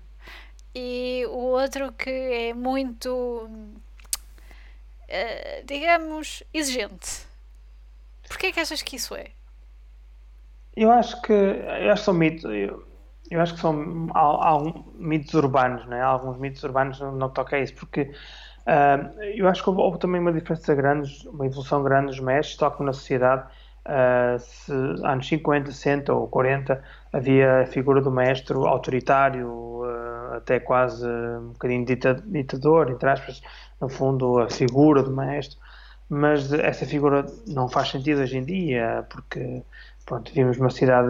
E 0.74 1.24
o 1.28 1.40
outro 1.60 1.92
que 2.00 2.10
é 2.10 2.54
muito, 2.54 3.48
eh, 5.08 5.62
digamos, 5.66 6.42
exigente. 6.52 7.26
Porquê 8.28 8.46
é 8.48 8.52
que 8.52 8.60
achas 8.60 8.82
que 8.82 8.96
isso 8.96 9.14
é? 9.14 9.26
Eu 10.76 10.90
acho 10.90 11.20
que, 11.22 11.32
eu 11.32 11.92
acho 11.92 12.02
que 12.02 12.04
são 12.06 12.14
mitos. 12.14 12.44
Eu, 12.44 12.84
eu 13.30 13.40
acho 13.40 13.54
que 13.54 13.60
são 13.60 14.08
há, 14.14 14.20
há 14.48 14.56
um- 14.56 14.84
mitos 14.96 15.32
urbanos, 15.34 15.86
né? 15.86 16.00
Há 16.02 16.06
alguns 16.06 16.38
mitos 16.38 16.62
urbanos 16.64 17.00
no, 17.00 17.12
no 17.12 17.28
que 17.28 17.34
toca 17.34 17.56
a 17.56 17.60
isso, 17.60 17.74
porque 17.74 18.12
ah, 18.66 19.10
eu 19.36 19.48
acho 19.48 19.62
que 19.62 19.68
houve, 19.70 19.80
houve 19.82 19.98
também 19.98 20.20
uma 20.20 20.32
diferença 20.32 20.74
grande, 20.74 21.28
uma 21.28 21.46
evolução 21.46 21.82
grande 21.82 22.06
nos 22.08 22.20
mestres, 22.20 22.56
tal 22.56 22.72
como 22.72 22.86
na 22.86 22.92
sociedade. 22.92 23.48
Ah, 23.86 24.36
se 24.38 24.72
anos 25.04 25.28
50, 25.28 25.70
60 25.70 26.12
ou 26.14 26.26
40 26.28 26.82
havia 27.12 27.62
a 27.62 27.66
figura 27.66 28.00
do 28.00 28.10
mestre 28.10 28.56
autoritário, 28.56 29.82
ah, 29.84 30.36
até 30.38 30.58
quase 30.60 31.06
um 31.06 31.48
bocadinho 31.52 31.84
dita- 31.84 32.22
ditador, 32.26 32.90
entre 32.90 33.08
aspas, 33.10 33.42
no 33.80 33.88
fundo, 33.88 34.38
a 34.38 34.48
figura 34.50 35.02
do 35.02 35.10
mestre. 35.14 35.58
Mas 36.08 36.52
essa 36.52 36.86
figura 36.86 37.26
não 37.46 37.68
faz 37.68 37.88
sentido 37.90 38.20
hoje 38.22 38.36
em 38.38 38.44
dia, 38.44 39.06
porque 39.10 39.62
pronto, 40.06 40.30
vivemos 40.32 40.58
numa 40.58 40.70
cidade 40.70 41.08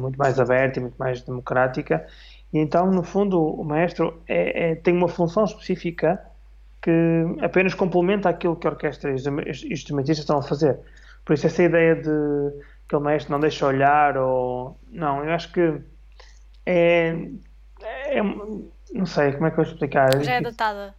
muito 0.00 0.16
mais 0.18 0.38
aberta 0.40 0.78
e 0.78 0.82
muito 0.82 0.96
mais 0.98 1.20
democrática, 1.22 2.06
e 2.52 2.58
então, 2.58 2.90
no 2.90 3.02
fundo, 3.02 3.40
o 3.42 3.64
maestro 3.64 4.22
é- 4.26 4.72
é- 4.72 4.74
tem 4.74 4.94
uma 4.96 5.08
função 5.08 5.44
específica 5.44 6.20
que 6.82 6.90
apenas 7.42 7.74
complementa 7.74 8.28
aquilo 8.28 8.56
que 8.56 8.66
a 8.66 8.70
orquestra 8.70 9.10
e 9.10 9.14
instrumentistas 9.72 10.18
estão 10.18 10.38
a 10.38 10.42
fazer. 10.42 10.78
Por 11.30 11.34
isso, 11.34 11.46
essa 11.46 11.62
ideia 11.62 11.94
de 11.94 12.10
que 12.88 12.96
o 12.96 13.00
maestro 13.00 13.30
não 13.30 13.38
deixa 13.38 13.64
olhar, 13.64 14.16
ou. 14.16 14.76
Não, 14.90 15.24
eu 15.24 15.32
acho 15.32 15.52
que 15.52 15.80
é. 16.66 17.14
é- 17.80 18.20
não 18.20 19.06
sei 19.06 19.30
como 19.34 19.46
é 19.46 19.50
que 19.52 19.60
eu 19.60 19.64
vou 19.64 19.72
explicar. 19.72 20.20
Já 20.24 20.32
é 20.32 20.40
datada. 20.40 20.92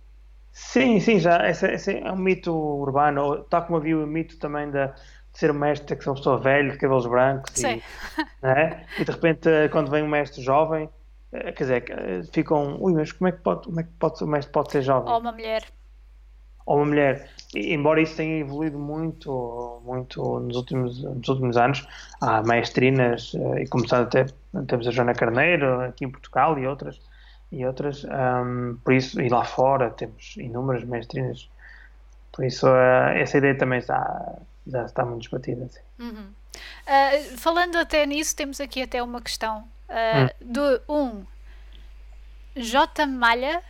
Sim, 0.53 1.01
sim, 1.01 1.19
já. 1.19 1.49
Esse, 1.49 1.69
esse 1.73 1.97
é 1.97 2.09
um 2.09 2.15
mito 2.15 2.49
urbano, 2.55 3.43
tal 3.49 3.65
como 3.65 3.75
havia 3.75 3.97
o 3.97 4.07
mito 4.07 4.39
também 4.39 4.71
da, 4.71 4.85
de 4.85 4.93
ser 5.33 5.51
um 5.51 5.55
mestre, 5.55 5.97
que 5.97 6.01
ser 6.01 6.09
uma 6.11 6.15
pessoa 6.15 6.39
velha, 6.39 6.71
de 6.71 6.77
cabelos 6.77 7.05
brancos, 7.07 7.51
Sim. 7.53 7.81
e, 7.81 7.83
não 8.41 8.51
é? 8.51 8.85
e 8.97 9.03
de 9.03 9.11
repente, 9.11 9.49
quando 9.73 9.91
vem 9.91 10.01
um 10.01 10.07
mestre 10.07 10.41
jovem, 10.41 10.89
eh, 11.33 11.51
quer 11.51 11.63
dizer, 11.63 11.85
eh, 11.89 12.23
ficam, 12.31 12.81
ui, 12.81 12.93
mas 12.93 13.11
como 13.11 13.27
é 13.27 13.33
que 13.33 13.39
pode, 13.39 13.65
como 13.65 13.81
é 13.81 13.83
que 13.83 13.91
pode, 13.99 14.23
o 14.23 14.27
mestre 14.27 14.53
pode 14.53 14.71
ser 14.71 14.81
jovem? 14.81 15.11
Ou 15.11 15.19
uma 15.19 15.33
mulher. 15.33 15.65
Ou 16.65 16.77
uma 16.77 16.85
mulher. 16.85 17.29
E, 17.55 17.73
embora 17.73 18.01
isso 18.01 18.15
tenha 18.15 18.39
evoluído 18.39 18.79
muito, 18.79 19.81
muito 19.83 20.39
nos 20.39 20.55
últimos, 20.55 21.03
nos 21.03 21.27
últimos 21.27 21.57
anos, 21.57 21.87
há 22.21 22.41
maestrinas, 22.43 23.33
eh, 23.35 23.63
e 23.63 23.67
começando 23.67 24.03
até, 24.07 24.25
temos 24.67 24.87
a 24.87 24.91
Joana 24.91 25.13
Carneiro 25.13 25.81
aqui 25.81 26.05
em 26.05 26.09
Portugal 26.09 26.57
e 26.57 26.65
outras, 26.65 26.99
e 27.51 27.65
outras, 27.65 28.05
ahm, 28.05 28.77
por 28.83 28.93
isso, 28.93 29.21
e 29.21 29.27
lá 29.27 29.43
fora 29.43 29.89
temos 29.89 30.35
inúmeras 30.37 30.83
maestrinas, 30.85 31.49
por 32.31 32.45
isso 32.45 32.67
eh, 32.67 33.21
essa 33.21 33.37
ideia 33.37 33.57
também 33.57 33.79
está, 33.79 34.37
já 34.67 34.85
está 34.85 35.05
muito 35.05 35.23
desbatida. 35.23 35.65
Assim. 35.65 35.79
Uhum. 35.99 36.27
Ah, 36.87 37.11
falando 37.37 37.77
até 37.77 38.05
nisso, 38.05 38.35
temos 38.35 38.61
aqui 38.61 38.81
até 38.81 39.01
uma 39.03 39.21
questão 39.21 39.67
ah, 39.89 40.31
do 40.39 40.81
um 40.87 41.25
J. 42.55 43.05
Malha. 43.05 43.61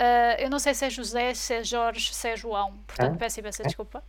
Ah, 0.00 0.36
eu 0.38 0.48
não 0.48 0.58
sei 0.58 0.72
se 0.72 0.86
é 0.86 0.90
José, 0.90 1.34
se 1.34 1.52
é 1.54 1.62
Jorge, 1.62 2.14
se 2.14 2.26
é 2.26 2.34
João, 2.34 2.78
portanto 2.86 3.16
É? 3.16 3.18
peço 3.18 3.40
imensa 3.40 3.62
desculpa. 3.62 4.02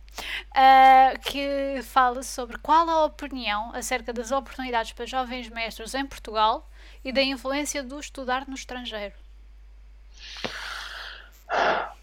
ah, 0.54 1.12
que 1.20 1.80
fala 1.82 2.22
sobre 2.22 2.56
qual 2.58 2.88
a 2.88 3.04
opinião 3.04 3.70
acerca 3.74 4.10
das 4.10 4.32
oportunidades 4.32 4.92
para 4.92 5.04
jovens 5.04 5.50
mestres 5.50 5.94
em 5.94 6.06
Portugal 6.06 6.66
e 7.04 7.12
da 7.12 7.22
influência 7.22 7.82
do 7.82 8.00
estudar 8.00 8.48
no 8.48 8.54
estrangeiro. 8.54 9.14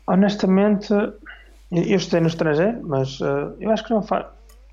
Honestamente, 0.06 0.94
eu 0.94 1.98
estudei 1.98 2.22
no 2.22 2.28
estrangeiro, 2.28 2.80
mas 2.84 3.20
eh, 3.22 3.56
eu 3.60 3.72
acho 3.72 3.84
que 3.84 3.92
não 3.92 4.04
faz. 4.04 4.28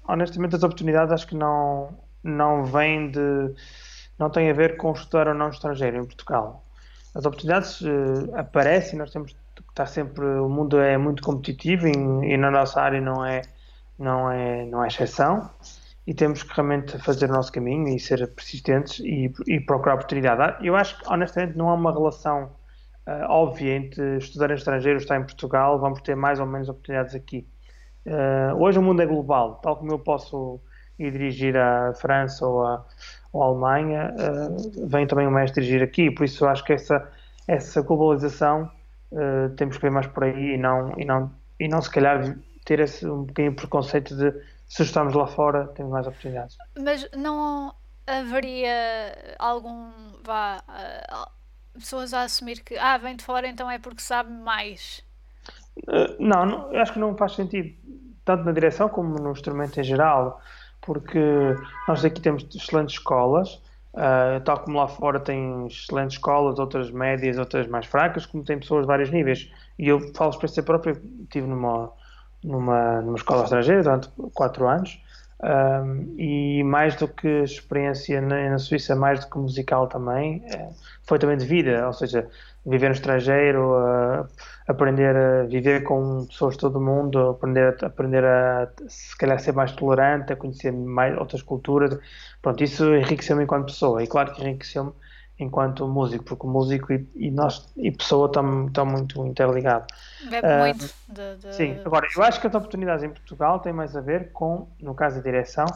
Honestamente, 0.07 0.57
as 0.57 0.63
oportunidades 0.63 1.13
acho 1.13 1.27
que 1.27 1.35
não, 1.35 1.99
não 2.23 2.65
vêm 2.65 3.11
de. 3.11 3.55
não 4.19 4.29
têm 4.31 4.51
a 4.51 4.53
ver 4.53 4.77
com 4.77 4.93
estudar 4.93 5.29
ou 5.29 5.35
não 5.35 5.47
no 5.47 5.53
estrangeiro, 5.53 5.97
em 5.99 6.05
Portugal. 6.05 6.66
As 7.17 7.25
oportunidades 7.25 7.81
eh, 7.83 8.39
aparecem, 8.39 8.99
nós 8.99 9.11
temos 9.11 9.33
que 9.33 9.63
estar 9.71 9.87
sempre. 9.87 10.23
O 10.25 10.51
mundo 10.51 10.79
é 10.79 10.99
muito 10.99 11.23
competitivo 11.23 11.89
e, 11.89 11.93
e 11.93 12.37
na 12.37 12.51
nossa 12.51 12.81
área 12.81 13.01
não 13.01 13.25
é, 13.25 13.41
não, 13.99 14.31
é, 14.31 14.67
não 14.67 14.85
é 14.85 14.89
exceção. 14.89 15.51
E 16.07 16.13
temos 16.15 16.43
que 16.43 16.55
realmente 16.55 16.99
fazer 16.99 17.31
o 17.31 17.33
nosso 17.33 17.51
caminho 17.51 17.89
e 17.89 17.99
ser 17.99 18.27
persistentes 18.35 19.01
e, 19.01 19.33
e 19.47 19.61
procurar 19.61 19.95
oportunidade. 19.95 20.65
Eu 20.65 20.77
acho 20.77 20.99
que, 20.99 21.09
honestamente, 21.09 21.57
não 21.57 21.71
há 21.71 21.75
uma 21.75 21.91
relação 21.91 22.51
ah, 23.07 23.27
óbvia 23.31 23.75
entre 23.77 24.19
estudar 24.19 24.51
em 24.51 24.55
estrangeiro 24.55 24.99
estar 24.99 25.17
em 25.17 25.23
Portugal, 25.23 25.79
vamos 25.81 26.03
ter 26.03 26.15
mais 26.15 26.39
ou 26.39 26.47
menos 26.47 26.69
oportunidades 26.69 27.15
aqui. 27.15 27.49
Ah, 28.07 28.55
hoje 28.57 28.79
o 28.79 28.83
mundo 28.83 29.01
é 29.01 29.07
global, 29.07 29.57
tal 29.57 29.77
como 29.77 29.91
eu 29.93 29.99
posso 29.99 30.61
ir 30.99 31.11
dirigir 31.11 31.57
à 31.57 31.93
França 31.95 32.47
ou 32.47 32.67
à, 32.67 32.85
ou 33.33 33.43
à 33.43 33.47
Alemanha, 33.47 34.15
ah, 34.19 34.87
vem 34.87 35.07
também 35.07 35.27
o 35.27 35.31
mestre 35.31 35.63
dirigir 35.63 35.83
aqui, 35.83 36.11
por 36.11 36.25
isso 36.25 36.47
acho 36.47 36.65
que 36.65 36.73
essa, 36.73 37.09
essa 37.47 37.81
globalização 37.83 38.71
ah, 39.15 39.51
temos 39.57 39.77
que 39.77 39.83
ver 39.83 39.91
mais 39.91 40.07
por 40.07 40.25
aí 40.25 40.55
e 40.55 40.57
não, 40.59 40.93
e 40.99 41.05
não, 41.05 41.31
e 41.59 41.69
não 41.69 41.81
se 41.81 41.91
calhar 41.91 42.37
ter 42.65 42.81
esse 42.81 43.07
um 43.07 43.25
bocadinho 43.25 43.51
de 43.51 43.57
preconceito 43.57 44.17
de 44.17 44.33
se 44.69 44.83
estamos 44.83 45.15
lá 45.15 45.27
fora 45.27 45.69
temos 45.69 45.93
mais 45.93 46.07
oportunidades. 46.07 46.57
Mas 46.77 47.09
não 47.17 47.73
haveria 48.07 49.37
algum. 49.39 49.91
Vá. 50.25 50.63
ah, 50.69 51.31
pessoas 51.75 52.13
a 52.15 52.23
assumir 52.23 52.63
que. 52.63 52.77
Ah, 52.77 52.99
vem 52.99 53.17
de 53.17 53.25
fora, 53.25 53.47
então 53.47 53.71
é 53.71 53.79
porque 53.79 54.01
sabe 54.01 54.31
mais. 54.33 55.05
Uh, 55.89 56.17
Não, 56.19 56.47
não, 56.47 56.77
acho 56.77 56.95
que 56.95 56.99
não 56.99 57.17
faz 57.17 57.35
sentido, 57.35 57.77
tanto 58.25 58.45
na 58.45 58.53
direção 58.53 58.89
como 58.89 59.19
no 59.19 59.33
instrumento 59.33 59.79
em 59.79 59.85
geral, 59.85 60.41
porque 60.87 61.19
nós 61.89 62.05
aqui 62.05 62.21
temos 62.21 62.47
excelentes 62.55 62.95
escolas, 62.95 63.55
uh, 63.95 64.41
tal 64.45 64.61
como 64.61 64.79
lá 64.79 64.87
fora 64.87 65.19
tem 65.19 65.67
excelentes 65.67 66.17
escolas, 66.17 66.59
outras 66.59 66.91
médias, 66.91 67.37
outras 67.37 67.67
mais 67.67 67.85
fracas, 67.85 68.25
como 68.25 68.45
tem 68.45 68.59
pessoas 68.59 68.83
de 68.83 68.87
vários 68.87 69.11
níveis. 69.11 69.51
E 69.79 69.89
eu 69.89 70.01
falo 70.15 70.31
experiência 70.31 70.63
própria, 70.63 70.93
eu 70.93 71.23
estive 71.25 71.47
numa, 71.47 71.93
numa, 72.43 73.03
numa 73.03 73.17
escola 73.17 73.43
estrangeira 73.43 73.83
durante 73.83 74.09
quatro 74.33 74.67
anos, 74.69 74.99
um, 75.43 76.15
e 76.19 76.63
mais 76.63 76.95
do 76.97 77.07
que 77.09 77.29
experiência 77.43 78.21
na, 78.23 78.51
na 78.51 78.59
Suíça, 78.59 78.95
mais 78.95 79.21
do 79.21 79.31
que 79.31 79.37
musical 79.37 79.87
também, 79.87 80.43
eh, 80.47 80.71
foi 81.03 81.19
também 81.19 81.37
de 81.37 81.45
vida, 81.45 81.87
ou 81.87 81.93
seja, 81.93 82.27
viver 82.67 82.89
no 82.89 82.95
estrangeiro, 82.95 83.73
uh, 83.79 84.27
aprender 84.67 85.17
a 85.17 85.45
viver 85.45 85.83
com 85.85 86.27
pessoas 86.27 86.55
de 86.55 86.61
todo 86.61 86.77
o 86.79 86.83
mundo, 86.83 87.31
aprender, 87.31 87.77
a- 87.83 87.87
aprender 87.87 88.25
a 88.25 88.69
se 88.89 89.17
calhar 89.17 89.39
ser 89.41 89.53
mais 89.53 89.73
tolerante, 89.73 90.33
a 90.33 90.37
conhecer 90.37 90.73
mais 90.73 91.17
outras 91.17 91.43
culturas. 91.43 91.99
Pronto, 92.43 92.63
isso 92.65 92.95
enriqueceu-me 92.95 93.45
enquanto 93.45 93.67
pessoa 93.67 94.03
e 94.03 94.07
claro 94.07 94.33
que 94.33 94.43
enriqueceu-me 94.43 94.93
enquanto 95.39 95.87
músico, 95.87 96.25
porque 96.25 96.47
o 96.47 96.51
músico 96.51 96.93
e, 96.93 97.07
e 97.15 97.31
nós 97.31 97.71
e 97.77 97.91
pessoa 97.93 98.27
estão, 98.27 98.67
estão 98.67 98.87
muito 98.87 99.25
interligados. 99.27 99.87
Bebe 100.31 100.47
Ah, 100.47 100.59
muito 100.59 100.87
de. 101.09 101.37
de- 101.37 101.53
Sim, 101.53 101.81
agora 101.85 102.07
eu 102.17 102.23
acho 102.23 102.41
que 102.41 102.47
as 102.47 102.55
oportunidades 102.55 103.05
em 103.05 103.11
Portugal 103.11 103.61
têm 103.61 103.73
mais 103.73 103.95
a 103.95 104.01
ver 104.01 104.33
com, 104.33 104.67
no 104.81 104.95
caso 104.95 105.17
da 105.17 105.23
direção, 105.23 105.67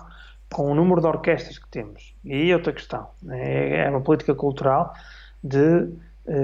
com 0.53 0.71
o 0.71 0.75
número 0.75 1.01
de 1.01 1.07
orquestras 1.07 1.59
que 1.59 1.69
temos. 1.69 2.15
E 2.25 2.33
aí 2.33 2.51
é 2.51 2.57
outra 2.57 2.73
questão. 2.73 3.09
É, 3.29 3.85
é 3.85 3.91
uma 3.91 4.01
política 4.01 4.35
cultural 4.35 4.93
de 5.45 5.89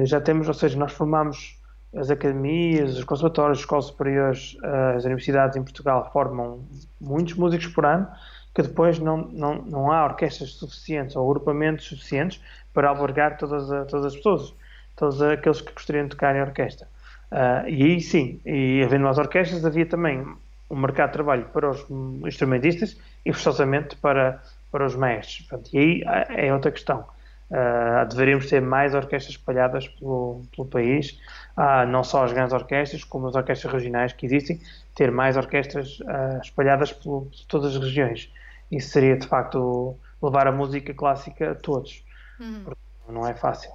já 0.05 0.21
temos, 0.21 0.49
ou 0.49 0.55
seja, 0.55 0.79
nós 0.79 0.93
formamos 0.93 1.59
as 1.95 2.11
academias, 2.11 2.97
os 2.99 3.05
conservatórios, 3.05 3.59
as 3.59 3.63
escolas 3.63 3.87
superiores, 3.87 4.57
eh, 4.63 4.95
as 4.97 5.05
universidades 5.05 5.57
em 5.57 5.63
Portugal 5.63 6.11
formam 6.13 6.65
muitos 7.01 7.35
músicos 7.35 7.69
por 7.69 7.87
ano 7.87 8.07
que 8.55 8.63
depois 8.63 8.99
não, 8.99 9.19
não, 9.19 9.63
não 9.63 9.93
há 9.93 10.05
orquestras 10.05 10.51
suficientes 10.53 11.15
ou 11.15 11.29
agrupamentos 11.31 11.87
suficientes 11.87 12.41
para 12.73 12.89
albergar 12.89 13.37
todas, 13.37 13.71
a- 13.71 13.85
todas 13.85 14.07
as 14.07 14.17
pessoas, 14.17 14.55
todos 14.97 15.21
aqueles 15.23 15.61
que 15.61 15.73
gostariam 15.73 16.05
de 16.05 16.11
tocar 16.11 16.35
em 16.35 16.41
orquestra. 16.41 16.89
Ah, 17.31 17.65
e 17.69 17.83
aí 17.83 18.01
sim, 18.01 18.41
e 18.45 18.83
havendo 18.85 19.05
mais 19.05 19.19
orquestras, 19.19 19.65
havia 19.65 19.87
também 19.87 20.25
um 20.71 20.77
mercado 20.77 21.09
de 21.09 21.13
trabalho 21.15 21.45
para 21.53 21.71
os 21.71 21.87
instrumentistas 22.27 22.97
e 23.25 23.33
forçosamente 23.33 23.97
para, 23.97 24.43
para 24.71 24.87
os 24.87 24.97
mestres. 24.97 25.47
Portanto, 25.47 25.71
e 25.75 25.79
aí 25.79 26.03
é 26.31 26.53
outra 26.53 26.71
questão. 26.73 27.07
Ah, 27.53 28.05
deveríamos 28.05 28.47
ter 28.49 28.61
mais 28.61 28.93
orquestras 28.95 29.37
espalhadas 29.37 29.87
pelo, 29.89 30.43
pelo 30.55 30.67
país, 30.69 31.19
Ah, 31.57 31.87
não 31.87 32.03
só 32.05 32.25
as 32.25 32.33
grandes 32.33 32.53
orquestras, 32.53 33.03
como 33.05 33.29
as 33.29 33.35
orquestras 33.35 33.73
regionais 33.73 34.13
que 34.13 34.27
existem, 34.27 34.61
ter 34.95 35.11
mais 35.11 35.37
orquestras 35.37 35.99
ah, 36.07 36.41
espalhadas 36.43 36.93
pelo- 36.93 37.23
por 37.27 37.45
todas 37.49 37.75
as 37.77 37.83
regiões. 37.83 38.31
Isso 38.71 38.91
seria 38.91 39.17
de 39.17 39.27
facto 39.29 39.97
levar 40.21 40.47
a 40.49 40.53
música 40.53 40.93
clássica 40.93 41.53
a 41.53 41.55
todos. 41.55 42.05
Uhum. 42.41 42.73
Não 43.09 43.27
é 43.27 43.33
fácil. 43.35 43.71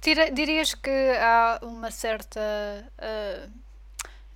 Tira- 0.00 0.30
dirias 0.30 0.74
que 0.74 0.90
há 1.20 1.58
uma 1.62 1.90
certa. 1.90 2.40
ah, 2.98 3.48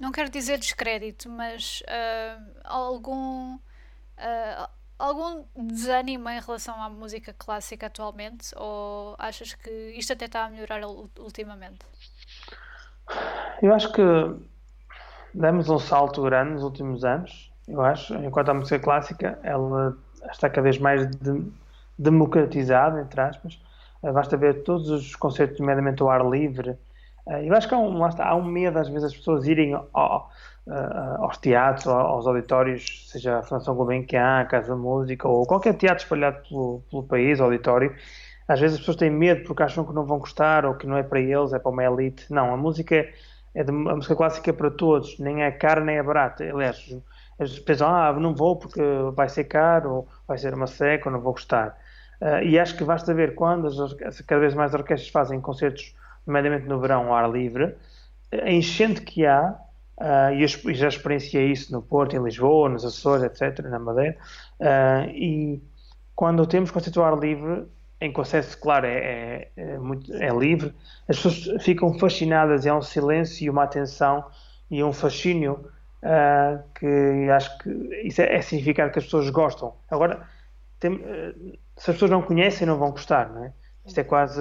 não 0.01 0.11
quero 0.11 0.28
dizer 0.28 0.59
descrédito, 0.59 1.28
mas 1.30 1.83
algum. 2.64 3.57
Algum 5.03 5.45
desânimo 5.57 6.29
em 6.31 6.41
relação 6.41 6.81
à 6.81 6.89
música 6.89 7.35
clássica 7.37 7.87
atualmente? 7.87 8.55
Ou 8.57 9.17
achas 9.19 9.55
que 9.55 9.71
isto 9.97 10.13
até 10.13 10.27
está 10.27 10.45
a 10.45 10.51
melhorar 10.51 10.81
ultimamente? 11.19 11.85
Eu 13.61 13.75
acho 13.75 13.93
que 13.93 14.03
demos 15.35 15.69
um 15.69 15.79
salto 15.79 16.23
grande 16.23 16.53
nos 16.53 16.63
últimos 16.63 17.05
anos, 17.05 17.53
eu 17.67 17.83
acho. 17.83 18.15
Enquanto 18.15 18.51
a 18.51 18.55
música 18.55 18.79
clássica, 18.79 19.39
ela 19.43 19.97
está 20.31 20.49
cada 20.49 20.63
vez 20.63 20.79
mais 20.79 21.11
de, 21.17 21.53
democratizada, 21.99 23.01
entre 23.01 23.21
aspas. 23.21 23.61
Eh, 24.05 24.13
basta 24.13 24.37
ver 24.37 24.63
todos 24.63 24.89
os 24.89 25.17
concertos, 25.17 25.59
nomeadamente 25.59 26.01
ao 26.01 26.11
ar 26.11 26.25
livre. 26.25 26.79
Eh, 27.27 27.49
eu 27.49 27.55
acho 27.55 27.69
que 27.69 27.75
há 27.75 27.79
um, 27.79 28.05
há 28.05 28.35
um 28.37 28.45
medo, 28.45 28.79
às 28.79 28.89
vezes, 28.89 29.05
as 29.05 29.17
pessoas 29.17 29.47
irem 29.47 29.75
ao, 29.93 30.31
aos 31.19 31.39
teatros, 31.39 31.87
aos 31.87 32.27
auditórios, 32.27 33.09
seja 33.11 33.39
a 33.39 33.43
Fundação 33.43 33.75
Gulbenkian, 33.75 34.41
a 34.41 34.45
Casa 34.45 34.77
Música, 34.77 35.27
ou 35.27 35.45
qualquer 35.45 35.75
teatro 35.75 36.05
espalhado 36.05 36.41
pelo, 36.49 36.83
pelo 36.91 37.03
país, 37.03 37.41
auditório. 37.41 37.95
Às 38.47 38.61
vezes 38.61 38.75
as 38.75 38.81
pessoas 38.81 38.97
têm 38.97 39.11
medo 39.11 39.45
porque 39.45 39.63
acham 39.63 39.85
que 39.85 39.93
não 39.93 40.05
vão 40.05 40.19
gostar 40.19 40.65
ou 40.65 40.75
que 40.75 40.87
não 40.87 40.97
é 40.97 41.03
para 41.03 41.21
eles, 41.21 41.53
é 41.53 41.59
para 41.59 41.71
uma 41.71 41.85
elite. 41.85 42.27
Não, 42.31 42.53
a 42.53 42.57
música 42.57 43.09
é, 43.55 43.65
de, 43.65 43.71
a 43.71 43.97
música 43.97 44.17
clássica 44.17 44.51
é 44.51 44.53
para 44.53 44.71
todos, 44.71 45.19
nem 45.19 45.43
é 45.43 45.51
cara 45.51 45.81
nem 45.85 45.97
é 45.97 46.03
barata. 46.03 46.45
Aliás, 46.45 46.97
as 47.39 47.59
pensam, 47.59 47.89
ah, 47.89 48.13
não 48.13 48.35
vou 48.35 48.57
porque 48.57 48.81
vai 49.15 49.29
ser 49.29 49.45
caro, 49.45 49.91
ou 49.91 50.09
vai 50.27 50.39
ser 50.39 50.55
uma 50.55 50.67
seca, 50.67 51.09
ou 51.09 51.13
não 51.13 51.21
vou 51.21 51.33
gostar. 51.33 51.77
Uh, 52.21 52.45
e 52.45 52.59
acho 52.59 52.77
que 52.77 52.85
basta 52.85 53.13
ver 53.13 53.35
quando 53.35 53.67
as, 53.67 54.23
cada 54.23 54.41
vez 54.41 54.55
mais 54.55 54.73
orquestras 54.75 55.11
fazem 55.11 55.41
concertos, 55.41 55.95
nomeadamente 56.27 56.67
no 56.69 56.79
verão, 56.79 57.09
ao 57.09 57.15
ar 57.15 57.31
livre, 57.31 57.75
a 58.33 58.51
enchente 58.51 59.01
que 59.03 59.27
há, 59.27 59.57
uh, 59.99 60.32
e 60.34 60.74
já 60.74 60.88
experienciei 60.88 61.51
isso 61.51 61.72
no 61.72 61.82
Porto, 61.82 62.16
em 62.16 62.22
Lisboa, 62.22 62.68
nos 62.68 62.84
Açores, 62.84 63.24
etc., 63.24 63.64
na 63.66 63.78
Madeira, 63.78 64.16
uh, 64.61 65.11
e 65.11 65.62
quando 66.14 66.47
temos 66.47 66.70
concerto 66.70 67.01
ao 67.01 67.14
ar 67.14 67.18
livre, 67.18 67.66
em 68.01 68.12
que 68.12 68.18
o 68.18 68.22
acesso, 68.22 68.59
claro, 68.59 68.86
é, 68.86 68.97
é, 68.97 69.51
é, 69.57 69.78
muito, 69.78 70.12
é 70.14 70.28
livre, 70.30 70.74
as 71.09 71.20
pessoas 71.20 71.62
ficam 71.62 71.97
fascinadas, 71.99 72.66
é 72.66 72.72
um 72.72 72.82
silêncio 72.82 73.47
e 73.47 73.51
uma 73.51 73.62
atenção 73.64 74.24
e 74.70 74.82
um 74.82 74.93
fascínio 74.93 75.64
uh, 76.03 76.62
que 76.74 77.30
acho 77.30 77.59
que 77.59 77.70
isso 78.05 78.20
é, 78.20 78.34
é, 78.34 78.43
significado 78.43 78.90
que 78.90 78.99
as 78.99 79.05
pessoas 79.05 79.30
gostam. 79.30 79.74
Agora, 79.88 80.26
tem, 80.80 80.99
se 81.76 81.90
as 81.90 81.97
pessoas 81.97 82.11
não 82.11 82.22
conhecem, 82.22 82.66
não 82.66 82.76
vão 82.76 82.90
gostar, 82.90 83.30
não 83.30 83.45
é? 83.45 83.53
Isto 83.84 84.01
é 84.01 84.05
quase 84.05 84.40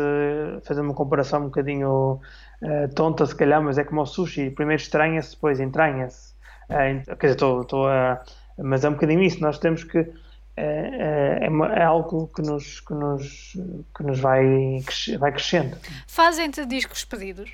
fazer 0.63 0.81
uma 0.81 0.93
comparação 0.93 1.41
um 1.41 1.45
bocadinho 1.45 2.19
uh, 2.61 2.93
tonta, 2.93 3.25
se 3.25 3.35
calhar, 3.35 3.61
mas 3.61 3.77
é 3.77 3.83
como 3.83 4.01
o 4.01 4.05
sushi: 4.05 4.49
primeiro 4.49 4.81
estranha-se, 4.81 5.31
depois 5.35 5.59
entranha-se. 5.59 6.33
quer 6.67 7.33
dizer, 7.33 7.61
estou 7.61 7.87
a. 7.87 8.21
Mas 8.57 8.83
é 8.83 8.89
um 8.89 8.93
bocadinho 8.93 9.23
isso, 9.23 9.41
nós 9.41 9.57
temos 9.57 9.83
que 9.83 10.07
é, 10.55 10.63
é, 10.63 11.47
é, 11.47 11.79
é, 11.79 11.83
algo 11.83 12.27
que 12.27 12.41
nos, 12.41 12.81
que 12.81 12.93
nos, 12.93 13.57
que 13.95 14.03
nos 14.03 14.19
vai, 14.19 14.79
vai 15.17 15.31
crescendo. 15.31 15.77
Fazem-te 16.07 16.65
discos 16.65 17.05
pedidos? 17.05 17.51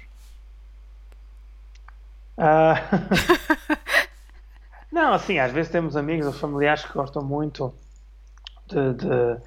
Uh... 2.38 2.76
não, 4.91 5.14
assim, 5.14 5.38
às 5.38 5.51
vezes 5.51 5.72
temos 5.72 5.95
amigos 5.95 6.26
ou 6.26 6.34
familiares 6.34 6.84
que 6.84 6.93
gostam 6.93 7.24
muito 7.24 7.74
de, 8.68 8.93
de, 8.93 9.38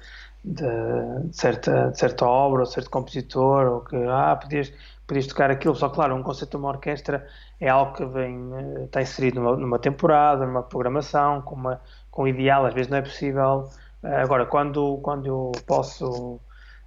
de, 0.43 1.29
de 1.29 1.37
certa, 1.37 1.91
de 1.91 1.99
certa 1.99 2.25
obra 2.25 2.61
ou 2.61 2.65
certo 2.65 2.89
compositor, 2.89 3.67
ou 3.67 3.81
que, 3.81 3.97
ah, 4.07 4.37
podias, 4.41 4.71
podias 5.11 5.27
tocar 5.27 5.51
aquilo. 5.51 5.75
Só, 5.75 5.89
claro, 5.89 6.15
um 6.15 6.23
concerto 6.23 6.57
de 6.57 6.63
uma 6.63 6.69
orquestra 6.69 7.27
é 7.59 7.67
algo 7.67 7.93
que 7.93 8.05
vem, 8.05 8.39
eh, 8.55 8.83
está 8.85 9.01
inserido 9.01 9.41
numa, 9.41 9.57
numa 9.57 9.79
temporada, 9.79 10.45
numa 10.45 10.63
programação, 10.63 11.41
com 11.41 11.55
uma 11.55 11.81
com 12.09 12.23
o 12.23 12.27
ideal, 12.27 12.65
às 12.65 12.73
vezes 12.73 12.89
não 12.89 12.97
é 12.97 13.01
possível. 13.01 13.69
Uh, 14.03 14.07
agora, 14.23 14.45
quando, 14.45 14.99
quando 15.01 15.25
eu 15.27 15.51
posso 15.65 16.39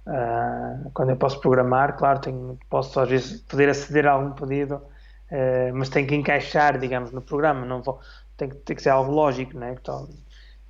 uh, 0.05 0.91
quando 0.93 1.09
eu 1.11 1.17
posso 1.17 1.39
programar, 1.39 1.97
claro, 1.97 2.19
tenho, 2.19 2.59
posso 2.69 2.99
às 2.99 3.09
vezes 3.09 3.41
poder 3.41 3.69
aceder 3.69 4.07
a 4.07 4.11
algum 4.11 4.31
pedido, 4.31 4.75
uh, 4.75 5.73
mas 5.73 5.89
tem 5.89 6.05
que 6.05 6.15
encaixar, 6.15 6.77
digamos, 6.79 7.11
no 7.11 7.21
programa, 7.21 7.65
não 7.65 7.81
vou, 7.81 7.99
tem, 8.37 8.49
que, 8.49 8.55
tem 8.57 8.75
que 8.75 8.81
ser 8.83 8.89
algo 8.89 9.11
lógico, 9.11 9.57
né? 9.57 9.75
Então, 9.79 10.07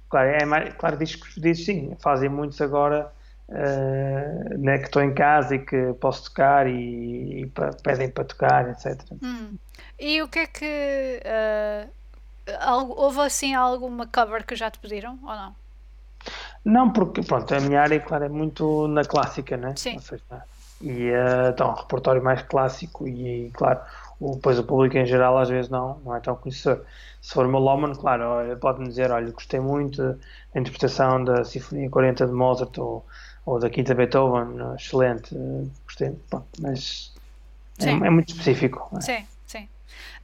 claro, 0.09 0.29
é 0.29 0.45
mais, 0.45 0.73
claro, 0.75 0.97
diz, 0.97 1.19
diz 1.37 1.65
sim, 1.65 1.95
fazem 1.99 2.29
muitos 2.29 2.61
agora 2.61 3.11
Uh, 3.47 4.57
né, 4.57 4.79
que 4.79 4.85
estou 4.85 5.03
em 5.03 5.13
casa 5.13 5.53
e 5.53 5.59
que 5.59 5.93
posso 6.01 6.23
tocar 6.25 6.65
e, 6.67 7.43
e 7.43 7.51
pedem 7.83 8.09
para 8.09 8.23
tocar, 8.23 8.69
etc. 8.69 8.99
Hum. 9.21 9.55
E 9.99 10.19
o 10.23 10.27
que 10.27 10.39
é 10.39 10.47
que 10.47 11.21
uh, 11.23 12.93
houve 12.95 13.21
assim 13.21 13.53
alguma 13.53 14.07
cover 14.07 14.43
que 14.45 14.55
já 14.55 14.71
te 14.71 14.79
pediram 14.79 15.19
ou 15.21 15.29
não? 15.29 15.55
Não, 16.63 16.91
porque 16.91 17.21
pronto, 17.21 17.53
a 17.53 17.59
minha 17.59 17.81
área, 17.81 17.99
claro, 17.99 18.23
é 18.23 18.29
muito 18.29 18.87
na 18.87 19.03
clássica, 19.03 19.55
né? 19.55 19.73
Sim. 19.75 19.99
Seja, 19.99 20.23
e 20.81 21.11
uh, 21.11 21.49
então, 21.49 21.69
um 21.69 21.73
repertório 21.73 22.23
mais 22.23 22.41
clássico 22.41 23.07
e, 23.07 23.51
claro, 23.53 23.79
o, 24.19 24.35
depois 24.35 24.59
o 24.59 24.63
público 24.63 24.97
em 24.97 25.05
geral 25.05 25.37
às 25.37 25.49
vezes 25.49 25.69
não, 25.69 25.99
não 26.03 26.15
é 26.15 26.19
tão 26.19 26.35
conhecedor. 26.35 26.83
Se 27.21 27.33
for 27.33 27.47
melómano, 27.47 27.95
claro, 27.97 28.57
pode-me 28.59 28.87
dizer, 28.87 29.11
olha, 29.11 29.31
gostei 29.31 29.59
muito 29.59 30.01
da 30.53 30.59
interpretação 30.59 31.23
da 31.23 31.43
Sinfonia 31.43 31.89
40 31.89 32.27
de 32.27 32.33
Mozart 32.33 32.77
ou, 32.77 33.05
ou 33.45 33.59
da 33.59 33.69
Quinta 33.69 33.93
Beethoven, 33.93 34.75
excelente, 34.75 35.35
gostei, 35.85 36.17
mas 36.59 37.13
é, 37.79 37.89
é, 37.89 38.09
muito 38.09 38.29
específico. 38.29 38.89
É? 38.97 39.01
Sim. 39.01 39.27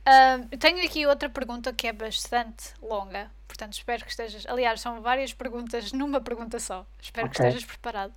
Uh, 0.02 0.58
tenho 0.58 0.84
aqui 0.84 1.06
outra 1.06 1.30
pergunta 1.30 1.72
que 1.72 1.86
é 1.86 1.94
bastante 1.94 2.74
longa, 2.82 3.30
portanto 3.48 3.74
espero 3.74 4.04
que 4.04 4.10
estejas. 4.10 4.48
Aliás, 4.48 4.82
são 4.82 5.00
várias 5.00 5.32
perguntas 5.32 5.94
numa 5.94 6.20
pergunta 6.20 6.58
só. 6.58 6.86
Espero 7.00 7.28
okay. 7.28 7.38
que 7.38 7.48
estejas 7.48 7.66
preparado. 7.66 8.14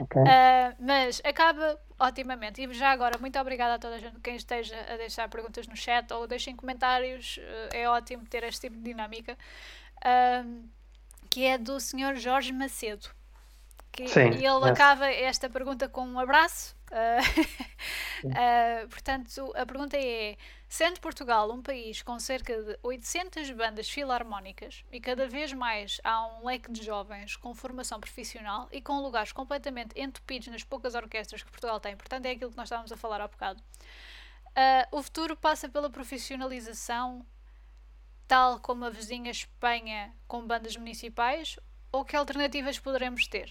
Okay. 0.00 0.22
Uh, 0.22 0.74
mas 0.80 1.20
acaba 1.22 1.78
otimamente. 1.98 2.62
E 2.62 2.72
já 2.72 2.90
agora, 2.90 3.18
muito 3.18 3.38
obrigada 3.38 3.74
a 3.74 3.78
toda 3.78 3.96
a 3.96 3.98
gente 3.98 4.18
quem 4.20 4.36
esteja 4.36 4.74
a 4.90 4.96
deixar 4.96 5.28
perguntas 5.28 5.66
no 5.66 5.76
chat 5.76 6.10
ou 6.10 6.26
deixem 6.26 6.56
comentários. 6.56 7.36
Uh, 7.36 7.76
é 7.76 7.88
ótimo 7.88 8.24
ter 8.24 8.42
este 8.44 8.62
tipo 8.62 8.76
de 8.76 8.82
dinâmica. 8.82 9.36
que 11.28 11.44
é 11.44 11.58
do 11.58 11.78
Sr. 11.78 12.16
Jorge 12.16 12.50
Macedo. 12.50 13.10
Que, 13.96 14.08
Sim, 14.08 14.30
e 14.30 14.44
ele 14.44 14.68
acaba 14.68 15.06
esta 15.06 15.48
pergunta 15.48 15.88
com 15.88 16.06
um 16.06 16.18
abraço. 16.18 16.76
portanto, 18.90 19.52
a 19.56 19.66
pergunta 19.66 19.96
é 19.96 20.36
Sendo 20.68 21.00
Portugal 21.00 21.50
um 21.52 21.62
país 21.62 22.02
com 22.02 22.18
cerca 22.18 22.60
de 22.60 22.76
800 22.82 23.50
bandas 23.52 23.88
filarmónicas 23.88 24.84
e 24.90 25.00
cada 25.00 25.28
vez 25.28 25.52
mais 25.52 26.00
há 26.02 26.26
um 26.26 26.44
leque 26.44 26.72
de 26.72 26.84
jovens 26.84 27.36
com 27.36 27.54
formação 27.54 28.00
profissional 28.00 28.68
e 28.72 28.82
com 28.82 29.00
lugares 29.00 29.30
completamente 29.30 29.98
entupidos 29.98 30.48
nas 30.48 30.64
poucas 30.64 30.96
orquestras 30.96 31.42
que 31.42 31.50
Portugal 31.50 31.78
tem, 31.78 31.96
portanto 31.96 32.26
é 32.26 32.32
aquilo 32.32 32.50
que 32.50 32.56
nós 32.56 32.66
estávamos 32.66 32.90
a 32.90 32.96
falar 32.96 33.20
há 33.20 33.28
bocado, 33.28 33.62
uh, 33.62 34.96
o 34.96 35.02
futuro 35.02 35.36
passa 35.36 35.68
pela 35.68 35.88
profissionalização, 35.88 37.24
tal 38.26 38.58
como 38.58 38.84
a 38.84 38.90
vizinha 38.90 39.30
Espanha 39.30 40.12
com 40.26 40.44
bandas 40.44 40.76
municipais, 40.76 41.60
ou 41.92 42.04
que 42.04 42.16
alternativas 42.16 42.78
poderemos 42.78 43.28
ter? 43.28 43.48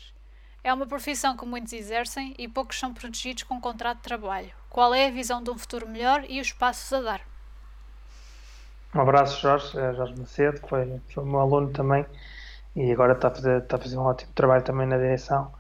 É 0.66 0.74
uma 0.74 0.88
profissão 0.88 1.38
que 1.38 1.46
muitos 1.46 1.72
exercem 1.74 2.34
e 2.40 2.48
poucos 2.48 2.80
são 2.80 2.92
protegidos 2.92 3.44
com 3.44 3.54
um 3.54 3.62
contrato 3.62 3.98
de 3.98 4.04
trabalho. 4.06 4.50
Qual 4.68 4.96
é 4.96 5.06
a 5.06 5.12
visão 5.12 5.44
de 5.44 5.52
um 5.52 5.58
futuro 5.60 5.88
melhor 5.88 6.26
e 6.28 6.42
os 6.42 6.52
passos 6.52 6.92
a 6.92 7.02
dar? 7.02 7.22
Um 8.96 9.02
abraço, 9.02 9.40
Jorge, 9.40 9.78
é 9.78 9.94
Jorge 9.94 10.20
Macedo, 10.20 10.60
foi, 10.68 11.00
foi 11.14 11.24
meu 11.24 11.40
aluno 11.40 11.72
também 11.72 12.04
e 12.76 12.92
agora 12.92 13.14
está 13.14 13.28
a, 13.28 13.32
fazer, 13.32 13.62
está 13.62 13.76
a 13.76 13.80
fazer 13.80 13.96
um 13.96 14.06
ótimo 14.06 14.32
trabalho 14.34 14.64
também 14.64 14.88
na 14.88 14.98
direção. 14.98 15.54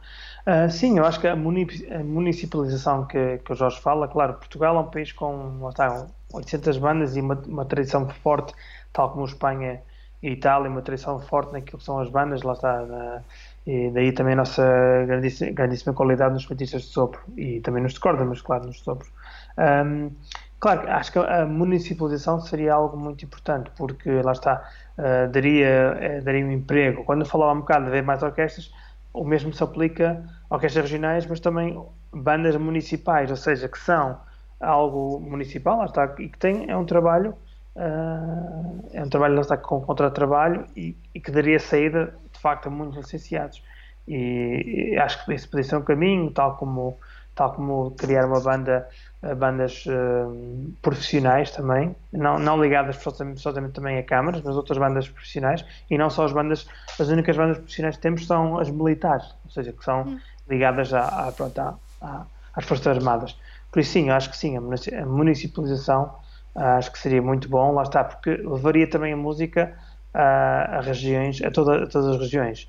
Uh, 0.47 0.71
sim, 0.71 0.97
eu 0.97 1.05
acho 1.05 1.19
que 1.19 1.27
a, 1.27 1.35
municipalização 1.35 3.05
que, 3.05 3.37
que 3.45 3.53
o 3.53 3.55
Jorge 3.55 3.79
fala, 3.81 4.07
claro, 4.07 4.33
Portugal 4.33 4.75
é 4.75 4.79
um 4.79 4.89
país 4.89 5.11
com 5.11 5.69
está, 5.69 6.07
800 6.33 6.79
bandas 6.79 7.15
e 7.15 7.21
uma, 7.21 7.35
uma 7.45 7.65
tradição 7.65 8.09
forte, 8.09 8.55
tal 8.91 9.11
como 9.11 9.23
Espanha 9.23 9.83
e 10.23 10.31
Itália, 10.31 10.67
uma 10.67 10.81
tradição 10.81 11.19
forte 11.19 11.53
naquilo 11.53 11.77
que 11.77 11.85
são 11.85 11.99
as 11.99 12.09
bandas, 12.09 12.41
lá 12.41 12.53
está, 12.53 12.81
na, 12.81 13.21
e 13.65 13.89
daí 13.89 14.11
também 14.11 14.33
a 14.33 14.37
nossa 14.37 14.63
grandíssima, 15.07 15.51
grandíssima 15.51 15.93
qualidade 15.93 16.33
nos 16.33 16.45
feitiços 16.45 16.83
de 16.83 16.87
sopro 16.89 17.21
e 17.35 17.59
também 17.61 17.81
nos 17.81 17.93
de 17.93 17.99
mas 18.03 18.41
claro, 18.41 18.65
nos 18.65 18.79
sopros. 18.79 19.11
Um, 19.57 20.11
claro, 20.59 20.87
acho 20.91 21.11
que 21.11 21.19
a 21.19 21.45
municipalização 21.45 22.39
seria 22.41 22.75
algo 22.75 22.95
muito 22.95 23.25
importante, 23.25 23.71
porque 23.75 24.21
lá 24.21 24.33
está, 24.33 24.69
uh, 24.97 25.31
daria, 25.31 26.19
uh, 26.19 26.23
daria 26.23 26.45
um 26.45 26.51
emprego. 26.51 27.03
Quando 27.05 27.21
eu 27.21 27.25
falava 27.25 27.53
um 27.53 27.61
bocado 27.61 27.85
de 27.85 27.89
haver 27.89 28.03
mais 28.03 28.21
orquestras, 28.21 28.71
o 29.11 29.23
mesmo 29.23 29.51
se 29.51 29.63
aplica 29.63 30.23
a 30.49 30.55
orquestras 30.55 30.83
regionais, 30.83 31.25
mas 31.25 31.39
também 31.39 31.83
bandas 32.13 32.55
municipais, 32.57 33.31
ou 33.31 33.37
seja, 33.37 33.67
que 33.67 33.79
são 33.79 34.19
algo 34.59 35.19
municipal, 35.19 35.79
lá 35.79 35.85
está, 35.85 36.13
e 36.19 36.29
que 36.29 36.37
tem, 36.37 36.69
é 36.69 36.77
um 36.77 36.85
trabalho 36.85 37.35
Uh, 37.75 38.87
é 38.93 39.03
um 39.03 39.09
trabalho 39.09 39.35
lá 39.35 39.41
está 39.41 39.57
com 39.57 39.81
contrato 39.81 40.13
de 40.13 40.15
trabalho 40.15 40.65
e, 40.77 40.95
e, 41.13 41.19
que 41.19 41.29
daria 41.29 41.59
saída 41.59 42.15
facto 42.45 42.67
a 42.67 42.69
muitos 42.69 42.97
licenciados 42.97 43.63
e, 44.07 44.91
e 44.93 44.99
acho 44.99 45.25
que 45.25 45.33
isso 45.33 45.49
podia 45.49 45.63
ser 45.63 45.77
um 45.77 45.81
caminho 45.81 46.29
tal 46.31 46.55
como 46.57 46.97
tal 47.33 47.53
como 47.53 47.91
criar 47.91 48.25
uma 48.25 48.39
banda 48.39 48.87
bandas 49.33 49.85
uh, 49.87 50.71
profissionais 50.81 51.49
também, 51.51 51.95
não, 52.11 52.37
não 52.37 52.61
ligadas 52.61 52.97
somente 53.37 53.73
também 53.73 53.97
a 53.97 54.03
câmaras, 54.03 54.41
mas 54.43 54.55
outras 54.55 54.77
bandas 54.77 55.09
profissionais, 55.09 55.65
e 55.89 55.97
não 55.97 56.09
só 56.09 56.25
as 56.25 56.31
bandas, 56.31 56.67
as 56.99 57.07
únicas 57.07 57.35
bandas 57.35 57.57
profissionais 57.57 57.95
que 57.95 58.01
temos 58.01 58.27
são 58.27 58.59
as 58.59 58.69
militares, 58.69 59.25
ou 59.43 59.49
seja, 59.49 59.71
que 59.71 59.83
são 59.83 60.03
hum. 60.03 60.19
ligadas 60.47 60.93
à, 60.93 61.27
à, 61.27 61.31
pronto, 61.31 61.59
à, 61.59 61.75
à, 62.01 62.25
às 62.53 62.65
Forças 62.65 62.87
Armadas. 62.87 63.35
Por 63.71 63.79
isso, 63.79 63.93
sim, 63.93 64.09
acho 64.09 64.29
que 64.29 64.37
sim, 64.37 64.55
a 64.57 65.05
municipalização 65.05 66.15
acho 66.55 66.91
que 66.91 66.99
seria 66.99 67.21
muito 67.21 67.49
bom, 67.49 67.73
lá 67.73 67.83
está, 67.83 68.03
porque 68.03 68.29
levaria 68.29 68.89
também 68.89 69.11
a 69.11 69.17
música 69.17 69.77
a, 70.15 70.77
a 70.77 70.81
regiões, 70.81 71.41
a, 71.41 71.51
toda, 71.51 71.83
a 71.83 71.87
todas 71.87 72.15
as 72.15 72.19
regiões. 72.21 72.67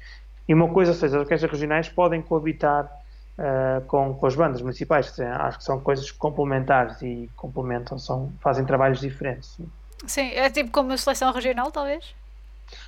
E 0.48 0.54
uma 0.54 0.68
coisa, 0.68 0.90
ou 0.90 0.96
seja, 0.96 1.16
as 1.16 1.22
orquestras 1.22 1.50
regionais 1.50 1.88
podem 1.88 2.20
coabitar 2.20 2.90
uh, 3.38 3.80
com, 3.86 4.14
com 4.14 4.26
as 4.26 4.34
bandas 4.34 4.60
municipais. 4.60 5.06
Dizer, 5.06 5.28
acho 5.28 5.58
que 5.58 5.64
são 5.64 5.80
coisas 5.80 6.10
complementares 6.10 7.00
e 7.02 7.30
complementam, 7.36 7.98
são, 7.98 8.32
fazem 8.40 8.64
trabalhos 8.64 9.00
diferentes. 9.00 9.58
Sim, 10.06 10.32
é 10.32 10.50
tipo 10.50 10.70
como 10.70 10.92
a 10.92 10.96
seleção 10.96 11.32
regional, 11.32 11.70
talvez? 11.70 12.14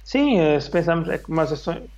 Sim, 0.05 0.41
uh, 0.41 0.61
se 0.61 0.71
pensarmos, 0.71 1.09
é 1.09 1.19
como 1.19 1.41
as 1.41 1.53
ações, 1.53 1.89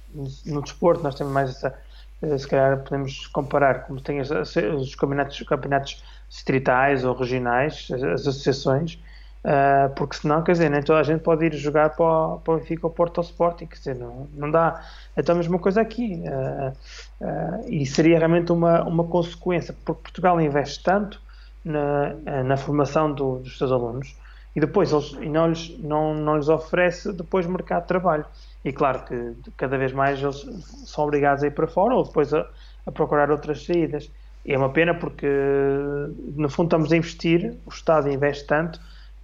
no 0.45 0.63
desporto 0.63 1.03
nós 1.03 1.15
temos 1.15 1.33
mais 1.33 1.51
essa, 1.51 1.75
uh, 2.23 2.39
se 2.39 2.47
calhar 2.47 2.79
podemos 2.83 3.27
comparar 3.29 3.87
como 3.87 4.01
tem 4.01 4.21
as, 4.21 4.31
os 4.31 4.95
campeonatos, 4.95 5.41
campeonatos 5.43 6.03
distritais 6.29 7.05
ou 7.05 7.15
regionais, 7.15 7.89
as, 7.91 8.03
as 8.03 8.21
associações, 8.27 8.99
Uh, 9.43 9.89
porque 9.95 10.17
senão, 10.17 10.43
quer 10.43 10.53
dizer, 10.53 10.71
nem 10.71 10.83
toda 10.83 11.01
a 11.01 11.03
gente 11.03 11.23
pode 11.23 11.47
ir 11.47 11.55
jogar 11.55 11.91
para 11.91 12.05
o, 12.05 12.41
para 12.41 12.55
o 12.55 12.57
Benfica 12.59 12.87
ou 12.87 12.93
Porto 12.93 13.19
ou 13.19 13.25
Sporting, 13.25 13.67
quer 13.67 13.77
dizer, 13.77 13.95
não, 13.95 14.29
não 14.35 14.51
dá. 14.51 14.85
Então 15.17 15.35
a 15.35 15.39
mesma 15.39 15.59
coisa 15.59 15.81
aqui. 15.81 16.23
Uh, 16.25 17.25
uh, 17.25 17.69
e 17.69 17.87
seria 17.87 18.19
realmente 18.19 18.53
uma, 18.53 18.83
uma 18.83 19.05
consequência, 19.05 19.75
porque 19.85 20.03
Portugal 20.03 20.41
investe 20.41 20.83
tanto 20.83 21.21
na, 21.65 22.43
na 22.43 22.57
formação 22.57 23.13
do, 23.13 23.39
dos 23.39 23.59
seus 23.59 23.71
alunos 23.71 24.15
e 24.55 24.61
depois 24.61 24.93
eles, 24.93 25.13
e 25.21 25.29
não, 25.29 25.49
lhes, 25.49 25.79
não, 25.79 26.15
não 26.15 26.37
lhes 26.37 26.49
oferece 26.49 27.13
depois 27.13 27.47
mercado 27.47 27.83
de 27.83 27.89
trabalho. 27.89 28.25
E 28.65 28.73
claro 28.73 29.05
que 29.05 29.35
cada 29.57 29.79
vez 29.79 29.93
mais 29.93 30.23
eles 30.23 30.47
são 30.87 31.05
obrigados 31.05 31.43
a 31.43 31.47
ir 31.47 31.53
para 31.53 31.67
fora 31.67 31.95
ou 31.95 32.05
depois 32.05 32.35
a, 32.35 32.47
a 32.85 32.93
procurar 32.93 33.31
outras 33.31 33.65
saídas. 33.65 34.11
E 34.45 34.53
é 34.53 34.59
uma 34.59 34.71
pena 34.71 34.95
porque, 34.95 35.27
no 36.35 36.49
fundo, 36.49 36.67
estamos 36.67 36.93
a 36.93 36.97
investir, 36.97 37.55
o 37.65 37.71
Estado 37.71 38.11
investe 38.11 38.47
tanto 38.47 38.81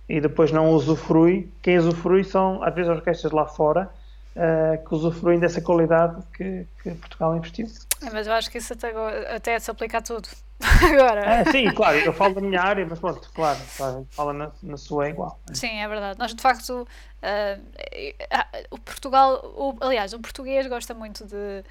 e 0.09 0.21
depois 0.21 0.53
não 0.53 0.71
usufrui. 0.71 1.51
Quem 1.63 1.79
usufrui 1.79 2.25
são, 2.25 2.63
às 2.63 2.75
vezes, 2.75 2.91
orquestras 2.91 3.33
lá 3.33 3.47
fora 3.47 3.91
uh, 4.37 4.87
que 4.87 4.95
usufruem 4.95 5.39
dessa 5.39 5.61
qualidade 5.61 6.23
que, 6.37 6.67
que 6.83 6.91
Portugal 6.95 7.37
investiu. 7.37 7.67
É, 8.05 8.11
mas 8.11 8.27
eu 8.27 8.33
acho 8.33 8.51
que 8.51 8.59
isso 8.59 8.73
até, 8.73 8.93
até 9.35 9.59
se 9.59 9.71
aplica 9.71 9.99
a 9.99 10.03
tudo. 10.03 10.29
Agora. 10.61 11.21
É, 11.21 11.51
sim, 11.51 11.71
claro, 11.71 11.99
eu 11.99 12.13
falo 12.13 12.35
da 12.35 12.41
minha 12.41 12.61
área, 12.61 12.87
mas 12.89 12.99
pronto, 12.99 13.31
claro, 13.35 13.59
fala 14.11 14.33
na, 14.33 14.51
na 14.63 14.77
sua 14.77 15.07
é 15.07 15.11
igual. 15.11 15.39
Sim, 15.53 15.81
é 15.81 15.89
verdade. 15.89 16.19
Nós, 16.19 16.35
de 16.35 16.41
facto, 16.41 16.83
uh, 16.83 18.67
o 18.71 18.79
Portugal, 18.79 19.41
o, 19.57 19.77
aliás, 19.81 20.13
o 20.13 20.21
português 20.21 20.67
gosta 20.67 20.95
muito 20.95 21.27
de 21.27 21.63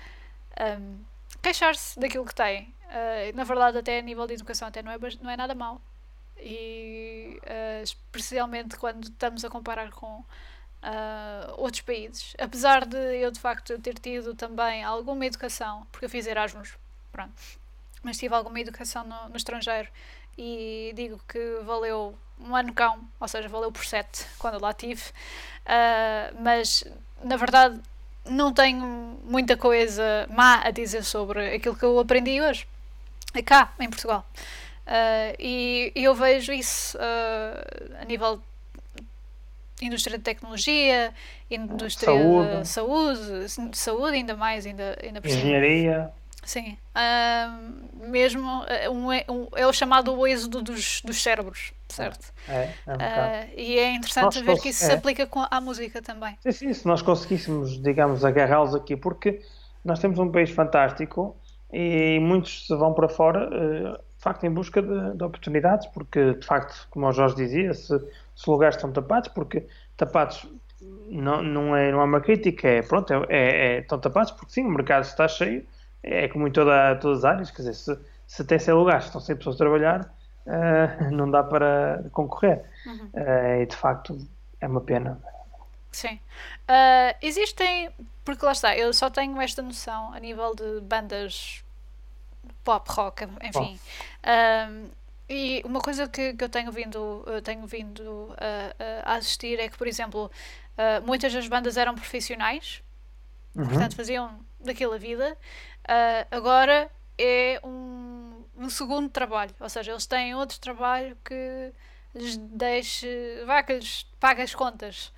um, 0.80 0.98
queixar-se 1.42 2.00
daquilo 2.00 2.26
que 2.26 2.36
tem. 2.36 2.74
Uh, 2.86 3.36
na 3.36 3.44
verdade, 3.44 3.78
até 3.78 4.00
a 4.00 4.02
nível 4.02 4.28
de 4.28 4.36
educação, 4.36 4.68
até 4.68 4.84
não 4.84 4.92
é, 4.92 4.98
não 5.22 5.30
é 5.32 5.38
nada 5.38 5.56
mau 5.56 5.82
e 6.38 7.25
uh, 7.46 7.84
especialmente 7.84 8.76
quando 8.78 9.06
estamos 9.06 9.46
a 9.46 9.50
comparar 9.50 9.92
com 9.92 10.24
uh, 10.86 11.54
outros 11.58 11.82
países. 11.82 12.36
Apesar 12.40 12.86
de 12.86 12.98
eu 12.98 13.32
de 13.32 13.40
facto 13.40 13.78
ter 13.80 13.98
tido 14.00 14.36
também 14.36 14.84
alguma 14.84 15.26
educação, 15.26 15.86
porque 15.92 16.06
eu 16.06 16.10
fiz 16.10 16.28
Erasmus, 16.28 16.78
pronto, 17.12 17.34
mas 18.04 18.18
tive 18.18 18.36
alguma 18.36 18.60
educação 18.60 19.04
no, 19.04 19.30
no 19.30 19.38
estrangeiro 19.38 19.90
e 20.38 20.94
digo 20.96 21.20
que 21.28 21.60
valeu 21.64 22.18
um 22.40 22.56
ano 22.56 22.74
cão, 22.74 23.00
ou 23.20 23.28
seja, 23.28 23.48
valeu 23.48 23.72
por 23.72 23.86
sete 23.86 24.26
quando 24.38 24.62
lá 24.62 24.74
tive, 24.74 25.02
uh, 25.02 26.36
mas 26.42 26.84
na 27.24 27.38
verdade 27.38 27.80
não 28.26 28.54
tenho 28.54 29.20
muita 29.24 29.56
coisa 29.56 30.28
má 30.30 30.62
a 30.62 30.72
dizer 30.72 31.04
sobre 31.04 31.56
aquilo 31.56 31.76
que 31.76 31.86
eu 31.86 32.00
aprendi 32.00 32.42
hoje, 32.42 32.68
cá 33.46 33.74
em 33.80 33.90
Portugal. 33.90 34.26
Uh, 34.86 35.34
e, 35.40 35.92
eu 35.96 36.14
vejo 36.14 36.54
isso 36.54 36.98
uh, 36.98 38.02
a 38.02 38.06
nível 38.06 38.40
indústria 39.82 40.18
de 40.18 40.24
tecnologia, 40.24 41.12
indústria 41.50 42.14
saúde. 42.14 42.62
de 42.62 42.68
saúde, 42.68 43.78
saúde 43.78 44.16
ainda 44.16 44.36
mais, 44.36 44.66
ainda, 44.66 44.98
ainda 45.04 45.22
por 45.22 45.30
Engenharia. 45.30 46.12
Sim. 46.46 46.78
Uh, 46.96 48.08
mesmo 48.08 48.64
um, 48.92 49.12
um, 49.34 49.48
é 49.56 49.66
o 49.66 49.74
chamado 49.74 50.16
o 50.16 50.28
êxodo 50.28 50.62
dos, 50.62 51.02
dos 51.02 51.22
cérebros, 51.22 51.74
certo? 51.90 52.32
É, 52.48 52.70
é 52.86 52.94
um 52.94 53.60
e 53.60 53.80
é 53.80 53.96
interessante 53.96 54.36
Nós 54.36 54.46
ver 54.46 54.62
que 54.62 54.70
isso 54.70 54.84
é. 54.84 54.88
se 54.88 54.94
aplica 54.94 55.26
com, 55.26 55.44
à 55.50 55.60
música 55.60 56.02
também. 56.04 56.38
Sim, 56.42 56.52
sim, 56.52 56.74
se 56.74 56.86
nós 56.86 57.02
conseguíssemos, 57.02 57.82
digamos, 57.82 58.24
agarrá-los 58.24 58.76
aqui, 58.76 58.96
porque 58.96 59.42
nós 59.84 59.98
temos 60.00 60.20
um 60.20 60.32
país 60.32 60.52
fantástico 60.52 61.36
e 61.74 62.20
muitos 62.22 62.68
se 62.68 62.76
vão 62.76 62.94
para 62.94 63.10
fora 63.10 64.00
facto 64.26 64.44
em 64.44 64.52
busca 64.52 64.82
de, 64.82 65.18
de, 65.18 65.24
oportunidades, 65.24 65.88
porque 65.88 66.34
de 66.34 66.46
facto, 66.46 66.88
como 66.90 67.08
o 67.08 67.12
Jorge 67.12 67.36
dizia, 67.36 67.74
se, 67.74 67.98
se 68.36 68.50
lugares 68.50 68.76
estão 68.76 68.92
tapados, 68.92 69.30
porque 69.30 69.66
tapados 69.96 70.46
não, 71.10 71.42
não, 71.42 71.76
é, 71.76 71.92
não 71.92 72.02
é 72.02 72.04
uma 72.04 72.20
crítica, 72.20 72.68
é 72.68 72.82
pronto, 72.82 73.14
é, 73.14 73.26
é, 73.30 73.76
é, 73.76 73.80
estão 73.80 74.00
tapados 74.00 74.32
porque 74.32 74.52
sim, 74.52 74.66
o 74.66 74.70
mercado 74.70 75.04
está 75.04 75.28
cheio, 75.28 75.66
é 76.04 76.28
como 76.28 76.48
em 76.48 76.52
toda, 76.52 76.96
todas 76.96 77.20
as 77.20 77.26
áreas, 77.26 77.52
quer 77.52 77.58
dizer, 77.58 77.74
se, 77.74 78.00
se 78.28 78.44
tem 78.44 78.60
100 78.60 78.74
lugares, 78.74 79.06
estão 79.06 79.22
100 79.22 79.36
pessoas 79.38 79.56
a 79.56 79.58
trabalhar, 79.60 80.02
uh, 80.46 81.12
não 81.12 81.30
dá 81.30 81.44
para 81.44 82.04
concorrer. 82.12 82.64
Uhum. 82.86 83.10
Uh, 83.14 83.62
e 83.62 83.66
de 83.66 83.76
facto 83.76 84.18
é 84.60 84.68
uma 84.68 84.82
pena. 84.82 85.20
Sim. 85.92 86.20
Uh, 86.70 87.16
existem, 87.22 87.90
porque 88.24 88.46
lá 88.46 88.52
está, 88.52 88.78
eu 88.78 88.92
só 88.94 89.10
tenho 89.10 89.40
esta 89.40 89.62
noção 89.62 90.14
a 90.14 90.20
nível 90.20 90.54
de 90.54 90.82
bandas 90.82 91.65
pop, 92.64 92.90
rock, 92.92 93.24
enfim. 93.44 93.80
Um, 94.26 94.90
e 95.28 95.62
uma 95.66 95.82
coisa 95.82 96.08
que, 96.08 96.34
que 96.34 96.44
eu 96.44 96.50
tenho 96.50 96.72
vindo, 96.72 97.24
eu 97.26 97.42
tenho 97.42 97.66
vindo 97.66 98.36
a, 98.38 99.14
a, 99.14 99.16
assistir 99.16 99.60
é 99.60 99.68
que, 99.68 99.78
por 99.78 99.88
exemplo, 99.88 100.32
uh, 100.78 101.06
muitas 101.06 101.34
das 101.34 101.48
bandas 101.48 101.78
eram 101.78 101.96
profissionais, 101.96 102.84
uhum. 103.56 103.68
portanto 103.68 103.96
faziam 103.96 104.40
daquilo 104.60 104.94
a 104.94 104.98
vida. 104.98 105.36
Uh, 105.84 106.28
agora 106.30 106.92
é 107.18 107.60
um, 107.64 108.44
um 108.56 108.70
segundo 108.70 109.10
trabalho, 109.10 109.54
ou 109.60 109.70
seja, 109.70 109.92
eles 109.92 110.06
têm 110.06 110.36
outro 110.36 110.60
trabalho 110.60 111.18
que 111.26 111.72
lhes 112.14 112.38
deixe, 112.38 113.44
vá, 113.46 113.64
que 113.64 113.74
lhes 113.74 114.04
pague 114.20 114.42
as 114.42 114.54
contas. 114.54 115.12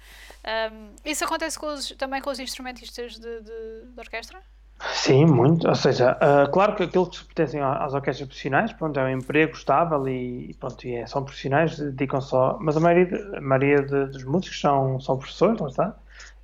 Um, 0.72 0.96
isso 1.04 1.26
acontece 1.26 1.60
com 1.60 1.68
os, 1.68 1.90
também 1.92 2.22
com 2.22 2.30
os 2.30 2.40
instrumentistas 2.40 3.20
de, 3.20 3.42
de, 3.42 3.86
de 3.94 4.00
orquestra? 4.00 4.42
Sim, 4.80 5.26
muito. 5.26 5.68
Ou 5.68 5.76
seja, 5.76 6.18
uh, 6.22 6.52
claro 6.52 6.76
que 6.76 6.84
aqueles 6.84 7.10
que 7.20 7.26
pertencem 7.26 7.62
às 7.62 7.94
orquestras 7.94 8.28
profissionais, 8.28 8.72
pronto, 8.74 9.00
é 9.00 9.04
um 9.06 9.10
emprego 9.10 9.54
estável 9.54 10.08
e, 10.08 10.54
pronto, 10.60 10.86
e 10.88 10.96
é, 10.96 11.06
são 11.08 11.24
profissionais, 11.24 11.78
dedicam 11.80 12.22
só. 12.22 12.58
Mas 12.62 12.78
a 12.78 12.80
maioria, 12.80 13.38
a 13.38 13.42
maioria 13.42 13.82
de, 13.82 14.06
dos 14.08 14.24
músicos 14.24 14.60
são, 14.60 15.00
são 15.00 15.18
professores, 15.18 15.60
lá 15.60 15.68
está. 15.68 15.96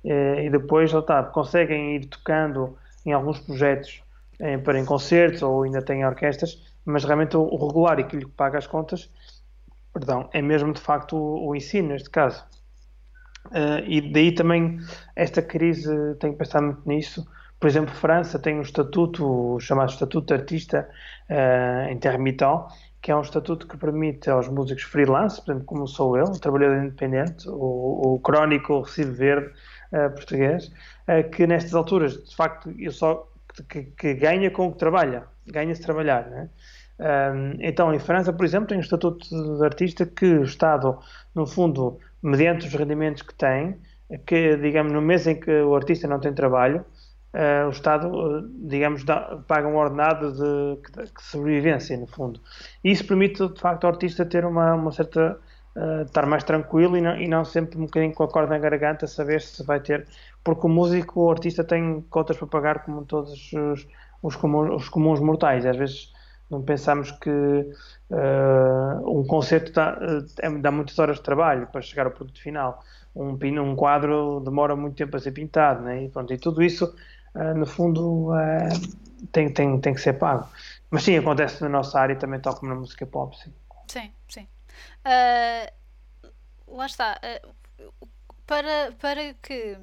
E, 0.04 0.46
e 0.46 0.50
depois, 0.50 0.92
lá 0.92 1.00
está, 1.00 1.22
conseguem 1.22 1.96
ir 1.96 2.06
tocando 2.06 2.76
em 3.06 3.12
alguns 3.12 3.38
projetos 3.38 4.02
em, 4.40 4.58
para 4.58 4.78
em 4.80 4.84
concertos 4.84 5.42
ou 5.42 5.62
ainda 5.62 5.80
têm 5.82 6.04
orquestras, 6.04 6.60
mas 6.84 7.04
realmente 7.04 7.36
o, 7.36 7.42
o 7.42 7.66
regular 7.68 8.00
e 8.00 8.04
que 8.04 8.16
lhe 8.16 8.26
paga 8.26 8.58
as 8.58 8.66
contas, 8.66 9.10
perdão, 9.92 10.28
é 10.32 10.42
mesmo 10.42 10.72
de 10.72 10.80
facto 10.80 11.16
o, 11.16 11.48
o 11.48 11.56
ensino, 11.56 11.88
neste 11.90 12.10
caso. 12.10 12.44
Uh, 13.46 13.84
e 13.86 14.00
daí 14.12 14.32
também 14.32 14.78
esta 15.14 15.42
crise, 15.42 15.90
tenho 16.18 16.32
que 16.32 16.38
pensar 16.38 16.62
muito 16.62 16.82
nisso 16.88 17.26
por 17.58 17.68
exemplo, 17.68 17.94
França 17.94 18.38
tem 18.38 18.58
um 18.58 18.62
estatuto 18.62 19.58
chamado 19.60 19.90
Estatuto 19.90 20.26
de 20.26 20.34
Artista 20.34 20.88
uh, 21.30 21.90
Intermittent, 21.90 22.66
que 23.00 23.10
é 23.10 23.16
um 23.16 23.20
estatuto 23.20 23.66
que 23.66 23.76
permite 23.76 24.30
aos 24.30 24.48
músicos 24.48 24.84
freelance, 24.84 25.40
por 25.42 25.52
exemplo, 25.52 25.66
como 25.66 25.86
sou 25.86 26.16
eu, 26.16 26.24
um 26.24 26.32
trabalhador 26.32 26.84
independente, 26.84 27.48
o, 27.48 28.14
o 28.14 28.20
crónico, 28.20 28.74
o 28.74 28.80
recibo 28.82 29.12
verde 29.12 29.46
uh, 29.92 30.10
português, 30.10 30.70
uh, 31.08 31.28
que 31.30 31.46
nestas 31.46 31.74
alturas, 31.74 32.22
de 32.22 32.34
facto, 32.34 32.72
eu 32.78 32.92
só 32.92 33.28
que, 33.68 33.84
que 33.84 34.14
ganha 34.14 34.50
com 34.50 34.68
o 34.68 34.72
que 34.72 34.78
trabalha, 34.78 35.24
ganha-se 35.46 35.82
trabalhar, 35.82 36.26
né? 36.28 36.48
Então, 37.58 37.92
em 37.92 37.98
França, 37.98 38.32
por 38.32 38.44
exemplo, 38.44 38.68
tem 38.68 38.78
um 38.78 38.80
estatuto 38.80 39.26
de 39.28 39.64
artista 39.64 40.06
que 40.06 40.26
o 40.26 40.44
Estado, 40.44 40.96
no 41.34 41.44
fundo, 41.44 41.98
mediante 42.22 42.68
os 42.68 42.72
rendimentos 42.72 43.22
que 43.22 43.34
tem, 43.34 43.76
que, 44.26 44.56
digamos, 44.56 44.92
no 44.92 45.02
mês 45.02 45.26
em 45.26 45.34
que 45.34 45.50
o 45.50 45.74
artista 45.74 46.06
não 46.06 46.20
tem 46.20 46.32
trabalho, 46.32 46.84
o 47.66 47.70
Estado, 47.70 48.08
uh, 48.08 48.48
digamos, 48.68 49.02
dá, 49.04 49.38
paga 49.48 49.66
um 49.66 49.76
ordenado 49.76 50.32
de, 50.32 51.02
de, 51.04 51.10
sobrevivência, 51.20 51.96
no 51.96 52.06
fundo. 52.06 52.40
E 52.82 52.92
isso 52.92 53.04
permite, 53.06 53.46
de 53.48 53.60
facto, 53.60 53.84
ao 53.84 53.90
artista 53.90 54.24
ter 54.24 54.44
uma, 54.44 54.74
uma 54.74 54.92
certa. 54.92 55.38
Uh, 55.76 56.02
estar 56.02 56.24
mais 56.24 56.44
tranquilo 56.44 56.96
e 56.96 57.00
não, 57.00 57.16
e 57.20 57.26
não, 57.26 57.44
sempre 57.44 57.76
um 57.76 57.86
bocadinho 57.86 58.14
com 58.14 58.22
a 58.22 58.28
corda 58.28 58.50
na 58.50 58.58
garganta, 58.60 59.08
saber 59.08 59.40
se 59.42 59.64
vai 59.64 59.80
ter. 59.80 60.06
Porque 60.44 60.66
o 60.66 60.68
músico, 60.68 61.22
o 61.24 61.30
artista, 61.32 61.64
tem 61.64 62.00
contas 62.10 62.36
para 62.36 62.46
pagar 62.46 62.84
como 62.84 63.04
todos 63.04 63.52
os, 63.52 63.88
os, 64.22 64.36
comuns, 64.36 64.82
os 64.82 64.88
comuns 64.88 65.18
mortais. 65.18 65.66
Às 65.66 65.76
vezes 65.76 66.12
Não 66.48 66.62
pensamos 66.62 67.10
que 67.10 67.28
uh, 67.30 69.18
um 69.18 69.26
concerto 69.26 69.72
dá, 69.72 69.98
dá 70.60 70.70
muitas 70.70 70.96
horas 71.00 71.16
de 71.16 71.22
trabalho 71.22 71.66
para 71.66 71.80
chegar 71.82 72.06
ao 72.06 72.12
produto 72.12 72.40
final. 72.40 72.80
Um, 73.14 73.36
um 73.60 73.76
quadro 73.76 74.40
demora 74.44 74.74
muito 74.74 74.96
tempo 74.96 75.16
a 75.16 75.20
ser 75.20 75.32
pintado, 75.32 75.82
né? 75.82 76.04
e, 76.04 76.08
pronto, 76.08 76.32
e 76.32 76.38
tudo 76.38 76.62
isso, 76.62 76.94
no 77.56 77.66
fundo, 77.66 78.30
tem, 79.32 79.52
tem, 79.52 79.80
tem 79.80 79.94
que 79.94 80.00
ser 80.00 80.14
pago. 80.14 80.48
Mas 80.90 81.02
sim, 81.02 81.16
acontece 81.16 81.62
na 81.62 81.68
nossa 81.68 81.98
área 81.98 82.16
também, 82.16 82.40
tal 82.40 82.54
como 82.54 82.72
na 82.72 82.78
música 82.78 83.06
pop, 83.06 83.36
sim. 83.38 83.52
Sim, 83.88 84.12
sim. 84.28 84.46
lá 86.68 86.86
está. 86.86 87.20
para, 88.46 88.92
para 89.00 89.34
que, 89.34 89.78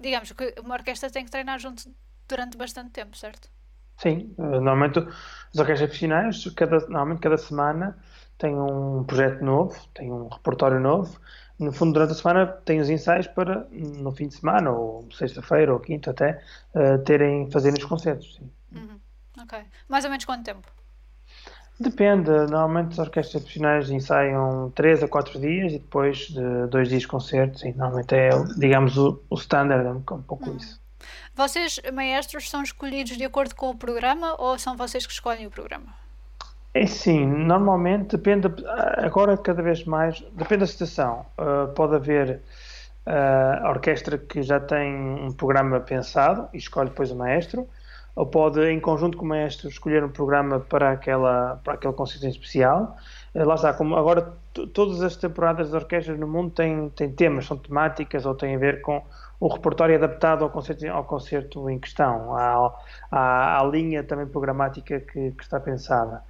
digamos, 0.00 0.32
que 0.32 0.54
uma 0.60 0.74
orquestra 0.74 1.10
tem 1.10 1.24
que 1.24 1.30
treinar 1.30 1.58
junto 1.58 1.90
durante 2.28 2.56
bastante 2.56 2.90
tempo, 2.90 3.16
certo? 3.16 3.50
Sim, 3.98 4.32
normalmente 4.38 5.00
as 5.00 5.58
orquestras 5.58 5.88
profissionais, 5.90 6.44
cada, 6.54 6.78
normalmente 6.80 7.20
cada 7.20 7.36
semana 7.36 7.98
tem 8.38 8.54
um 8.54 9.02
projeto 9.04 9.44
novo, 9.44 9.74
tem 9.92 10.12
um 10.12 10.28
repertório 10.28 10.78
novo. 10.78 11.18
No 11.58 11.72
fundo, 11.72 11.92
durante 11.92 12.12
a 12.12 12.14
semana 12.14 12.46
tem 12.46 12.80
os 12.80 12.88
ensaios 12.88 13.26
para, 13.26 13.66
no 13.72 14.12
fim 14.12 14.28
de 14.28 14.34
semana, 14.34 14.70
ou 14.70 15.08
sexta-feira, 15.12 15.72
ou 15.72 15.80
quinta 15.80 16.12
até, 16.12 16.40
uh, 16.74 17.02
terem, 17.04 17.50
fazerem 17.50 17.78
os 17.78 17.84
concertos. 17.84 18.36
Sim. 18.36 18.50
Uhum. 18.72 19.00
Ok. 19.42 19.58
Mais 19.88 20.04
ou 20.04 20.10
menos 20.10 20.24
quanto 20.24 20.44
tempo? 20.44 20.68
Depende. 21.80 22.30
Normalmente 22.30 22.92
as 22.92 22.98
orquestras 22.98 23.42
profissionais 23.42 23.90
ensaiam 23.90 24.70
3 24.74 25.02
a 25.02 25.08
4 25.08 25.40
dias 25.40 25.72
e 25.72 25.78
depois 25.78 26.18
de 26.28 26.66
dois 26.68 26.88
dias 26.88 27.02
de 27.02 27.08
concertos. 27.08 27.60
Sim, 27.60 27.72
normalmente 27.72 28.14
é, 28.14 28.30
digamos, 28.56 28.96
o, 28.96 29.22
o 29.30 29.34
standard, 29.36 29.86
é 29.86 29.90
um 29.90 30.22
pouco 30.22 30.50
uhum. 30.50 30.56
isso. 30.56 30.80
Vocês, 31.34 31.80
maestros, 31.92 32.50
são 32.50 32.62
escolhidos 32.62 33.16
de 33.16 33.24
acordo 33.24 33.54
com 33.54 33.70
o 33.70 33.76
programa 33.76 34.34
ou 34.40 34.58
são 34.58 34.76
vocês 34.76 35.06
que 35.06 35.12
escolhem 35.12 35.46
o 35.46 35.50
programa? 35.50 35.94
É 36.80 36.86
sim, 36.86 37.26
normalmente 37.26 38.16
depende, 38.16 38.46
agora 38.98 39.36
cada 39.36 39.60
vez 39.60 39.84
mais, 39.84 40.20
depende 40.32 40.60
da 40.60 40.66
situação. 40.68 41.26
Uh, 41.36 41.74
pode 41.74 41.96
haver 41.96 42.40
uh, 43.04 43.66
a 43.66 43.70
orquestra 43.70 44.16
que 44.16 44.42
já 44.44 44.60
tem 44.60 44.94
um 44.94 45.32
programa 45.32 45.80
pensado 45.80 46.48
e 46.54 46.58
escolhe 46.58 46.88
depois 46.90 47.10
o 47.10 47.16
maestro, 47.16 47.68
ou 48.14 48.26
pode, 48.26 48.64
em 48.64 48.78
conjunto 48.78 49.18
com 49.18 49.24
o 49.24 49.28
maestro, 49.28 49.68
escolher 49.68 50.04
um 50.04 50.08
programa 50.08 50.60
para, 50.60 50.92
aquela, 50.92 51.60
para 51.64 51.74
aquele 51.74 51.94
concerto 51.94 52.26
em 52.26 52.30
especial. 52.30 52.96
Uh, 53.34 53.44
lá 53.44 53.56
está, 53.56 53.74
como 53.74 53.96
agora 53.96 54.32
todas 54.72 55.02
as 55.02 55.16
temporadas 55.16 55.72
das 55.72 55.82
orquestras 55.82 56.16
no 56.16 56.28
mundo 56.28 56.52
têm, 56.52 56.90
têm 56.90 57.10
temas, 57.10 57.46
são 57.46 57.56
temáticas 57.56 58.24
ou 58.24 58.36
têm 58.36 58.54
a 58.54 58.58
ver 58.58 58.82
com 58.82 59.02
o 59.40 59.48
repertório 59.48 59.96
adaptado 59.96 60.44
ao 60.44 60.50
concerto, 60.50 60.86
ao 60.86 61.02
concerto 61.02 61.68
em 61.68 61.80
questão, 61.80 62.36
à, 62.36 62.72
à, 63.10 63.60
à 63.60 63.64
linha 63.64 64.04
também 64.04 64.28
programática 64.28 65.00
que, 65.00 65.32
que 65.32 65.42
está 65.42 65.58
pensada. 65.58 66.22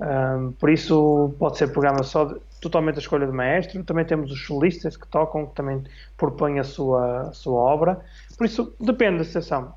Um, 0.00 0.52
por 0.52 0.70
isso 0.70 1.34
pode 1.38 1.58
ser 1.58 1.72
programa 1.72 2.04
só 2.04 2.24
de, 2.24 2.40
totalmente 2.60 2.96
a 2.96 2.98
escolha 2.98 3.26
do 3.26 3.32
maestro. 3.32 3.82
Também 3.84 4.04
temos 4.04 4.30
os 4.30 4.46
solistas 4.46 4.96
que 4.96 5.06
tocam, 5.08 5.46
que 5.46 5.54
também 5.54 5.82
propõem 6.16 6.58
a 6.58 6.64
sua, 6.64 7.28
a 7.28 7.32
sua 7.32 7.60
obra. 7.60 8.00
Por 8.36 8.46
isso 8.46 8.74
depende 8.78 9.18
da 9.18 9.24
sessão. 9.24 9.74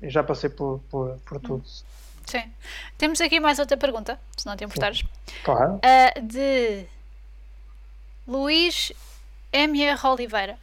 Eu 0.00 0.10
já 0.10 0.22
passei 0.22 0.48
por, 0.48 0.80
por, 0.90 1.18
por 1.24 1.40
tudo. 1.40 1.62
Sim. 2.26 2.44
Temos 2.96 3.20
aqui 3.20 3.40
mais 3.40 3.58
outra 3.58 3.76
pergunta, 3.76 4.18
se 4.36 4.46
não 4.46 4.56
te 4.56 4.64
importares. 4.64 5.04
Claro. 5.44 5.74
Uh, 5.74 6.22
de 6.22 6.86
Luís 8.26 8.92
M.R. 9.52 10.06
Oliveira. 10.06 10.56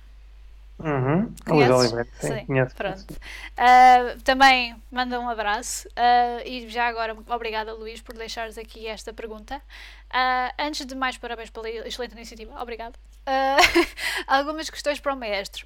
Uhum. 0.80 1.34
Luís 1.48 1.70
Oliveira, 1.70 2.08
sim, 2.20 2.28
sim 2.28 2.46
conheço. 2.46 2.76
Pronto. 2.76 3.14
Uh, 3.14 4.22
também 4.24 4.76
manda 4.92 5.20
um 5.20 5.28
abraço 5.28 5.88
uh, 5.90 6.46
e 6.46 6.70
já 6.70 6.88
agora, 6.88 7.18
obrigada 7.30 7.74
Luís 7.74 8.00
por 8.00 8.16
deixares 8.16 8.58
aqui 8.58 8.86
esta 8.86 9.12
pergunta. 9.12 9.58
Uh, 9.58 10.54
antes 10.60 10.86
de 10.86 10.94
mais, 10.94 11.18
parabéns 11.18 11.50
pela 11.50 11.68
excelente 11.70 12.12
iniciativa, 12.14 12.62
obrigado. 12.62 12.98
algumas 14.28 14.70
questões 14.70 15.00
para 15.00 15.14
o 15.14 15.18
maestro. 15.18 15.66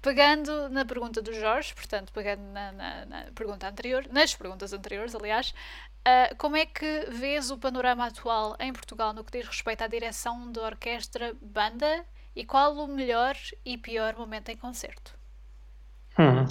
Pegando 0.00 0.68
na 0.70 0.84
pergunta 0.84 1.20
do 1.20 1.32
Jorge, 1.32 1.74
portanto, 1.74 2.12
pegando 2.12 2.42
na, 2.52 2.72
na, 2.72 3.06
na 3.06 3.22
pergunta 3.34 3.68
anterior, 3.68 4.06
nas 4.10 4.34
perguntas 4.34 4.72
anteriores, 4.72 5.14
aliás, 5.14 5.54
como 6.38 6.56
é 6.56 6.66
que 6.66 7.06
vês 7.10 7.50
o 7.50 7.58
panorama 7.58 8.06
atual 8.06 8.56
em 8.58 8.72
Portugal 8.72 9.12
no 9.12 9.22
que 9.22 9.38
diz 9.38 9.46
respeito 9.46 9.84
à 9.84 9.86
direção 9.86 10.50
da 10.50 10.62
orquestra, 10.62 11.36
banda 11.40 12.04
e 12.34 12.44
qual 12.44 12.74
o 12.74 12.86
melhor 12.86 13.36
e 13.64 13.76
pior 13.76 14.16
momento 14.16 14.50
em 14.50 14.56
concerto? 14.56 15.14
Hum. 16.18 16.46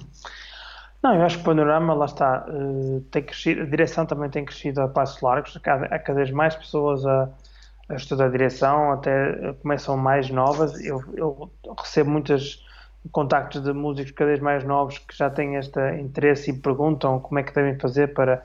Não, 1.04 1.16
eu 1.16 1.24
acho 1.24 1.38
que 1.38 1.42
o 1.42 1.46
panorama, 1.46 1.94
lá 1.94 2.06
está, 2.06 2.46
uh, 2.48 3.02
tem 3.10 3.24
crescido, 3.24 3.62
a 3.62 3.66
direção 3.66 4.06
também 4.06 4.30
tem 4.30 4.46
crescido 4.46 4.82
a 4.82 4.88
passos 4.88 5.20
largos, 5.22 5.58
há 5.58 5.60
cada, 5.60 6.14
vez 6.14 6.30
mais 6.30 6.56
pessoas 6.56 7.04
a, 7.06 7.28
a 7.90 7.96
estudar 7.96 8.30
direção, 8.30 8.92
até 8.92 9.54
começam 9.62 9.98
mais 9.98 10.30
novas. 10.30 10.80
Eu, 10.80 11.04
eu 11.16 11.52
recebo 11.76 12.12
muitos 12.12 12.64
contactos 13.12 13.64
de 13.64 13.74
músicos 13.74 14.12
cada 14.12 14.30
vez 14.30 14.40
mais 14.40 14.64
novos 14.64 15.00
que 15.00 15.18
já 15.18 15.30
têm 15.30 15.56
este 15.56 15.80
interesse 16.00 16.52
e 16.52 16.54
perguntam 16.54 17.20
como 17.20 17.40
é 17.40 17.44
que 17.44 17.54
devem 17.54 17.80
fazer 17.80 18.14
para, 18.14 18.44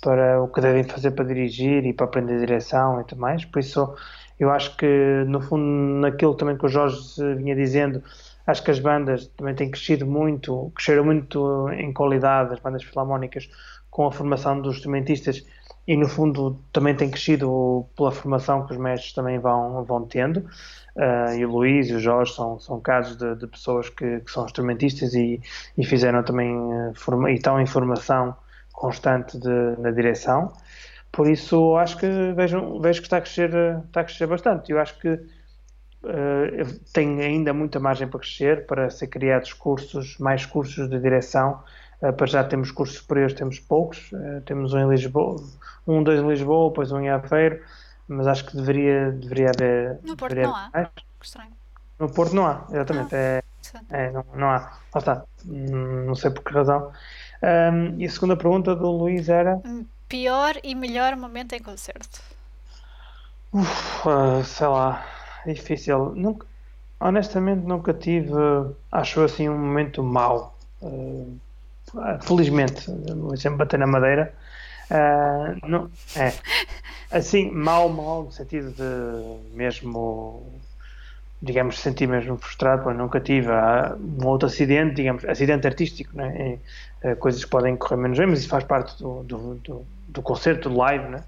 para 0.00 0.40
o 0.40 0.48
que 0.48 0.60
devem 0.60 0.84
fazer 0.84 1.10
para 1.10 1.24
dirigir 1.24 1.84
e 1.84 1.92
para 1.92 2.06
aprender 2.06 2.38
direção 2.38 3.00
e 3.00 3.04
tudo 3.04 3.20
mais. 3.20 3.44
Por 3.44 3.58
isso, 3.58 3.96
eu 4.38 4.50
acho 4.50 4.76
que, 4.76 5.24
no 5.26 5.40
fundo, 5.40 5.64
naquilo 6.00 6.34
também 6.34 6.56
que 6.56 6.66
o 6.66 6.68
Jorge 6.68 6.98
vinha 7.36 7.54
dizendo, 7.54 8.02
acho 8.46 8.62
que 8.62 8.70
as 8.70 8.78
bandas 8.78 9.26
também 9.28 9.54
têm 9.54 9.70
crescido 9.70 10.06
muito, 10.06 10.70
cresceram 10.74 11.04
muito 11.04 11.70
em 11.70 11.92
qualidade, 11.92 12.52
as 12.52 12.60
bandas 12.60 12.84
filarmónicas, 12.84 13.48
com 13.90 14.06
a 14.06 14.12
formação 14.12 14.60
dos 14.60 14.76
instrumentistas 14.76 15.44
e, 15.86 15.96
no 15.96 16.08
fundo, 16.08 16.60
também 16.72 16.94
têm 16.94 17.10
crescido 17.10 17.86
pela 17.96 18.10
formação 18.10 18.66
que 18.66 18.72
os 18.72 18.78
mestres 18.78 19.12
também 19.12 19.38
vão, 19.38 19.84
vão 19.84 20.04
tendo. 20.04 20.40
Uh, 20.96 21.34
e 21.38 21.44
o 21.44 21.50
Luís 21.50 21.88
e 21.88 21.94
o 21.94 22.00
Jorge 22.00 22.34
são, 22.34 22.58
são 22.58 22.80
casos 22.80 23.16
de, 23.16 23.36
de 23.36 23.46
pessoas 23.46 23.88
que, 23.88 24.20
que, 24.20 24.30
são 24.30 24.46
instrumentistas 24.46 25.14
e, 25.14 25.40
e 25.78 25.84
fizeram 25.84 26.22
também, 26.22 26.56
uh, 26.56 26.92
forma, 26.94 27.30
e 27.30 27.34
estão 27.34 27.60
em 27.60 27.66
formação 27.66 28.34
constante 28.72 29.38
de, 29.38 29.76
na 29.78 29.90
direção. 29.90 30.52
Por 31.16 31.26
isso, 31.30 31.78
acho 31.78 31.96
que 31.96 32.06
vejo, 32.34 32.78
vejo 32.78 33.00
que 33.00 33.06
está 33.06 33.16
a 33.16 33.20
crescer, 33.22 33.48
está 33.86 34.02
a 34.02 34.04
crescer 34.04 34.26
bastante. 34.26 34.70
Eu 34.70 34.78
acho 34.78 34.98
que 34.98 35.08
uh, 35.08 36.80
tem 36.92 37.22
ainda 37.22 37.54
muita 37.54 37.80
margem 37.80 38.06
para 38.06 38.20
crescer, 38.20 38.66
para 38.66 38.90
ser 38.90 39.06
criados 39.06 39.54
cursos, 39.54 40.18
mais 40.18 40.44
cursos 40.44 40.90
de 40.90 41.00
direção. 41.00 41.64
Uh, 42.02 42.12
para 42.12 42.26
já 42.26 42.44
temos 42.44 42.70
cursos 42.70 42.98
superiores, 42.98 43.34
temos 43.34 43.58
poucos. 43.58 44.12
Uh, 44.12 44.42
temos 44.44 44.74
um 44.74 44.78
em 44.78 44.90
Lisboa, 44.90 45.42
um, 45.86 46.02
dois 46.02 46.20
em 46.20 46.28
Lisboa, 46.28 46.68
depois 46.68 46.92
um 46.92 47.00
em 47.00 47.08
Aveiro, 47.08 47.62
mas 48.06 48.26
acho 48.26 48.44
que 48.44 48.54
deveria, 48.54 49.10
deveria 49.12 49.52
haver. 49.56 49.98
No 50.02 50.18
Porto 50.18 50.36
não 50.36 50.54
há. 50.54 50.70
Mais. 50.70 50.88
Que 50.88 51.24
estranho. 51.24 51.52
No 51.98 52.12
Porto 52.12 52.36
não 52.36 52.46
há, 52.46 52.66
exatamente. 52.70 53.14
Ah, 53.14 53.18
é, 53.18 53.42
é, 53.88 54.10
não, 54.10 54.22
não 54.34 54.50
há. 54.50 54.58
Lá 54.94 54.98
está. 54.98 55.24
Não 55.46 56.14
sei 56.14 56.30
por 56.30 56.44
que 56.44 56.52
razão. 56.52 56.92
Um, 57.42 57.98
e 57.98 58.04
a 58.04 58.10
segunda 58.10 58.36
pergunta 58.36 58.76
do 58.76 58.90
Luís 58.90 59.30
era. 59.30 59.58
Pior 60.08 60.54
e 60.62 60.74
melhor 60.74 61.16
momento 61.16 61.54
em 61.54 61.60
concerto? 61.60 62.20
Uf, 63.52 64.08
uh, 64.08 64.44
sei 64.44 64.66
lá, 64.68 65.04
é 65.44 65.52
difícil. 65.52 66.14
Nunca, 66.14 66.46
honestamente, 67.00 67.64
nunca 67.66 67.92
tive, 67.92 68.32
acho 68.92 69.22
assim, 69.22 69.48
um 69.48 69.58
momento 69.58 70.02
mau. 70.02 70.56
Uh, 70.80 71.38
felizmente, 72.22 72.84
sempre 73.36 73.58
bater 73.58 73.78
na 73.78 73.86
madeira. 73.86 74.32
Uh, 74.90 75.66
não, 75.66 75.90
é. 76.14 76.32
Assim, 77.10 77.50
mal, 77.50 77.88
mal, 77.88 78.24
no 78.24 78.32
sentido 78.32 78.72
de 78.72 79.56
mesmo, 79.56 80.44
digamos, 81.40 81.78
sentir 81.78 82.06
mesmo 82.06 82.36
frustrado, 82.36 82.82
pois 82.82 82.96
nunca 82.96 83.20
tive 83.20 83.48
um 84.20 84.26
outro 84.26 84.48
acidente, 84.48 84.94
digamos, 84.94 85.24
acidente 85.24 85.66
artístico, 85.66 86.16
né? 86.16 86.58
É, 87.02 87.14
coisas 87.14 87.44
que 87.44 87.50
podem 87.50 87.76
correr 87.76 87.96
menos 87.96 88.18
bem, 88.18 88.26
mas 88.26 88.40
isso 88.40 88.48
faz 88.48 88.64
parte 88.64 89.00
do, 89.00 89.22
do, 89.22 89.54
do 89.56 89.86
do 90.16 90.22
concerto, 90.22 90.68
do 90.68 90.76
live, 90.76 91.08
né? 91.08 91.24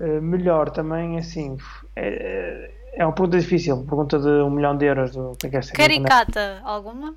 Uh, 0.00 0.20
melhor 0.20 0.70
também, 0.70 1.18
assim, 1.18 1.56
é, 1.94 2.70
é 2.94 3.04
uma 3.04 3.12
pergunta 3.12 3.38
difícil, 3.38 3.76
pergunta 3.84 4.18
de 4.18 4.28
um 4.28 4.50
milhão 4.50 4.76
de 4.76 4.86
euros. 4.86 5.12
Do, 5.12 5.32
que 5.38 5.46
é 5.46 5.60
que 5.60 5.72
caricata, 5.72 6.60
alguma? 6.64 7.14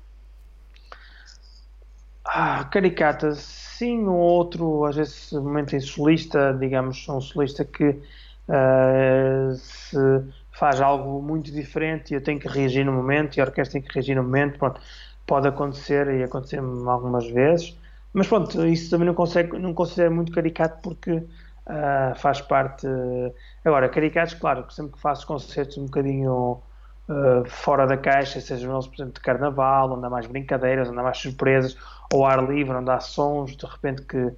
Ah, 2.24 2.64
caricata, 2.64 3.34
sim, 3.34 4.06
ou 4.06 4.16
outro, 4.16 4.84
às 4.84 4.96
vezes, 4.96 5.32
momento 5.32 5.74
em 5.74 5.80
solista, 5.80 6.56
digamos, 6.58 7.08
um 7.08 7.20
solista 7.20 7.64
que 7.64 7.88
uh, 7.88 9.54
se 9.56 9.96
faz 10.52 10.80
algo 10.80 11.22
muito 11.22 11.50
diferente 11.50 12.12
e 12.12 12.14
eu 12.14 12.22
tenho 12.22 12.38
que 12.38 12.46
reagir 12.46 12.84
no 12.84 12.92
momento 12.92 13.36
e 13.36 13.40
a 13.40 13.44
orquestra 13.44 13.80
tem 13.80 13.82
que 13.82 13.94
reagir 13.94 14.14
no 14.14 14.22
momento, 14.22 14.58
pronto, 14.58 14.80
pode 15.26 15.48
acontecer 15.48 16.08
e 16.14 16.22
acontecer-me 16.22 16.88
algumas 16.88 17.26
vezes. 17.26 17.74
Mas 18.12 18.26
pronto, 18.26 18.66
isso 18.66 18.90
também 18.90 19.06
não, 19.06 19.14
consegue, 19.14 19.56
não 19.58 19.72
considero 19.72 20.12
muito 20.12 20.32
caricato 20.32 20.80
porque 20.82 21.12
uh, 21.12 22.14
faz 22.16 22.40
parte. 22.40 22.86
Uh, 22.86 23.32
agora, 23.64 23.88
caricatos, 23.88 24.34
claro, 24.34 24.68
sempre 24.70 24.94
que 24.94 25.00
faço 25.00 25.26
concertos 25.26 25.78
um 25.78 25.84
bocadinho 25.84 26.60
uh, 27.08 27.44
fora 27.46 27.86
da 27.86 27.96
caixa, 27.96 28.40
sejam 28.40 28.72
eles, 28.72 28.86
por 28.88 28.96
exemplo, 28.96 29.14
de 29.14 29.20
carnaval, 29.20 29.92
onde 29.92 30.04
há 30.06 30.10
mais 30.10 30.26
brincadeiras, 30.26 30.88
onde 30.88 30.98
há 30.98 31.02
mais 31.02 31.18
surpresas, 31.18 31.76
ou 32.12 32.26
ar 32.26 32.42
livre, 32.42 32.74
onde 32.74 32.90
há 32.90 32.98
sons 32.98 33.56
de 33.56 33.64
repente 33.64 34.02
que, 34.02 34.32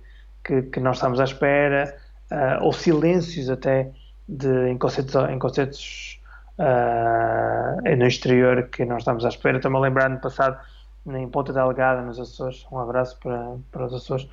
que, 0.45 0.63
que 0.63 0.81
não 0.81 0.93
estamos 0.93 1.19
à 1.19 1.25
espera. 1.25 1.97
uh, 2.31 2.65
ou 2.65 2.73
silêncios 2.73 3.49
até 3.51 3.91
de, 4.29 4.69
em 4.69 4.79
concertos, 4.79 5.15
em 5.31 5.39
concertos 5.39 6.21
no 7.99 8.07
exterior 8.07 8.69
que 8.69 8.85
nós 8.85 8.99
estamos 8.99 9.25
à 9.25 9.29
espera. 9.29 9.57
Estou-me 9.57 9.79
a 9.79 9.81
lembrar 9.81 10.09
no 10.09 10.21
passado, 10.21 10.59
em 11.07 11.29
Ponta 11.29 11.53
Delgada, 11.53 12.03
nos 12.03 12.19
Açores, 12.19 12.67
um 12.71 12.79
abraço 12.79 13.19
para, 13.19 13.57
para 13.71 13.87
os 13.87 13.95
Açores, 13.95 14.29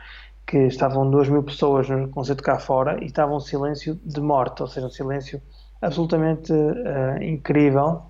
que 0.46 0.58
estavam 0.58 1.10
duas 1.10 1.30
mil 1.30 1.44
pessoas 1.44 1.88
no 1.90 2.08
concerto 2.10 2.44
cá 2.44 2.58
fora 2.58 3.02
e 3.04 3.08
estava 3.08 3.34
um 3.34 3.40
silêncio 3.40 4.00
de 4.04 4.20
morte, 4.20 4.62
ou 4.62 4.68
seja, 4.68 4.88
um 4.88 4.90
silêncio 4.90 5.42
absolutamente 5.82 6.52
uh, 6.52 7.22
incrível. 7.22 8.04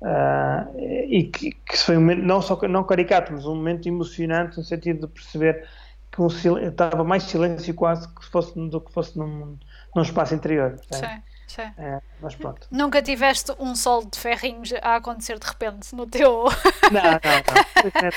Uh, 0.00 0.78
e 1.08 1.24
que, 1.24 1.50
que, 1.50 1.76
foi 1.76 1.96
um 1.96 2.00
momento, 2.00 2.22
não 2.22 2.40
só 2.40 2.58
não 2.66 2.84
caricato, 2.84 3.32
mas 3.32 3.44
um 3.44 3.54
momento 3.54 3.86
emocionante 3.86 4.56
no 4.56 4.64
sentido 4.64 5.06
de 5.06 5.12
perceber 5.12 5.68
que 6.10 6.22
um 6.22 6.26
estava 6.26 7.04
mais 7.04 7.24
silêncio 7.24 7.74
quase 7.74 8.08
que 8.14 8.24
fosse, 8.24 8.54
do 8.54 8.80
que 8.80 8.92
fosse 8.92 9.18
num, 9.18 9.58
num 9.94 10.02
espaço 10.02 10.34
interior. 10.34 10.78
Sim, 10.90 11.06
sim. 11.50 11.72
É, 11.76 12.00
mas 12.20 12.34
pronto. 12.34 12.66
Nunca 12.70 13.02
tiveste 13.02 13.52
um 13.58 13.74
sol 13.74 14.04
de 14.04 14.18
ferrinhos 14.18 14.72
a 14.82 14.96
acontecer 14.96 15.38
de 15.38 15.46
repente 15.46 15.94
no 15.94 16.06
teu. 16.06 16.44
Não, 16.90 17.02
não, 17.02 17.20
não. 17.20 17.82
Felizmente, 17.82 18.16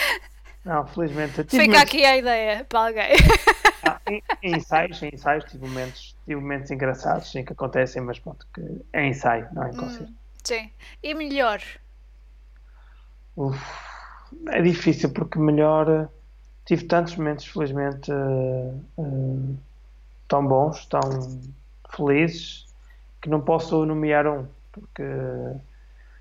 não, 0.65 0.88
felizmente. 0.88 1.43
Fica 1.43 1.57
momentos... 1.57 1.81
aqui 1.81 2.05
a 2.05 2.17
ideia 2.17 2.65
para 2.65 2.79
alguém. 2.88 3.11
Ah, 3.86 3.99
em, 4.07 4.23
em, 4.41 4.55
ensaios, 4.55 5.01
em 5.03 5.09
ensaios 5.13 5.43
tive 5.45 5.67
momentos, 5.67 6.15
tive 6.25 6.39
momentos 6.39 6.71
engraçados 6.71 7.31
sim, 7.31 7.43
que 7.43 7.51
acontecem, 7.51 8.01
mas 8.01 8.17
pronto, 8.19 8.47
que 8.53 8.61
é 8.93 9.07
ensaio, 9.07 9.47
não 9.51 9.63
é 9.63 9.71
em 9.71 9.75
concerto. 9.75 10.11
Hum, 10.11 10.15
sim. 10.43 10.71
E 11.01 11.13
melhor? 11.13 11.61
Uf, 13.36 13.59
é 14.47 14.61
difícil 14.61 15.09
porque 15.11 15.38
melhor 15.39 16.09
tive 16.65 16.86
tantos 16.86 17.15
momentos, 17.15 17.45
felizmente, 17.45 18.11
uh, 18.11 18.81
uh, 18.97 19.57
tão 20.27 20.47
bons, 20.47 20.86
tão 20.86 21.01
felizes, 21.89 22.67
que 23.24 23.30
não 23.30 23.39
posso 23.39 23.86
nomear 23.86 24.28
um, 24.28 24.45
porque 24.69 25.01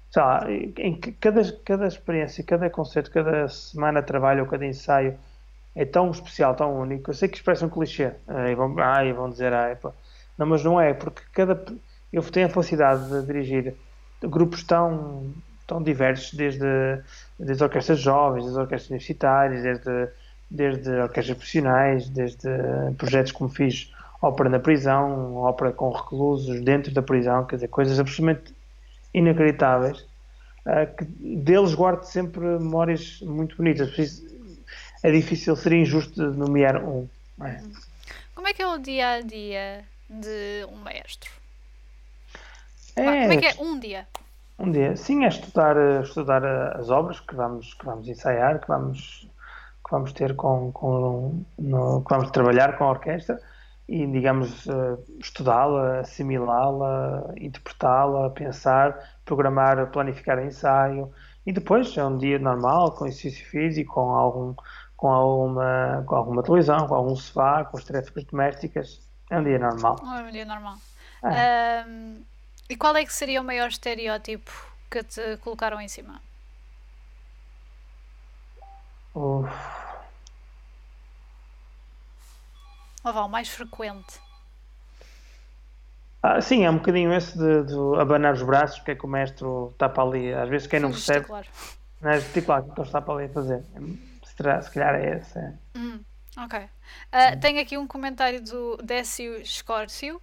sei 0.08 0.22
lá, 0.22 0.46
em 0.48 0.94
cada, 1.20 1.42
cada 1.64 1.86
experiência, 1.88 2.44
cada 2.44 2.70
concerto, 2.70 3.10
cada 3.10 3.48
semana 3.48 4.00
de 4.00 4.06
trabalho 4.06 4.44
ou 4.44 4.48
cada 4.48 4.64
ensaio 4.64 5.18
é 5.74 5.84
tão 5.84 6.10
especial, 6.12 6.54
tão 6.54 6.78
único. 6.78 7.10
Eu 7.10 7.14
sei 7.14 7.28
que 7.28 7.36
expressa 7.36 7.66
um 7.66 7.68
clichê. 7.68 8.12
Aí 8.28 8.54
vão, 8.54 8.72
vão 9.16 9.30
dizer, 9.30 9.52
ai, 9.52 9.74
pá. 9.74 9.90
não, 10.38 10.46
mas 10.46 10.62
não 10.62 10.80
é, 10.80 10.94
porque 10.94 11.22
cada 11.32 11.60
eu 12.12 12.22
tenho 12.22 12.46
a 12.46 12.50
felicidade 12.50 13.08
de 13.08 13.26
dirigir 13.26 13.74
grupos 14.22 14.62
tão, 14.62 15.32
tão 15.66 15.82
diversos, 15.82 16.34
desde, 16.34 16.66
desde 17.36 17.64
orquestras 17.64 17.98
jovens, 17.98 18.44
desde 18.44 18.60
orquestras 18.60 18.90
universitárias, 18.90 19.62
desde 19.62 20.12
desde 20.52 20.90
orquestras 20.90 21.36
profissionais, 21.36 22.08
desde 22.10 22.48
projetos 22.98 23.32
como 23.32 23.48
fiz 23.48 23.91
ópera 24.22 24.48
na 24.48 24.60
prisão, 24.60 25.36
ópera 25.36 25.72
com 25.72 25.90
reclusos 25.90 26.60
dentro 26.62 26.94
da 26.94 27.02
prisão, 27.02 27.44
quer 27.44 27.56
dizer, 27.56 27.68
coisas 27.68 27.98
absolutamente 27.98 28.54
inacreditáveis, 29.12 30.00
uh, 30.64 30.96
que 30.96 31.04
deles 31.04 31.74
guardo 31.74 32.04
sempre 32.04 32.40
memórias 32.40 33.20
muito 33.22 33.56
bonitas. 33.56 33.90
É 35.02 35.10
difícil, 35.10 35.56
seria 35.56 35.82
injusto 35.82 36.22
nomear 36.22 36.82
um. 36.82 37.08
É? 37.42 37.60
Como 38.34 38.46
é 38.46 38.54
que 38.54 38.62
é 38.62 38.68
o 38.68 38.78
dia 38.78 39.14
a 39.14 39.20
dia 39.20 39.84
de 40.08 40.64
um 40.70 40.76
maestro? 40.76 41.30
É, 42.94 43.02
Como 43.02 43.32
é 43.32 43.36
que 43.38 43.46
é 43.46 43.54
um 43.60 43.78
dia? 43.80 44.06
Um 44.58 44.70
dia, 44.70 44.96
sim, 44.96 45.24
é 45.24 45.28
estudar, 45.28 45.76
estudar 46.02 46.44
as 46.76 46.88
obras 46.88 47.18
que 47.18 47.34
vamos, 47.34 47.74
que 47.74 47.84
vamos 47.84 48.06
ensaiar, 48.06 48.60
que 48.60 48.68
vamos 48.68 49.26
vamos 49.92 50.12
ter 50.14 50.34
com, 50.34 50.72
com 50.72 51.44
no, 51.58 52.02
que 52.02 52.08
vamos 52.08 52.30
trabalhar 52.30 52.78
com 52.78 52.84
a 52.84 52.90
orquestra 52.90 53.38
e, 53.88 54.06
digamos, 54.06 54.66
uh, 54.66 55.02
estudá-la, 55.20 56.00
assimilá-la, 56.00 57.34
interpretá-la, 57.36 58.30
pensar, 58.30 58.98
programar, 59.24 59.90
planificar 59.90 60.38
ensaio 60.44 61.12
e 61.44 61.52
depois 61.52 61.96
é 61.96 62.04
um 62.04 62.16
dia 62.16 62.38
normal, 62.38 62.92
com 62.92 63.06
exercício 63.06 63.46
físico, 63.46 63.94
com 63.94 64.10
algum 64.10 64.54
com 65.02 65.08
alguma, 65.08 66.04
com 66.06 66.14
alguma 66.14 66.42
televisão, 66.44 66.86
com 66.86 66.94
algum 66.94 67.16
sofá, 67.16 67.64
com 67.64 67.76
as 67.76 67.82
tarefas 67.82 68.22
domésticas. 68.22 69.00
É 69.28 69.36
um 69.36 69.42
dia 69.42 69.58
normal. 69.58 69.96
É 70.00 70.22
um 70.22 70.30
dia 70.30 70.44
normal. 70.44 70.76
É. 71.24 71.84
Um, 71.88 72.22
e 72.70 72.76
qual 72.76 72.94
é 72.94 73.04
que 73.04 73.12
seria 73.12 73.40
o 73.40 73.44
maior 73.44 73.68
estereótipo 73.68 74.52
que 74.88 75.02
te 75.02 75.36
colocaram 75.38 75.80
em 75.80 75.88
cima? 75.88 76.20
Uf. 79.12 79.91
Ou 83.04 83.12
vá, 83.12 83.22
o 83.22 83.28
mais 83.28 83.48
frequente? 83.48 84.20
Ah, 86.22 86.40
sim, 86.40 86.64
é 86.64 86.70
um 86.70 86.76
bocadinho 86.76 87.12
esse 87.12 87.36
de, 87.36 87.64
de 87.64 88.00
abanar 88.00 88.32
os 88.34 88.42
braços, 88.42 88.80
que 88.80 88.92
é 88.92 88.94
que 88.94 89.04
o 89.04 89.08
mestre 89.08 89.44
tapa 89.76 90.02
ali. 90.02 90.32
Às 90.32 90.48
vezes 90.48 90.66
quem 90.68 90.78
não 90.78 90.90
percebe. 90.90 91.26
Não 92.00 92.10
é 92.10 92.20
gesticular 92.20 92.62
que 92.62 92.70
ele 92.70 92.86
está 92.86 93.00
para 93.00 93.14
ali 93.14 93.24
a 93.24 93.28
fazer. 93.28 93.64
Se, 94.24 94.62
se 94.62 94.70
calhar 94.70 94.94
é 94.94 95.16
esse. 95.16 95.36
É. 95.36 95.52
Hum, 95.76 96.00
ok. 96.36 96.60
Uh, 96.60 97.40
tenho 97.40 97.60
aqui 97.60 97.76
um 97.76 97.86
comentário 97.88 98.40
do 98.40 98.76
Décio 98.76 99.36
Escórcio. 99.40 100.22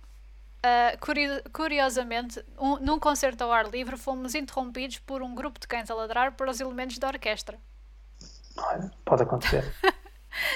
Uh, 0.60 1.52
curiosamente, 1.52 2.44
um, 2.58 2.78
num 2.78 3.00
concerto 3.00 3.44
ao 3.44 3.52
ar 3.52 3.70
livre, 3.70 3.98
fomos 3.98 4.36
interrompidos 4.36 5.00
por 5.00 5.22
um 5.22 5.36
grupo 5.36 5.60
de 5.60 5.68
cães 5.68 5.90
a 5.90 5.96
ladrar 5.96 6.34
para 6.34 6.50
os 6.50 6.60
elementos 6.60 6.98
da 6.98 7.08
orquestra. 7.08 7.58
Olha, 8.58 8.92
pode 9.06 9.24
acontecer. 9.24 9.74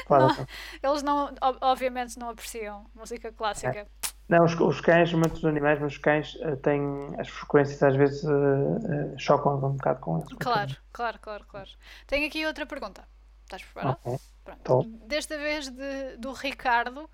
Pode 0.08 0.38
não. 0.38 0.48
Eles 0.92 1.04
não, 1.04 1.36
obviamente 1.62 2.18
não 2.18 2.30
apreciam 2.30 2.86
música 2.94 3.32
clássica. 3.32 3.80
É. 3.80 3.88
Não, 4.30 4.46
os, 4.46 4.58
os 4.60 4.82
cães, 4.82 5.12
muitos 5.14 5.44
animais, 5.44 5.80
mas 5.80 5.94
os 5.94 5.98
cães 5.98 6.36
uh, 6.36 6.56
têm 6.58 6.82
as 7.20 7.28
frequências 7.28 7.84
às 7.84 7.96
vezes 7.96 8.24
uh, 8.24 8.30
uh, 8.30 9.20
chocam 9.20 9.58
um 9.58 9.74
bocado 9.74 10.00
com 10.00 10.20
eles. 10.20 10.30
Claro, 10.40 10.76
claro, 10.92 11.20
claro, 11.20 11.46
claro. 11.48 11.70
Tenho 12.08 12.28
aqui 12.28 12.46
outra 12.46 12.66
pergunta. 12.66 13.04
Estás 13.44 13.64
preparado? 13.64 13.98
Okay. 14.04 14.20
Pronto. 14.64 14.90
Desta 15.08 15.38
vez 15.38 15.70
de, 15.70 16.18
do 16.18 16.32
Ricardo, 16.32 17.10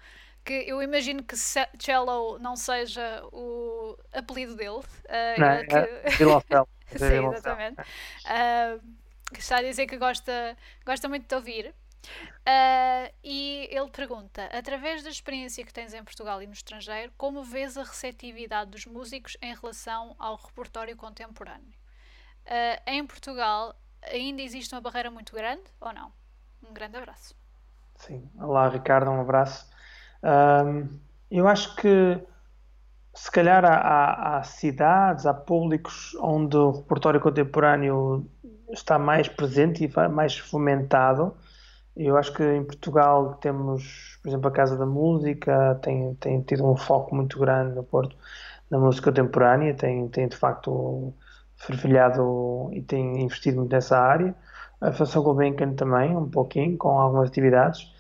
que 0.46 0.54
eu 0.54 0.82
imagino 0.82 1.24
que 1.24 1.36
cello 1.36 2.40
não 2.40 2.56
seja 2.56 3.24
o 3.32 3.98
apelido 4.14 4.56
dele. 4.56 4.82
não, 5.38 5.48
é, 5.48 5.66
que... 5.66 5.76
é 6.24 6.66
Sim, 6.98 7.28
exatamente. 7.28 7.82
Uh, 7.82 8.82
que 9.32 9.40
está 9.40 9.58
a 9.58 9.62
dizer 9.62 9.86
que 9.86 9.98
gosta, 9.98 10.58
gosta 10.86 11.08
muito 11.08 11.28
de 11.28 11.36
ouvir. 11.36 11.74
Uh, 12.06 13.14
e 13.24 13.68
ele 13.72 13.90
pergunta: 13.90 14.46
através 14.46 15.04
da 15.04 15.10
experiência 15.10 15.64
que 15.64 15.74
tens 15.74 15.94
em 15.94 16.04
Portugal 16.04 16.42
e 16.42 16.48
no 16.48 16.54
estrangeiro, 16.54 17.12
como 17.18 17.44
vês 17.44 17.78
a 17.78 17.84
receptividade 17.84 18.72
dos 18.72 18.86
músicos 18.86 19.38
em 19.42 19.54
relação 19.54 20.16
ao 20.18 20.36
repertório 20.36 20.96
contemporâneo? 20.96 21.74
Uh, 22.46 22.82
em 22.88 23.06
Portugal 23.06 23.76
ainda 24.02 24.42
existe 24.42 24.74
uma 24.74 24.82
barreira 24.82 25.12
muito 25.12 25.34
grande 25.34 25.64
ou 25.80 25.94
não? 25.94 26.12
Um 26.68 26.74
grande 26.74 26.98
abraço. 26.98 27.36
Sim, 27.96 28.30
olá 28.40 28.70
Ricardo, 28.70 29.12
um 29.12 29.22
abraço. 29.22 29.70
Um, 30.24 31.00
eu 31.30 31.48
acho 31.48 31.76
que 31.76 32.20
se 33.14 33.32
calhar 33.32 33.66
há, 33.66 34.38
há, 34.38 34.44
cidades, 34.44 35.26
há 35.26 35.34
públicos 35.34 36.16
onde 36.22 36.56
o 36.56 36.72
repertório 36.72 37.20
contemporâneo 37.20 38.30
está 38.72 38.98
mais 38.98 39.28
presente 39.28 39.84
e 39.84 40.10
mais 40.10 40.38
fomentado. 40.38 41.36
Eu 42.00 42.16
acho 42.16 42.34
que 42.34 42.42
em 42.44 42.64
Portugal 42.64 43.34
temos, 43.42 44.18
por 44.24 44.30
exemplo, 44.30 44.48
a 44.48 44.52
Casa 44.52 44.78
da 44.78 44.86
Música, 44.86 45.78
tem, 45.84 46.16
tem 46.16 46.42
tido 46.42 46.66
um 46.66 46.78
foco 46.78 47.14
muito 47.14 47.38
grande 47.38 47.76
no 47.76 47.84
Porto 47.84 48.16
na 48.72 48.80
música 48.80 49.12
contemporânea, 49.12 49.74
tem, 49.74 50.08
tem 50.08 50.28
de 50.28 50.38
facto 50.38 51.14
fervilhado 51.58 52.70
e 52.72 52.82
tem 52.82 53.24
investido 53.24 53.58
muito 53.58 53.72
nessa 53.74 53.98
área. 54.00 54.34
A 54.80 54.94
Fundação 54.94 55.24
Gulbenkian 55.24 55.74
também, 55.74 56.16
um 56.16 56.30
pouquinho, 56.30 56.78
com 56.78 56.90
algumas 56.90 57.30
atividades. 57.30 57.92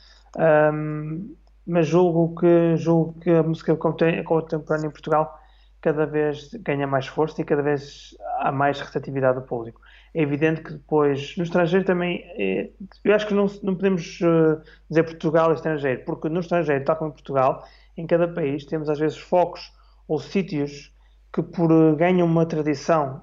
Um, 0.73 1.35
mas 1.67 1.85
julgo 1.87 2.39
que, 2.39 2.77
julgo 2.77 3.19
que 3.19 3.29
a 3.31 3.43
música 3.43 3.75
contemporânea 3.75 4.87
em 4.87 4.91
Portugal 4.91 5.37
cada 5.81 6.05
vez 6.05 6.53
ganha 6.61 6.87
mais 6.87 7.07
força 7.07 7.41
e 7.41 7.45
cada 7.45 7.61
vez 7.61 8.15
há 8.39 8.51
mais 8.51 8.79
receptividade 8.79 9.39
do 9.39 9.45
público. 9.45 9.81
É 10.13 10.21
evidente 10.21 10.61
que 10.61 10.73
depois, 10.73 11.35
no 11.37 11.43
estrangeiro 11.43 11.85
também, 11.85 12.23
é, 12.37 12.69
eu 13.03 13.15
acho 13.15 13.27
que 13.27 13.33
não, 13.33 13.45
não 13.61 13.75
podemos 13.75 14.19
uh, 14.21 14.61
dizer 14.89 15.03
Portugal 15.03 15.51
e 15.51 15.55
estrangeiro, 15.55 16.03
porque 16.05 16.29
no 16.29 16.39
estrangeiro, 16.39 16.83
tal 16.83 16.95
como 16.95 17.11
em 17.11 17.13
Portugal, 17.13 17.63
em 17.95 18.07
cada 18.07 18.27
país 18.27 18.65
temos 18.65 18.89
às 18.89 18.97
vezes 18.97 19.17
focos 19.17 19.71
ou 20.07 20.19
sítios 20.19 20.91
que 21.31 21.43
por, 21.43 21.71
uh, 21.71 21.95
ganham 21.95 22.25
uma 22.25 22.45
tradição 22.45 23.21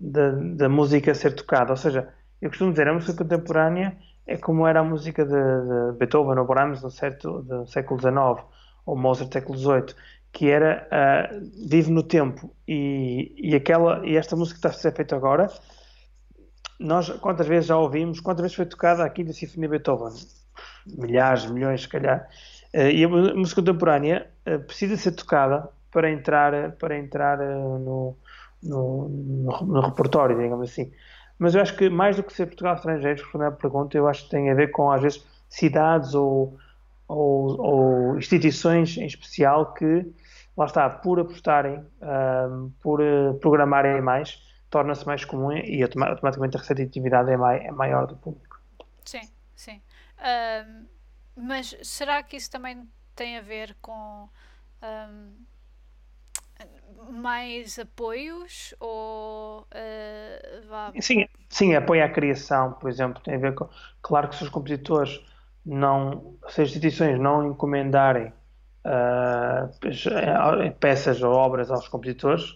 da 0.00 0.68
música 0.68 1.12
ser 1.14 1.34
tocada. 1.34 1.72
Ou 1.72 1.76
seja, 1.76 2.08
eu 2.40 2.50
costumo 2.50 2.70
dizer, 2.70 2.86
a 2.86 2.94
música 2.94 3.24
contemporânea 3.24 3.96
é 4.26 4.36
como 4.36 4.66
era 4.66 4.80
a 4.80 4.84
música 4.84 5.24
de, 5.24 5.32
de 5.32 5.98
Beethoven 5.98 6.38
ou 6.38 6.46
Brahms 6.46 6.82
no, 6.82 6.90
certo, 6.90 7.42
do 7.42 7.66
século 7.66 7.98
XIX 7.98 8.46
ou 8.86 8.96
Mozart 8.96 9.28
do 9.28 9.32
século 9.32 9.58
XVIII 9.58 9.94
que 10.38 10.48
era 10.48 10.86
uh, 10.86 11.68
Vive 11.68 11.90
no 11.90 12.00
Tempo 12.00 12.54
e, 12.66 13.34
e, 13.36 13.56
aquela, 13.56 14.06
e 14.06 14.16
esta 14.16 14.36
música 14.36 14.60
que 14.60 14.68
está 14.68 14.68
a 14.68 14.80
ser 14.80 14.94
feita 14.94 15.16
agora, 15.16 15.48
nós 16.78 17.10
quantas 17.18 17.48
vezes 17.48 17.66
já 17.66 17.76
ouvimos, 17.76 18.20
quantas 18.20 18.42
vezes 18.42 18.56
foi 18.56 18.66
tocada 18.66 19.04
aqui 19.04 19.24
da 19.24 19.32
Sinfonia 19.32 19.68
Beethoven? 19.68 20.14
Milhares, 20.86 21.44
milhões, 21.50 21.82
se 21.82 21.88
calhar. 21.88 22.28
e 22.72 23.02
a 23.02 23.08
música 23.08 23.60
contemporânea 23.60 24.30
precisa 24.64 24.96
ser 24.96 25.10
tocada 25.10 25.68
para 25.90 26.08
entrar, 26.08 26.70
para 26.76 26.96
entrar 26.96 27.38
no, 27.38 28.16
no, 28.62 29.08
no, 29.08 29.66
no 29.66 29.80
repertório, 29.80 30.38
digamos 30.40 30.70
assim. 30.70 30.92
Mas 31.36 31.56
eu 31.56 31.62
acho 31.62 31.76
que 31.76 31.90
mais 31.90 32.14
do 32.14 32.22
que 32.22 32.32
ser 32.32 32.46
Portugal 32.46 32.76
estrangeiro, 32.76 33.20
responder 33.20 33.46
à 33.46 33.50
pergunta, 33.50 33.98
eu 33.98 34.06
acho 34.06 34.22
que 34.22 34.30
tem 34.30 34.52
a 34.52 34.54
ver 34.54 34.68
com, 34.68 34.88
às 34.88 35.02
vezes, 35.02 35.26
cidades 35.48 36.14
ou, 36.14 36.56
ou, 37.08 37.60
ou 37.60 38.18
instituições 38.18 38.96
em 38.98 39.06
especial 39.06 39.74
que, 39.74 40.06
lá 40.58 40.66
está, 40.66 40.90
por 40.90 41.20
apostarem, 41.20 41.86
um, 42.02 42.72
por 42.82 43.00
uh, 43.00 43.34
programarem 43.34 44.02
mais, 44.02 44.42
torna-se 44.68 45.06
mais 45.06 45.24
comum 45.24 45.52
e 45.52 45.80
automaticamente 45.82 46.56
a 46.56 46.60
receptividade 46.60 47.30
é, 47.30 47.36
mai, 47.36 47.64
é 47.64 47.70
maior 47.70 48.08
do 48.08 48.16
público. 48.16 48.60
Sim, 49.04 49.30
sim. 49.54 49.80
Um, 50.18 50.86
mas 51.36 51.76
será 51.84 52.24
que 52.24 52.36
isso 52.36 52.50
também 52.50 52.88
tem 53.14 53.38
a 53.38 53.40
ver 53.40 53.76
com 53.80 54.28
um, 54.82 55.32
mais 57.12 57.78
apoios 57.78 58.74
ou 58.80 59.60
uh, 59.60 60.68
vá... 60.68 60.92
sim, 61.00 61.28
sim, 61.48 61.76
apoio 61.76 62.04
à 62.04 62.08
criação, 62.08 62.72
por 62.72 62.90
exemplo, 62.90 63.22
tem 63.22 63.36
a 63.36 63.38
ver 63.38 63.54
com 63.54 63.68
claro 64.02 64.28
que 64.28 64.34
se 64.34 64.42
os 64.42 64.50
compositores 64.50 65.24
não, 65.64 66.36
se 66.48 66.62
as 66.62 66.68
instituições 66.68 67.20
não 67.20 67.46
encomendarem 67.46 68.32
uh, 68.84 70.72
peças 70.78 71.22
ou 71.22 71.32
obras 71.32 71.70
aos 71.70 71.88
compositores, 71.88 72.50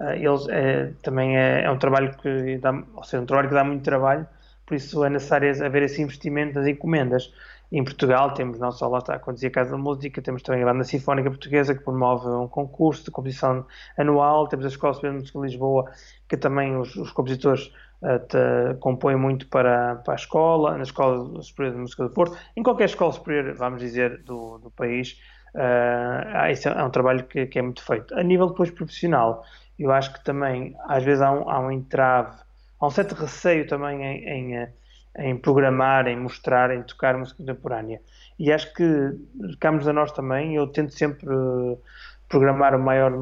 uh, 0.00 0.12
eles 0.14 0.48
é, 0.48 0.92
também 1.02 1.36
é, 1.36 1.64
é, 1.64 1.70
um 1.70 1.78
trabalho 1.78 2.16
que 2.16 2.58
dá, 2.58 2.72
ou 2.94 3.04
seja, 3.04 3.22
um 3.22 3.26
trabalho 3.26 3.48
que 3.48 3.54
dá 3.54 3.64
muito 3.64 3.82
trabalho, 3.82 4.26
por 4.66 4.74
isso 4.74 5.04
é 5.04 5.10
necessário 5.10 5.50
haver 5.64 5.82
esse 5.82 6.02
investimento 6.02 6.54
das 6.54 6.66
encomendas. 6.66 7.32
Em 7.70 7.84
Portugal 7.84 8.32
temos 8.32 8.58
não 8.58 8.72
só 8.72 8.88
lá 8.88 8.98
está, 8.98 9.18
quando 9.18 9.36
dizia 9.36 9.50
Casa 9.50 9.72
da 9.72 9.76
Música, 9.76 10.22
temos 10.22 10.42
também 10.42 10.62
a 10.62 10.66
Banda 10.66 10.84
Sinfónica 10.84 11.30
Portuguesa 11.30 11.74
que 11.74 11.84
promove 11.84 12.26
um 12.28 12.48
concurso 12.48 13.04
de 13.04 13.10
composição 13.10 13.66
anual, 13.96 14.48
temos 14.48 14.64
a 14.64 14.68
Escola 14.68 14.94
Superior 14.94 15.16
de 15.16 15.20
Música 15.20 15.38
de 15.38 15.46
Lisboa, 15.46 15.90
que 16.26 16.36
também 16.36 16.76
os, 16.76 16.96
os 16.96 17.12
compositores 17.12 17.70
te, 18.00 18.74
compõe 18.80 19.16
muito 19.16 19.48
para, 19.48 19.96
para 19.96 20.14
a 20.14 20.16
escola, 20.16 20.76
na 20.76 20.82
Escola 20.82 21.42
Superior 21.42 21.74
de 21.74 21.80
Música 21.80 22.04
do 22.04 22.10
Porto, 22.10 22.38
em 22.56 22.62
qualquer 22.62 22.84
escola 22.84 23.12
superior, 23.12 23.54
vamos 23.54 23.80
dizer, 23.80 24.22
do, 24.22 24.58
do 24.58 24.70
país, 24.70 25.20
uh, 25.54 26.46
esse 26.50 26.68
é 26.68 26.82
um 26.82 26.90
trabalho 26.90 27.24
que, 27.24 27.46
que, 27.46 27.58
é 27.58 27.62
muito 27.62 27.82
feito. 27.82 28.14
A 28.14 28.22
nível 28.22 28.48
depois 28.48 28.70
profissional, 28.70 29.44
eu 29.78 29.92
acho 29.92 30.12
que 30.12 30.24
também, 30.24 30.76
às 30.86 31.02
vezes, 31.02 31.22
há 31.22 31.30
um, 31.30 31.48
há 31.48 31.60
um 31.60 31.70
entrave, 31.70 32.36
há 32.80 32.86
um 32.86 32.90
certo 32.90 33.14
receio 33.14 33.66
também 33.66 34.02
em, 34.02 34.54
em, 34.54 34.68
em 35.18 35.36
programar, 35.36 36.06
em 36.06 36.16
mostrar, 36.16 36.70
em 36.70 36.82
tocar 36.82 37.16
música 37.16 37.38
contemporânea. 37.38 38.00
E 38.38 38.52
acho 38.52 38.72
que, 38.74 38.84
ficamos 39.50 39.86
a 39.88 39.92
nós 39.92 40.12
também, 40.12 40.54
eu 40.54 40.66
tento 40.66 40.92
sempre 40.92 41.26
programar 42.28 42.74
o 42.74 42.78
maior 42.78 43.12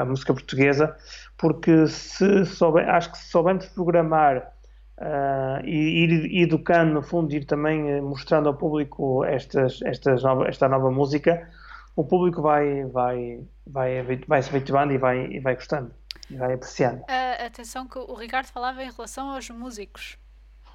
a 0.00 0.04
música 0.04 0.32
portuguesa, 0.32 0.96
porque 1.36 1.86
se 1.86 2.46
souber, 2.46 2.88
acho 2.88 3.12
que 3.12 3.18
se 3.18 3.30
soubermos 3.30 3.66
programar 3.66 4.52
uh, 4.98 5.64
e 5.64 6.04
ir 6.04 6.42
educando, 6.42 6.94
no 6.94 7.02
fundo, 7.02 7.34
ir 7.34 7.44
também 7.44 8.00
mostrando 8.00 8.48
ao 8.48 8.54
público 8.54 9.24
estas, 9.24 9.80
estas 9.82 10.22
nova, 10.22 10.48
esta 10.48 10.68
nova 10.68 10.90
música, 10.90 11.48
o 11.96 12.04
público 12.04 12.42
vai, 12.42 12.84
vai, 12.86 13.40
vai, 13.66 14.02
vai 14.26 14.42
se 14.42 14.50
habituando 14.50 14.92
e 14.92 14.98
vai, 14.98 15.26
e 15.26 15.40
vai 15.40 15.54
gostando 15.54 15.92
e 16.30 16.36
vai 16.36 16.54
apreciando. 16.54 17.00
Uh, 17.02 17.46
atenção 17.46 17.86
que 17.86 17.98
o 17.98 18.14
Ricardo 18.14 18.46
falava 18.46 18.82
em 18.82 18.90
relação 18.90 19.30
aos 19.30 19.48
músicos. 19.50 20.16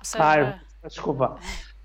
Seja... 0.01 0.59
Ah, 0.83 0.87
desculpa. 0.87 1.37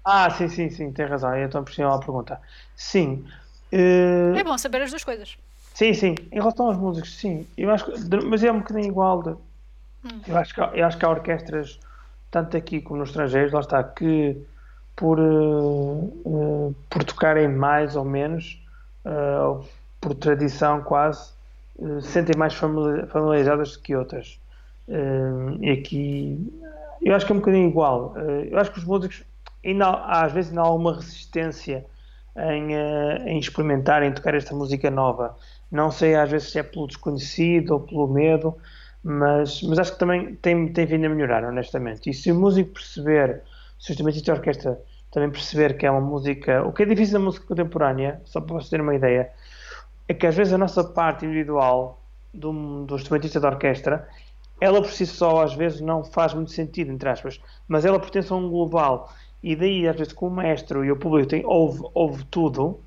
Ah, 0.05 0.30
sim, 0.30 0.49
sim, 0.49 0.70
sim, 0.70 0.93
tem 0.93 1.07
razão. 1.07 1.35
Eu 1.37 1.47
estou 1.47 1.61
a 1.61 1.64
pressionar 1.64 1.95
a 1.95 1.99
pergunta. 1.99 2.41
Sim. 2.76 3.26
Uh... 3.72 4.37
É 4.37 4.45
bom 4.45 4.57
saber 4.59 4.82
as 4.82 4.91
duas 4.91 5.03
coisas. 5.03 5.37
Sim, 5.72 5.93
sim. 5.95 6.14
Em 6.30 6.39
relação 6.39 6.66
aos 6.66 6.76
músicos, 6.76 7.16
sim. 7.16 7.47
Eu 7.57 7.70
acho 7.70 7.87
que, 7.87 8.16
mas 8.24 8.45
é 8.45 8.53
um 8.53 8.59
bocadinho 8.59 8.87
igual. 8.87 9.22
De, 9.22 9.30
hum. 9.30 10.20
eu, 10.28 10.37
acho 10.37 10.55
que, 10.55 10.61
eu 10.61 10.87
acho 10.87 10.99
que 10.99 11.05
há 11.05 11.11
orquestras, 11.11 11.80
tanto 12.35 12.57
aqui 12.57 12.80
como 12.80 12.99
nos 12.99 13.11
estrangeiros, 13.11 13.53
lá 13.53 13.61
está, 13.61 13.85
que 13.85 14.37
por, 14.97 15.20
uh, 15.20 16.12
uh, 16.24 16.74
por 16.91 17.05
tocarem 17.05 17.47
mais 17.47 17.95
ou 17.95 18.05
menos, 18.05 18.61
uh, 19.07 19.64
por 20.01 20.16
tradição 20.16 20.82
quase, 20.82 21.32
sentem 22.03 22.37
mais 22.37 22.53
familiarizadas 22.55 23.76
que 23.76 23.95
outras. 23.97 24.39
e 25.61 25.70
aqui, 25.70 26.53
eu 27.03 27.14
acho 27.14 27.24
que 27.24 27.32
é 27.32 27.35
um 27.35 27.39
bocadinho 27.39 27.68
igual. 27.68 28.14
eu 28.51 28.59
acho 28.59 28.70
que 28.70 28.78
os 28.78 28.85
músicos, 28.85 29.24
ainda, 29.64 29.91
às 29.91 30.30
vezes, 30.30 30.51
ainda 30.51 30.62
há 30.62 30.72
uma 30.72 30.95
resistência 30.95 31.85
em, 32.37 32.74
em 33.26 33.39
experimentar, 33.39 34.05
em 34.05 34.12
tocar 34.12 34.35
esta 34.35 34.55
música 34.55 34.89
nova. 34.89 35.37
Não 35.68 35.91
sei 35.91 36.14
às 36.14 36.30
vezes 36.30 36.53
se 36.53 36.59
é 36.61 36.62
pelo 36.62 36.87
desconhecido 36.87 37.72
ou 37.72 37.80
pelo 37.80 38.07
medo, 38.07 38.55
mas, 39.05 39.63
mas 39.63 39.79
acho 39.79 39.93
que 39.93 39.99
também 39.99 40.35
tem, 40.37 40.73
tem 40.73 40.87
vindo 40.87 41.07
a 41.07 41.09
melhorar, 41.11 41.45
honestamente. 41.45 42.11
E 42.11 42.15
se 42.15 42.33
o 42.33 42.35
músico 42.35 42.73
perceber, 42.73 43.43
se 43.79 43.91
o 43.91 43.93
instrumentista 43.93 44.33
de 44.33 44.39
orquestra 44.39 44.81
também 45.15 45.31
perceber 45.31 45.77
que 45.79 45.87
é 45.87 45.91
uma 45.91 46.01
música. 46.01 46.67
O 46.67 46.73
que 46.73 46.83
é 46.83 46.87
difícil 46.87 47.21
na 47.21 47.27
música 47.27 47.47
contemporânea, 47.47 48.21
só 48.25 48.41
para 48.41 48.55
vocês 48.55 48.69
terem 48.69 48.85
uma 48.85 48.97
ideia, 48.97 49.31
é 50.09 50.13
que 50.13 50.27
às 50.27 50.35
vezes 50.35 50.53
a 50.53 50.59
nossa 50.59 50.83
parte 50.83 51.25
individual 51.25 52.03
do, 52.33 52.85
do 52.85 52.97
instrumentista 52.97 53.39
de 53.39 53.47
orquestra, 53.47 54.09
ela 54.61 54.83
por 54.83 54.91
si 54.91 55.07
só 55.07 55.45
às 55.45 55.55
vezes 55.55 55.81
não 55.81 56.03
faz 56.03 56.35
muito 56.35 56.51
sentido, 56.51 56.91
entre 56.91 57.09
aspas, 57.09 57.41
mas 57.69 57.85
ela 57.85 58.01
pertence 58.01 58.33
a 58.33 58.37
um 58.37 58.51
global. 58.51 59.13
E 59.41 59.55
daí, 59.55 59.87
às 59.87 59.97
vezes, 59.97 60.13
com 60.13 60.27
o 60.27 60.31
maestro 60.31 60.85
e 60.85 60.91
o 60.91 60.97
público 60.97 61.29
tem, 61.29 61.47
ouve, 61.47 61.83
ouve 61.95 62.25
tudo, 62.25 62.81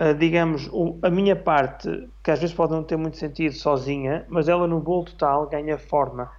uh, 0.00 0.14
digamos, 0.14 0.68
o, 0.72 0.98
a 1.02 1.10
minha 1.10 1.36
parte, 1.36 2.08
que 2.22 2.30
às 2.30 2.40
vezes 2.40 2.54
pode 2.54 2.72
não 2.72 2.82
ter 2.82 2.96
muito 2.96 3.16
sentido 3.16 3.54
sozinha, 3.54 4.24
mas 4.28 4.48
ela 4.48 4.66
no 4.66 4.80
bolo 4.80 5.04
total 5.04 5.46
ganha 5.48 5.78
forma. 5.78 6.30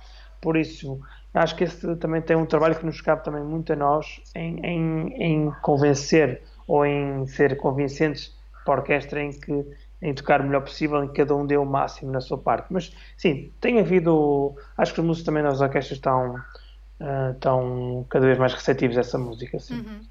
Por 0.42 0.56
isso, 0.58 1.00
acho 1.34 1.56
que 1.56 1.66
esse 1.66 1.96
também 1.98 2.22
tem 2.22 2.36
um 2.36 2.46
trabalho 2.46 2.76
que 2.76 2.86
nos 2.86 3.02
cabe 3.02 3.24
também 3.24 3.44
muito 3.44 3.74
a 3.74 3.76
nós 3.76 4.22
em, 4.36 4.60
em, 4.66 5.14
em 5.22 5.52
convencer 5.62 6.42
ou 6.68 6.86
em 6.86 7.26
ser 7.28 7.58
convincentes 7.58 8.34
para 8.66 8.76
a 8.76 8.78
orquestra 8.78 9.22
em 9.22 9.32
que 9.32 9.66
em 10.02 10.14
tocar 10.14 10.42
o 10.42 10.46
melhor 10.46 10.62
possível, 10.62 11.04
em 11.04 11.08
que 11.08 11.16
cada 11.16 11.36
um 11.36 11.46
dê 11.46 11.58
o 11.58 11.66
máximo 11.66 12.12
na 12.12 12.22
sua 12.22 12.38
parte. 12.38 12.68
Mas 12.70 12.94
sim, 13.18 13.52
tem 13.60 13.80
havido. 13.80 14.56
Acho 14.78 14.94
que 14.94 15.02
os 15.02 15.06
músicos 15.06 15.26
também 15.26 15.44
nas 15.44 15.60
orquestras 15.60 15.98
estão, 15.98 16.36
uh, 16.36 17.32
estão 17.34 18.06
cada 18.10 18.26
vez 18.26 18.38
mais 18.38 18.54
receptivos 18.54 18.98
a 18.98 19.02
essa 19.02 19.18
música. 19.18 19.60
Sim. 19.60 19.76
Uhum. 19.76 20.02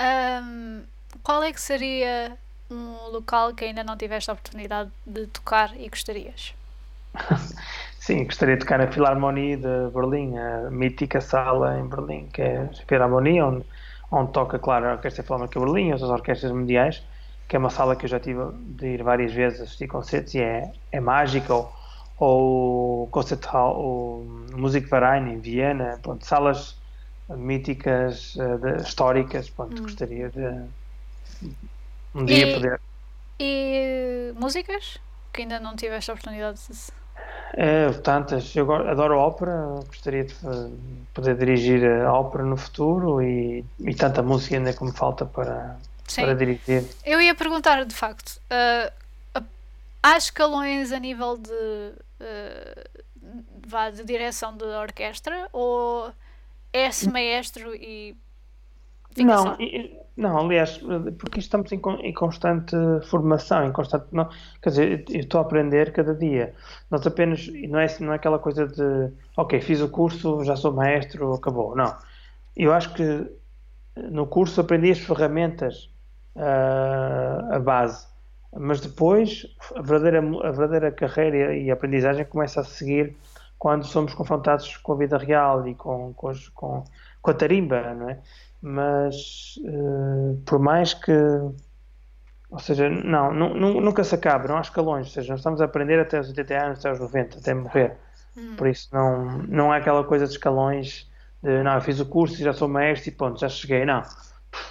Um, 0.00 0.82
qual 1.22 1.42
é 1.42 1.52
que 1.52 1.60
seria 1.60 2.38
um 2.70 3.10
local 3.10 3.54
que 3.54 3.64
ainda 3.64 3.84
não 3.84 3.96
tiveste 3.96 4.30
a 4.30 4.34
oportunidade 4.34 4.90
de 5.06 5.26
tocar 5.28 5.78
e 5.78 5.88
gostarias? 5.88 6.54
Sim, 7.98 8.24
gostaria 8.24 8.54
de 8.54 8.60
tocar 8.60 8.78
na 8.78 8.86
Philharmonie 8.86 9.56
de 9.56 9.90
Berlim, 9.92 10.36
a 10.38 10.70
mítica 10.70 11.20
sala 11.20 11.78
em 11.78 11.88
Berlim, 11.88 12.28
que 12.32 12.42
é 12.42 12.58
a 12.58 12.68
Philharmonie, 12.86 13.42
onde, 13.42 13.64
onde 14.12 14.32
toca, 14.32 14.58
claro, 14.58 14.86
a 14.86 14.92
Orquestra 14.92 15.24
Filarmónica 15.24 15.58
de 15.58 15.64
Berlim 15.64 15.88
e 15.88 15.92
as 15.92 16.02
orquestras 16.02 16.52
mundiais, 16.52 17.02
que 17.48 17.56
é 17.56 17.58
uma 17.58 17.70
sala 17.70 17.96
que 17.96 18.04
eu 18.04 18.08
já 18.08 18.20
tive 18.20 18.40
de 18.52 18.86
ir 18.94 19.02
várias 19.02 19.32
vezes 19.32 19.60
assistir 19.60 19.88
concertos 19.88 20.34
e 20.34 20.40
é, 20.40 20.72
é 20.92 21.00
mágica, 21.00 21.52
ou, 21.52 21.72
ou 22.18 23.06
Concert 23.08 23.44
Hall, 23.46 23.76
o 23.76 24.46
Musikverein 24.52 25.32
em 25.32 25.40
Viena, 25.40 25.98
pronto, 26.02 26.24
salas 26.24 26.76
míticas, 27.28 28.36
uh, 28.36 28.58
de, 28.58 28.82
históricas, 28.82 29.50
pronto, 29.50 29.80
hum. 29.80 29.82
gostaria 29.82 30.28
de 30.28 30.62
um 32.16 32.24
dia 32.24 32.48
e, 32.48 32.54
poder. 32.54 32.80
E 33.38 34.32
músicas? 34.34 34.98
Que 35.32 35.42
ainda 35.42 35.60
não 35.60 35.76
tive 35.76 35.94
esta 35.94 36.12
oportunidade 36.12 36.58
de. 36.68 36.92
É, 37.52 37.90
tantas. 38.02 38.54
Eu 38.56 38.72
adoro 38.72 39.18
ópera, 39.18 39.52
gostaria 39.86 40.24
de 40.24 40.34
poder 41.14 41.36
dirigir 41.36 41.84
a 41.84 42.12
ópera 42.12 42.44
no 42.44 42.56
futuro 42.56 43.22
e, 43.22 43.64
e 43.80 43.94
tanta 43.94 44.22
música 44.22 44.56
ainda 44.56 44.72
como 44.72 44.92
falta 44.92 45.24
para, 45.24 45.76
para 46.14 46.34
dirigir. 46.34 46.84
Eu 47.04 47.20
ia 47.20 47.34
perguntar, 47.34 47.84
de 47.84 47.94
facto, 47.94 48.40
uh, 48.50 49.42
há 50.02 50.16
escalões 50.16 50.92
a 50.92 50.98
nível 50.98 51.36
de, 51.36 51.92
uh, 52.20 53.92
de 53.94 54.04
direção 54.04 54.56
de 54.56 54.64
orquestra 54.64 55.48
ou 55.52 56.12
é-se 56.72 57.08
maestro 57.08 57.74
e 57.74 58.16
não, 59.24 59.56
não, 60.16 60.38
aliás, 60.38 60.80
porque 61.18 61.40
estamos 61.40 61.70
em, 61.72 61.80
em, 62.00 62.12
constante 62.14 62.74
formação, 63.08 63.66
em 63.66 63.72
constante. 63.72 64.06
Não, 64.12 64.28
quer 64.62 64.70
dizer, 64.70 65.04
eu 65.10 65.20
estou 65.20 65.38
a 65.38 65.42
aprender 65.42 65.92
cada 65.92 66.14
dia. 66.14 66.54
Nós 66.90 67.06
apenas. 67.06 67.46
Não 67.68 67.78
é, 67.78 67.86
não 68.00 68.12
é 68.12 68.16
aquela 68.16 68.38
coisa 68.38 68.66
de. 68.66 69.12
Ok, 69.36 69.60
fiz 69.60 69.80
o 69.80 69.88
curso, 69.88 70.42
já 70.44 70.56
sou 70.56 70.72
maestro, 70.72 71.34
acabou. 71.34 71.76
Não. 71.76 71.94
Eu 72.56 72.72
acho 72.72 72.94
que 72.94 73.30
no 73.96 74.26
curso 74.26 74.60
aprendi 74.60 74.90
as 74.90 74.98
ferramentas, 74.98 75.90
uh, 76.34 77.54
a 77.54 77.58
base. 77.58 78.06
Mas 78.58 78.80
depois 78.80 79.46
a 79.74 79.82
verdadeira, 79.82 80.20
a 80.20 80.50
verdadeira 80.50 80.92
carreira 80.92 81.54
e 81.54 81.70
a 81.70 81.74
aprendizagem 81.74 82.24
começa 82.24 82.60
a 82.60 82.64
seguir 82.64 83.14
quando 83.58 83.84
somos 83.84 84.14
confrontados 84.14 84.76
com 84.78 84.92
a 84.92 84.96
vida 84.96 85.18
real 85.18 85.66
e 85.66 85.74
com, 85.74 86.12
com, 86.14 86.32
com, 86.54 86.84
com 87.20 87.30
a 87.30 87.34
tarimba, 87.34 87.94
não 87.94 88.10
é? 88.10 88.18
Mas 88.62 89.54
uh, 89.58 90.40
por 90.44 90.58
mais 90.58 90.94
que 90.94 91.12
Ou 92.50 92.58
seja, 92.58 92.88
não, 92.88 93.32
nunca 93.32 94.02
se 94.04 94.14
acaba, 94.14 94.48
não 94.48 94.56
há 94.56 94.60
escalões. 94.60 95.06
Ou 95.06 95.12
seja, 95.12 95.32
nós 95.32 95.40
estamos 95.40 95.60
a 95.60 95.64
aprender 95.64 95.98
até 95.98 96.20
os 96.20 96.28
80 96.28 96.54
anos, 96.54 96.78
até 96.78 96.92
os 96.92 97.00
90, 97.00 97.38
até 97.38 97.54
morrer. 97.54 97.96
Hum. 98.36 98.54
Por 98.56 98.68
isso 98.68 98.88
não, 98.92 99.38
não 99.42 99.72
há 99.72 99.76
aquela 99.76 100.04
coisa 100.04 100.26
de 100.26 100.32
escalões 100.32 101.08
de 101.42 101.62
não, 101.62 101.74
eu 101.74 101.80
fiz 101.80 102.00
o 102.00 102.06
curso 102.06 102.34
e 102.40 102.44
já 102.44 102.52
sou 102.52 102.68
maestro 102.68 103.08
e 103.08 103.12
ponto, 103.12 103.40
já 103.40 103.48
cheguei. 103.48 103.84
Não, 103.84 104.02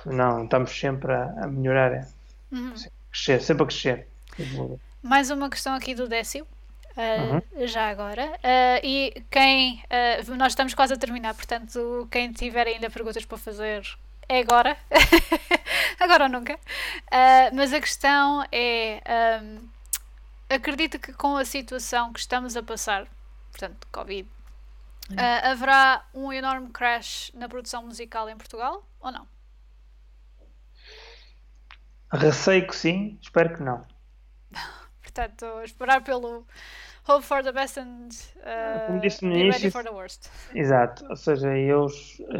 não, 0.05 0.43
estamos 0.43 0.77
sempre 0.77 1.13
a, 1.13 1.33
a 1.43 1.47
melhorar. 1.47 2.07
Uhum. 2.51 2.73
Crescer, 3.11 3.41
sempre 3.41 3.63
a 3.63 3.67
crescer. 3.67 4.07
Mais 5.01 5.29
uma 5.29 5.49
questão 5.49 5.73
aqui 5.73 5.95
do 5.95 6.07
Décio. 6.07 6.45
Uh, 6.95 7.43
uhum. 7.57 7.67
já 7.67 7.89
agora. 7.89 8.25
Uh, 8.25 8.79
e 8.81 9.23
quem. 9.29 9.83
Uh, 9.83 10.35
nós 10.35 10.53
estamos 10.53 10.73
quase 10.73 10.93
a 10.93 10.97
terminar, 10.97 11.33
portanto, 11.33 12.07
quem 12.09 12.31
tiver 12.31 12.67
ainda 12.67 12.89
perguntas 12.89 13.25
para 13.25 13.37
fazer 13.37 13.85
é 14.29 14.39
agora. 14.39 14.77
agora 15.99 16.23
ou 16.23 16.29
nunca. 16.29 16.57
mas 17.53 17.73
a 17.73 17.81
questão 17.81 18.45
é. 18.51 19.01
Um, 19.43 19.67
acredito 20.49 20.97
que 20.97 21.11
com 21.11 21.35
a 21.35 21.43
situação 21.43 22.13
que 22.13 22.19
estamos 22.19 22.55
a 22.55 22.63
passar, 22.63 23.07
portanto, 23.51 23.87
Covid, 23.91 24.27
haverá 25.43 26.05
um 26.13 26.31
enorme 26.31 26.69
crash 26.69 27.31
na 27.33 27.49
produção 27.49 27.83
musical 27.83 28.29
em 28.29 28.37
Portugal 28.37 28.87
ou 29.01 29.11
não? 29.11 29.27
Receio 32.11 32.65
que 32.65 32.75
sim, 32.75 33.17
espero 33.21 33.55
que 33.55 33.61
não. 33.61 33.85
Portanto, 35.15 35.45
esperar 35.63 36.03
pelo 36.03 36.45
hope 37.07 37.23
for 37.23 37.41
the 37.41 37.53
best 37.53 37.77
and 37.77 38.09
uh, 38.43 38.87
Como 38.87 38.99
disse 38.99 39.23
no 39.23 39.31
be 39.31 39.39
início, 39.39 39.59
ready 39.61 39.71
for 39.71 39.83
the 39.83 39.93
worst. 39.93 40.29
Exato, 40.53 41.05
ou 41.09 41.15
seja, 41.15 41.57
eu 41.57 41.87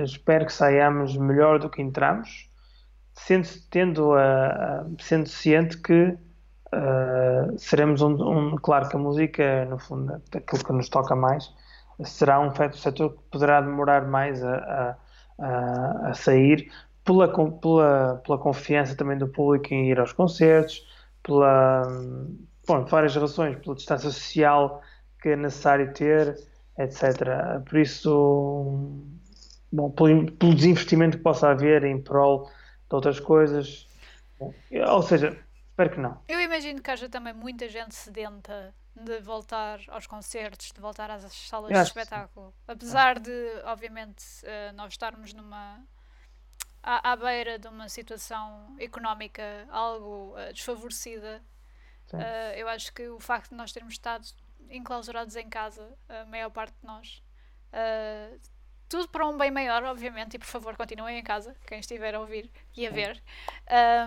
espero 0.03 0.45
que 0.45 0.51
saiamos 0.51 1.15
melhor 1.15 1.57
do 1.57 1.69
que 1.69 1.81
entramos, 1.81 2.49
sendo, 3.13 3.47
tendo 3.69 4.13
a, 4.13 4.47
a 4.47 4.85
sendo 4.99 5.29
ciente 5.29 5.77
que 5.77 6.17
uh, 6.73 7.57
seremos 7.57 8.01
um, 8.01 8.15
um, 8.15 8.57
Claro 8.57 8.89
que 8.89 8.97
a 8.97 8.99
música, 8.99 9.65
no 9.67 9.79
fundo, 9.79 10.21
aquilo 10.35 10.65
que 10.65 10.73
nos 10.73 10.89
toca 10.89 11.15
mais, 11.15 11.49
será 12.03 12.41
um 12.41 12.51
setor 12.73 13.11
que 13.13 13.23
poderá 13.31 13.61
demorar 13.61 14.05
mais 14.05 14.43
a, 14.43 14.97
a, 15.39 16.09
a 16.09 16.13
sair 16.13 16.69
pela, 17.05 17.29
pela, 17.29 18.21
pela 18.25 18.37
confiança 18.37 18.97
também 18.97 19.17
do 19.17 19.29
público 19.29 19.73
em 19.73 19.89
ir 19.89 19.97
aos 19.97 20.11
concertos, 20.11 20.85
pela 21.23 21.87
bom, 22.67 22.85
várias 22.85 23.15
razões, 23.15 23.57
pela 23.59 23.75
distância 23.75 24.09
social 24.09 24.81
que 25.21 25.29
é 25.29 25.35
necessário 25.35 25.91
ter, 25.93 26.37
etc. 26.77 27.03
Por 27.67 27.79
isso, 27.79 28.91
bom, 29.71 29.89
pelo, 29.89 30.31
pelo 30.33 30.53
desinvestimento 30.53 31.17
que 31.17 31.23
possa 31.23 31.49
haver 31.49 31.83
em 31.83 31.99
prol 32.01 32.45
de 32.89 32.95
outras 32.95 33.19
coisas. 33.19 33.87
Bom, 34.39 34.53
ou 34.87 35.01
seja, 35.01 35.35
espero 35.69 35.89
que 35.89 35.99
não. 35.99 36.21
Eu 36.27 36.39
imagino 36.39 36.81
que 36.81 36.91
haja 36.91 37.09
também 37.09 37.33
muita 37.33 37.67
gente 37.67 37.95
sedenta 37.95 38.73
de 38.95 39.19
voltar 39.19 39.79
aos 39.89 40.05
concertos, 40.05 40.71
de 40.71 40.79
voltar 40.79 41.09
às 41.09 41.23
salas 41.33 41.71
de 41.71 41.79
espetáculo. 41.79 42.53
Apesar 42.67 43.19
de, 43.19 43.31
obviamente, 43.65 44.23
eh, 44.43 44.71
nós 44.73 44.93
estarmos 44.93 45.33
numa. 45.33 45.83
À, 46.81 47.13
à 47.13 47.15
beira 47.15 47.57
de 47.57 47.67
uma 47.67 47.89
situação 47.89 48.75
económica 48.77 49.65
algo 49.71 50.35
uh, 50.35 50.53
desfavorecida 50.53 51.41
Uh, 52.13 52.53
eu 52.55 52.67
acho 52.69 52.93
que 52.93 53.07
o 53.07 53.19
facto 53.19 53.49
de 53.49 53.55
nós 53.55 53.71
termos 53.71 53.93
estado 53.93 54.25
enclausurados 54.69 55.35
em 55.35 55.49
casa, 55.49 55.87
a 56.07 56.25
maior 56.25 56.49
parte 56.49 56.73
de 56.79 56.85
nós, 56.85 57.23
uh, 57.71 58.39
tudo 58.87 59.07
para 59.09 59.27
um 59.27 59.37
bem 59.37 59.51
maior, 59.51 59.83
obviamente, 59.83 60.35
e 60.35 60.39
por 60.39 60.47
favor 60.47 60.75
continuem 60.75 61.19
em 61.19 61.23
casa, 61.23 61.55
quem 61.67 61.79
estiver 61.79 62.15
a 62.15 62.19
ouvir 62.19 62.51
e 62.75 62.85
a 62.85 62.91
ver. 62.91 63.21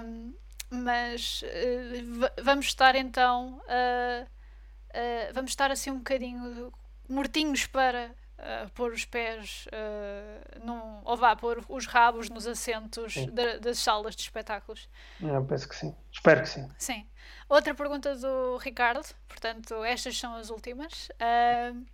Um, 0.05 0.35
mas 0.71 1.43
uh, 1.43 2.43
vamos 2.43 2.67
estar 2.67 2.95
então, 2.95 3.61
vamos 5.35 5.51
estar 5.51 5.71
assim 5.71 5.91
um 5.91 5.99
bocadinho 5.99 6.73
mortinhos 7.09 7.67
para 7.67 8.15
uh, 8.39 8.71
pôr 8.71 8.93
os 8.93 9.05
pés 9.05 9.67
uh, 9.67 10.65
num, 10.65 11.01
ou 11.05 11.17
vá 11.17 11.35
pôr 11.35 11.65
os 11.69 11.87
rabos 11.87 12.29
nos 12.29 12.47
assentos 12.47 13.15
das 13.61 13.79
salas 13.79 14.15
de 14.15 14.23
espetáculos. 14.23 14.89
Eu 15.21 15.45
penso 15.45 15.69
que 15.69 15.75
sim. 15.75 15.95
Espero 16.13 16.43
que 16.43 16.49
sim. 16.49 16.69
Sim. 16.79 17.09
Outra 17.49 17.75
pergunta 17.75 18.15
do 18.15 18.59
Ricardo, 18.59 19.03
portanto, 19.27 19.83
estas 19.85 20.19
são 20.19 20.35
as 20.35 20.51
últimas. 20.51 21.09
Uh, 21.15 21.85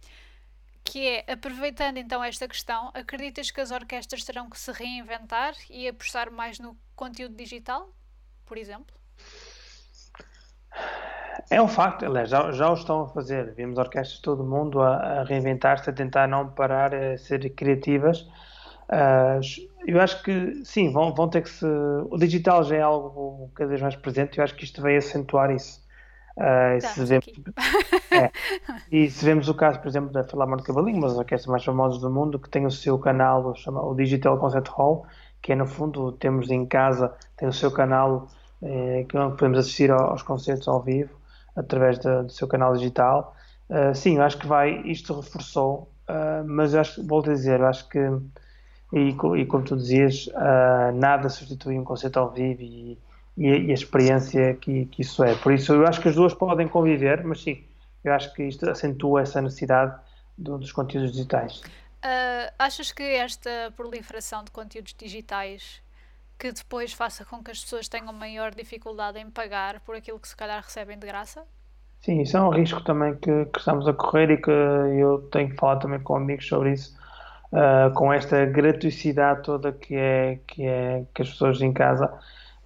que 0.85 1.09
é, 1.09 1.33
aproveitando 1.33 1.97
então 1.97 2.23
esta 2.23 2.47
questão, 2.47 2.91
acreditas 2.93 3.51
que 3.51 3.61
as 3.61 3.71
orquestras 3.71 4.23
terão 4.23 4.51
que 4.51 4.59
se 4.59 4.71
reinventar 4.71 5.55
e 5.71 5.89
apostar 5.89 6.31
mais 6.31 6.59
no 6.59 6.77
conteúdo 6.95 7.35
digital, 7.35 7.89
por 8.45 8.59
exemplo? 8.59 8.95
É 11.51 11.61
um 11.61 11.69
facto, 11.69 12.05
aliás, 12.05 12.29
já, 12.29 12.53
já 12.53 12.71
o 12.71 12.75
estão 12.75 13.03
a 13.03 13.09
fazer. 13.09 13.55
Vimos 13.55 13.79
orquestras 13.79 14.17
de 14.17 14.23
todo 14.23 14.43
o 14.43 14.47
mundo 14.47 14.81
a, 14.83 15.21
a 15.21 15.25
reinventar-se, 15.25 15.89
a 15.89 15.93
tentar 15.93 16.29
não 16.29 16.49
parar, 16.51 16.95
a 16.95 17.17
ser 17.17 17.49
criativas. 17.55 18.21
Uh, 18.89 19.41
eu 19.87 20.01
acho 20.01 20.23
que 20.23 20.63
sim, 20.65 20.93
vão, 20.93 21.15
vão 21.15 21.29
ter 21.29 21.43
que 21.43 21.51
se. 21.51 21.67
O 22.11 22.17
digital 22.19 22.63
já 22.65 22.77
é 22.77 22.81
algo 22.81 23.51
cada 23.55 23.69
vez 23.69 23.81
mais 23.81 23.97
presente, 23.97 24.39
eu 24.39 24.45
acho 24.45 24.55
que 24.55 24.65
isto 24.65 24.81
vai 24.83 24.97
acentuar 24.97 25.51
isso. 25.51 25.83
Uh, 26.37 26.81
tá, 26.81 26.89
se 26.89 27.05
vemos, 27.05 27.27
é, 28.11 28.31
e 28.91 29.09
se 29.09 29.25
vemos 29.25 29.49
o 29.49 29.55
caso, 29.55 29.79
por 29.81 29.87
exemplo, 29.87 30.11
da 30.11 30.25
Filarmónica 30.25 30.67
Cavalinho, 30.67 30.99
uma 30.99 31.09
das 31.09 31.17
orquestras 31.17 31.51
mais 31.51 31.65
famosas 31.65 32.01
do 32.01 32.11
mundo, 32.11 32.41
que 32.41 32.51
tem 32.51 32.67
o 32.67 32.71
seu 32.71 32.99
canal, 32.99 33.55
chama, 33.55 33.81
o 33.83 33.95
Digital 33.95 34.37
Concert 34.39 34.69
Hall, 34.71 35.07
que 35.41 35.53
é 35.53 35.55
no 35.55 35.67
fundo, 35.67 36.11
temos 36.13 36.51
em 36.51 36.67
casa, 36.67 37.15
tem 37.37 37.47
o 37.47 37.53
seu 37.53 37.71
canal 37.71 38.29
eh, 38.63 39.05
que 39.07 39.13
podemos 39.13 39.59
assistir 39.59 39.91
aos 39.91 40.23
concertos 40.23 40.67
ao 40.69 40.83
vivo 40.83 41.11
através 41.55 41.99
de, 41.99 42.23
do 42.23 42.33
seu 42.33 42.49
canal 42.49 42.73
digital. 42.75 43.37
Uh, 43.69 43.95
sim, 43.95 44.19
acho 44.19 44.39
que 44.39 44.47
vai, 44.47 44.81
isto 44.87 45.21
reforçou, 45.21 45.93
uh, 46.09 46.45
mas 46.47 46.75
acho, 46.75 47.07
volto 47.07 47.31
a 47.31 47.35
dizer, 47.35 47.63
acho 47.63 47.89
que, 47.89 47.99
e, 48.93 49.11
e 49.11 49.47
como 49.47 49.65
tu 49.65 49.77
dizias, 49.77 50.27
uh, 50.29 50.93
nada 50.95 51.29
substitui 51.29 51.79
um 51.79 51.85
concerto 51.85 52.19
ao 52.19 52.31
vivo 52.31 52.63
e, 52.63 52.99
e, 53.37 53.49
e 53.49 53.71
a 53.71 53.75
experiência 53.75 54.55
que, 54.55 54.87
que, 54.87 55.03
isso 55.03 55.25
é. 55.25 55.35
Por 55.35 55.53
isso, 55.53 55.73
eu 55.73 55.87
acho 55.87 56.01
que 56.01 56.09
as 56.09 56.15
duas 56.15 56.35
podem 56.35 56.69
conviver, 56.69 57.25
mas 57.25 57.43
sim, 57.43 57.65
eu 58.03 58.13
acho 58.13 58.33
que 58.35 58.45
isto 58.45 58.69
acentua 58.69 59.23
essa 59.23 59.41
necessidade 59.41 59.95
do, 60.37 60.59
dos 60.59 60.73
conteúdos 60.73 61.13
digitais. 61.13 61.63
achas 62.59 62.93
que 62.93 63.03
esta 63.03 63.73
proliferação 63.77 64.45
de 64.45 64.51
conteúdos 64.51 64.95
digitais 64.97 65.83
que 66.39 66.53
depois 66.53 66.93
faça 66.93 67.25
com 67.25 67.43
que 67.43 67.51
as 67.51 67.61
pessoas 67.61 67.89
tenham 67.89 68.13
maior 68.13 68.55
dificuldade 68.55 69.19
em 69.19 69.31
pagar 69.31 69.81
por 69.81 69.95
aquilo 69.95 70.19
que 70.19 70.29
se 70.29 70.37
calhar 70.37 70.63
recebem 70.63 70.99
de 70.99 71.07
graça? 71.07 71.45
Sim, 72.01 72.21
isso 72.21 72.37
é 72.37 72.43
um 72.43 72.51
risco 72.51 72.83
também 72.83 73.15
que, 73.15 73.47
que 73.47 73.59
estamos 73.59 73.89
a 73.89 73.93
correr 73.95 74.31
e 74.31 74.37
que 74.37 74.51
eu 74.51 75.27
tenho 75.33 75.49
que 75.49 75.57
falar 75.57 75.77
também 75.77 75.99
com 76.01 76.17
amigos 76.17 76.47
sobre 76.47 76.73
isso, 76.73 76.95
uh, 77.55 77.93
com 77.95 78.13
esta 78.13 78.45
gratuicidade 78.45 79.43
toda 79.43 79.73
que 79.73 79.95
é, 79.95 80.41
que 80.47 80.65
é 80.67 81.05
que 81.15 81.23
as 81.23 81.31
pessoas 81.31 81.61
em 81.61 81.73
casa. 81.73 82.13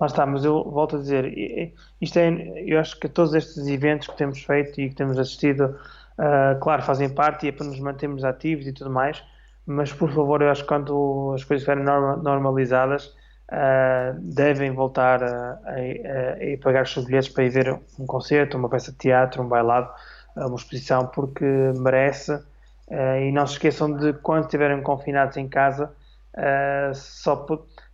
Lá 0.00 0.06
está, 0.06 0.24
mas 0.24 0.44
eu 0.44 0.62
volto 0.64 0.96
a 0.96 0.98
dizer, 1.00 1.74
isto 2.00 2.18
é, 2.18 2.30
eu 2.64 2.78
acho 2.78 2.98
que 3.00 3.08
todos 3.08 3.34
estes 3.34 3.66
eventos 3.66 4.06
que 4.06 4.16
temos 4.16 4.42
feito 4.42 4.80
e 4.80 4.88
que 4.88 4.94
temos 4.94 5.18
assistido, 5.18 5.76
uh, 6.18 6.58
claro, 6.60 6.82
fazem 6.82 7.08
parte 7.08 7.46
e 7.46 7.48
é 7.48 7.52
para 7.52 7.66
nos 7.66 7.80
mantermos 7.80 8.24
ativos 8.24 8.66
e 8.66 8.72
tudo 8.72 8.90
mais, 8.90 9.22
mas 9.66 9.92
por 9.92 10.10
favor, 10.12 10.40
eu 10.40 10.50
acho 10.50 10.62
que 10.62 10.68
quando 10.68 11.32
as 11.34 11.42
coisas 11.42 11.66
estiverem 11.68 11.84
normalizadas, 12.22 13.06
uh, 13.06 14.18
devem 14.20 14.70
voltar 14.70 15.20
a, 15.22 15.58
a, 15.64 16.54
a, 16.54 16.58
pagar 16.62 16.84
os 16.84 16.92
seus 16.92 17.04
bilhetes 17.04 17.28
para 17.28 17.44
ir 17.44 17.50
ver 17.50 17.80
um 17.98 18.06
concerto, 18.06 18.56
uma 18.56 18.68
peça 18.68 18.92
de 18.92 18.98
teatro, 18.98 19.42
um 19.42 19.48
bailado, 19.48 19.90
uma 20.36 20.54
exposição, 20.54 21.06
porque 21.08 21.44
merece. 21.76 22.40
Uh, 22.88 23.20
e 23.20 23.32
não 23.32 23.46
se 23.46 23.54
esqueçam 23.54 23.94
de 23.94 24.14
quando 24.14 24.44
estiverem 24.44 24.82
confinados 24.82 25.36
em 25.36 25.46
casa, 25.46 25.92
uh, 26.34 26.94
só, 26.94 27.46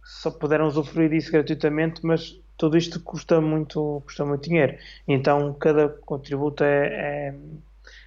só 0.02 0.30
puderam 0.30 0.66
usufruir 0.66 1.10
disso 1.10 1.32
gratuitamente, 1.32 2.00
mas 2.06 2.40
tudo 2.56 2.76
isto 2.76 3.00
custa 3.00 3.40
muito, 3.40 4.02
custa 4.04 4.24
muito 4.24 4.48
dinheiro. 4.48 4.76
Então 5.08 5.52
cada 5.54 5.88
contributo 5.88 6.62
é, 6.62 6.86
é 6.86 7.34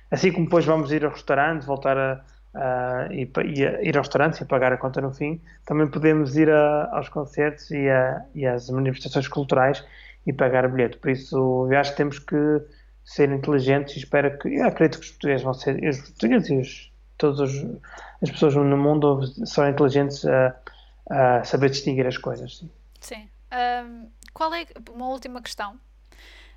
assim 0.09 0.31
como 0.31 0.45
depois 0.45 0.65
vamos 0.65 0.91
ir 0.91 1.03
ao 1.03 1.11
restaurante, 1.11 1.65
voltar 1.65 1.97
a 1.97 2.23
e, 3.11 3.29
e 3.45 3.87
ir 3.87 3.97
aos 3.97 4.07
restaurantes 4.07 4.41
e 4.41 4.45
pagar 4.45 4.73
a 4.73 4.77
conta 4.77 5.01
no 5.01 5.13
fim, 5.13 5.39
também 5.65 5.87
podemos 5.87 6.35
ir 6.35 6.49
a, 6.49 6.89
aos 6.91 7.09
concertos 7.09 7.69
e, 7.71 7.87
e 8.33 8.45
às 8.45 8.69
manifestações 8.69 9.27
culturais 9.27 9.83
e 10.25 10.33
pagar 10.33 10.65
o 10.65 10.69
bilhete. 10.69 10.97
Por 10.97 11.11
isso, 11.11 11.67
eu 11.71 11.77
acho 11.77 11.91
que 11.91 11.97
temos 11.97 12.19
que 12.19 12.35
ser 13.07 13.31
inteligentes 13.31 13.95
e 13.95 13.99
espero 13.99 14.37
que, 14.37 14.49
eu 14.49 14.67
acredito 14.67 14.99
que 14.99 15.05
os 15.05 15.11
portugueses 15.11 15.41
vão 15.41 15.53
ser, 15.53 15.81
os 15.81 15.97
portugueses 16.01 16.49
e 16.49 16.57
os, 16.57 16.91
todas 17.17 17.65
as 18.21 18.29
pessoas 18.31 18.53
no 18.53 18.77
mundo 18.77 19.21
são 19.45 19.67
inteligentes 19.67 20.25
a, 20.25 20.53
a 21.09 21.43
saber 21.45 21.69
distinguir 21.69 22.05
as 22.05 22.17
coisas. 22.17 22.57
Sim. 22.57 22.69
sim. 22.99 23.29
Um, 23.49 24.11
qual 24.33 24.53
é 24.53 24.65
uma 24.93 25.07
última 25.07 25.41
questão? 25.41 25.79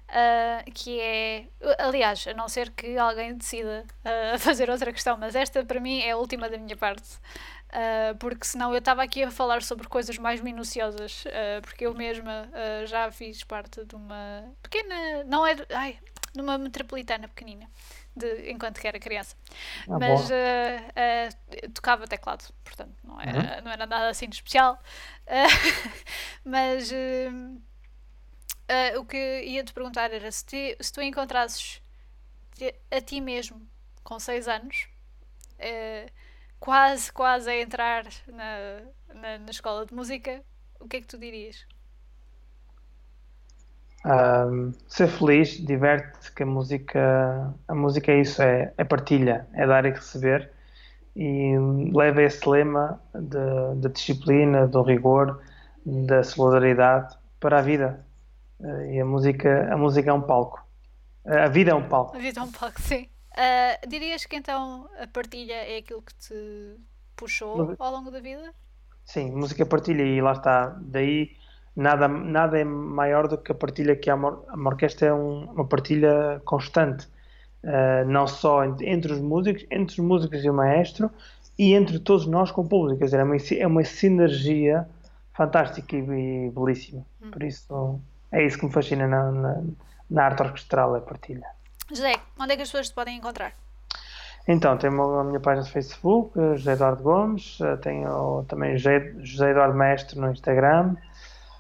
Uh, 0.09 0.69
que 0.75 1.01
é, 1.01 1.47
aliás, 1.79 2.27
a 2.27 2.35
não 2.35 2.49
ser 2.49 2.71
que 2.71 2.99
alguém 2.99 3.37
decida 3.37 3.85
uh, 4.05 4.37
fazer 4.41 4.69
outra 4.69 4.93
questão, 4.93 5.17
mas 5.17 5.37
esta 5.37 5.65
para 5.65 5.79
mim 5.79 6.01
é 6.01 6.11
a 6.11 6.17
última 6.17 6.51
da 6.51 6.59
minha 6.59 6.77
parte. 6.77 7.09
Uh, 7.69 8.19
porque 8.19 8.45
senão 8.45 8.73
eu 8.73 8.79
estava 8.79 9.05
aqui 9.05 9.23
a 9.23 9.31
falar 9.31 9.63
sobre 9.63 9.87
coisas 9.87 10.19
mais 10.19 10.41
minuciosas, 10.41 11.23
porque 11.63 11.87
eu 11.87 11.95
mesma 11.95 12.51
já 12.87 13.09
fiz 13.13 13.45
parte 13.45 13.85
de 13.85 13.95
uma 13.95 14.53
pequena, 14.61 15.23
não 15.29 15.47
é, 15.47 15.55
ai, 15.73 15.97
numa 16.35 16.59
metropolitana 16.59 17.29
pequenina, 17.29 17.69
de, 18.15 18.51
enquanto 18.51 18.81
que 18.81 18.87
era 18.87 18.99
criança. 18.99 19.37
Ah, 19.89 19.99
Mas 19.99 20.29
tocava 21.75 22.07
teclado, 22.07 22.53
portanto 22.65 22.95
não 23.05 23.21
era, 23.21 23.39
uhum. 23.39 23.65
não 23.65 23.73
era 23.73 23.87
nada 23.87 24.09
assim 24.09 24.29
de 24.29 24.37
especial. 24.37 24.81
mas 26.45 26.93
o 28.99 29.05
que 29.05 29.43
ia 29.45 29.65
te 29.65 29.73
perguntar 29.73 30.13
era 30.13 30.31
se, 30.31 30.45
te, 30.45 30.77
se 30.81 30.93
tu 30.93 31.01
encontrasses 31.01 31.83
a 32.91 33.01
ti 33.01 33.21
mesmo 33.21 33.67
com 34.03 34.19
6 34.19 34.49
anos 34.49 34.89
quase, 36.61 37.11
quase 37.11 37.51
a 37.51 37.61
entrar 37.61 38.05
na, 38.29 39.15
na, 39.15 39.39
na 39.39 39.51
escola 39.51 39.87
de 39.87 39.95
música, 39.95 40.45
o 40.79 40.87
que 40.87 40.99
é 40.99 41.01
que 41.01 41.07
tu 41.07 41.19
dirias? 41.19 41.67
Um, 44.05 44.73
ser 44.89 45.09
feliz, 45.09 45.65
diverte-te, 45.65 46.33
que 46.33 46.43
a 46.43 46.47
música, 46.47 47.55
a 47.69 47.75
música 47.75 48.13
é 48.13 48.21
isso, 48.21 48.41
é, 48.43 48.73
é 48.79 48.85
partilha, 48.85 49.47
é 49.53 49.67
dar 49.67 49.85
e 49.85 49.91
receber 49.91 50.51
e 51.15 51.55
leva 51.93 52.23
esse 52.23 52.49
lema 52.49 53.01
da 53.13 53.89
disciplina, 53.89 54.67
do 54.67 54.83
rigor, 54.83 55.43
da 55.85 56.23
solidariedade 56.23 57.17
para 57.39 57.59
a 57.59 57.63
vida. 57.63 58.05
E 58.91 59.01
a 59.01 59.05
música, 59.05 59.73
a 59.73 59.77
música 59.77 60.11
é 60.11 60.13
um 60.13 60.23
palco. 60.23 60.65
A 61.25 61.49
vida 61.49 61.73
é 61.73 61.75
um 61.75 61.89
palco. 61.89 62.17
A 62.17 62.21
vida 62.21 62.41
é 62.41 62.43
um 62.43 62.51
palco, 62.51 62.81
sim. 62.81 63.09
Uh, 63.33 63.89
dirias 63.89 64.27
que 64.27 64.37
então 64.37 64.89
a 64.99 65.07
partilha 65.07 65.55
é 65.55 65.79
aquilo 65.79 66.03
que 66.03 66.15
te 66.15 66.77
puxou 67.17 67.77
ao 67.79 67.93
longo 67.93 68.11
da 68.11 68.21
vida? 68.21 68.53
Sim, 69.05 69.31
música 69.31 69.65
partilha 69.65 70.03
e 70.03 70.21
lá 70.21 70.33
está. 70.33 70.77
Daí 70.81 71.37
nada, 71.77 72.09
nada 72.09 72.59
é 72.59 72.65
maior 72.65 73.29
do 73.29 73.39
que 73.39 73.53
a 73.53 73.55
partilha 73.55 73.97
que 73.97 74.11
há. 74.11 74.15
A 74.15 74.57
orquestra 74.57 75.09
é 75.09 75.15
um, 75.15 75.45
uma 75.53 75.67
partilha 75.67 76.41
constante. 76.45 77.09
Uh, 77.63 78.09
não 78.09 78.27
só 78.27 78.65
entre 78.65 79.13
os 79.13 79.21
músicos, 79.21 79.67
entre 79.71 80.01
os 80.01 80.07
músicos 80.07 80.43
e 80.43 80.49
o 80.49 80.55
maestro 80.55 81.11
e 81.59 81.75
entre 81.75 81.99
todos 81.99 82.27
nós 82.27 82.51
com 82.51 82.63
o 82.63 82.69
público. 82.69 83.01
Quer 83.01 83.05
dizer, 83.05 83.21
é 83.21 83.25
uma, 83.25 83.37
é 83.37 83.67
uma 83.67 83.85
sinergia 83.85 84.89
fantástica 85.35 85.95
e, 85.95 86.47
e 86.47 86.51
belíssima. 86.51 87.05
Hum. 87.23 87.31
Por 87.31 87.43
isso 87.43 88.01
é 88.33 88.45
isso 88.45 88.59
que 88.59 88.67
me 88.67 88.73
fascina 88.73 89.07
na, 89.07 89.31
na, 89.31 89.63
na 90.11 90.25
arte 90.25 90.43
orquestral, 90.43 90.95
a 90.95 91.01
partilha. 91.01 91.47
José, 91.91 92.15
onde 92.39 92.53
é 92.53 92.57
que 92.57 92.63
as 92.63 92.69
pessoas 92.69 92.89
te 92.89 92.95
podem 92.95 93.17
encontrar? 93.17 93.53
Então, 94.47 94.77
tenho 94.79 95.19
a 95.19 95.25
minha 95.25 95.41
página 95.41 95.67
no 95.67 95.71
Facebook, 95.71 96.33
José 96.57 96.73
Eduardo 96.73 97.03
Gomes, 97.03 97.59
eh, 97.61 97.77
tenho 97.77 98.45
também 98.49 98.77
José, 98.79 99.13
José 99.19 99.51
Eduardo 99.51 99.77
Mestre 99.77 100.19
no 100.19 100.31
Instagram 100.31 100.97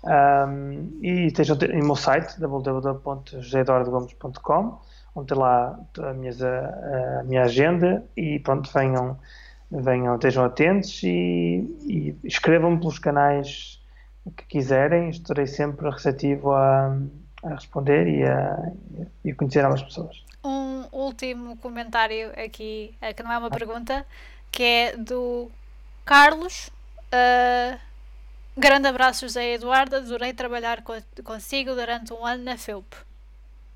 um, 0.02 0.98
e 1.02 1.31
tenho 1.32 1.55
o 1.55 1.86
meu 1.86 1.97
site 1.97 2.40
www.joseeduardogomes.com 2.40 4.81
onde 5.14 5.28
tem 5.28 5.39
lá 5.39 5.78
a 5.98 6.10
a, 6.10 7.22
minha 7.24 7.43
agenda 7.43 8.05
e 8.16 8.39
pronto, 8.39 8.70
venham, 8.72 9.18
venham 9.70 10.14
estejam 10.14 10.44
atentos 10.44 11.02
e, 11.02 11.64
e 11.82 12.16
escrevam-me 12.24 12.78
pelos 12.78 12.98
canais 12.98 13.81
que 14.36 14.44
quiserem, 14.47 15.10
estarei 15.10 15.47
sempre 15.47 15.90
receptivo 15.90 16.52
a, 16.52 16.97
a 17.43 17.55
responder 17.55 18.06
e 18.06 18.24
a, 18.24 18.72
e 19.24 19.31
a 19.31 19.35
conhecer 19.35 19.62
novas 19.62 19.82
pessoas. 19.82 20.24
Um 20.44 20.85
último 20.93 21.56
comentário 21.56 22.31
aqui, 22.31 22.94
eh, 23.01 23.12
que 23.12 23.22
não 23.22 23.32
é 23.32 23.39
uma 23.39 23.51
pergunta, 23.51 24.06
que 24.51 24.62
é 24.62 24.97
do 24.97 25.51
Carlos. 26.05 26.70
Uh, 27.12 27.90
grande 28.56 28.89
abraço, 28.89 29.22
José 29.22 29.55
Eduardo. 29.55 29.97
Adorei 29.97 30.32
trabalhar 30.32 30.82
co 30.82 30.94
consigo 31.24 31.74
durante 31.74 32.12
um 32.12 32.24
ano 32.24 32.44
na 32.44 32.56
FEUP. 32.56 32.94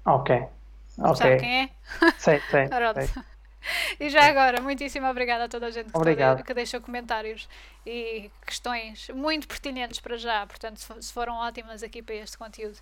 Ok. 0.05 0.37
okay. 0.37 1.15
Sabe 1.17 1.37
quem 1.39 1.63
é? 1.63 1.71
Sei, 2.19 2.41
sei. 2.51 2.69
sei. 3.09 3.25
E 3.99 4.11
já 4.11 4.27
agora, 4.27 4.61
muitíssimo 4.61 5.07
obrigada 5.09 5.45
a 5.45 5.49
toda 5.49 5.67
a 5.67 5.71
gente 5.71 5.87
que, 5.87 5.93
toda, 5.93 6.43
que 6.43 6.55
deixou 6.55 6.81
comentários 6.81 7.49
e 7.87 8.31
questões 8.45 9.09
muito 9.09 9.49
pertinentes 9.49 10.01
para 10.01 10.17
já. 10.17 10.47
Portanto, 10.47 10.79
se 10.79 11.13
foram 11.13 11.35
ótimas 11.37 11.83
aqui 11.83 12.03
para 12.03 12.15
este 12.17 12.37
conteúdo 12.37 12.77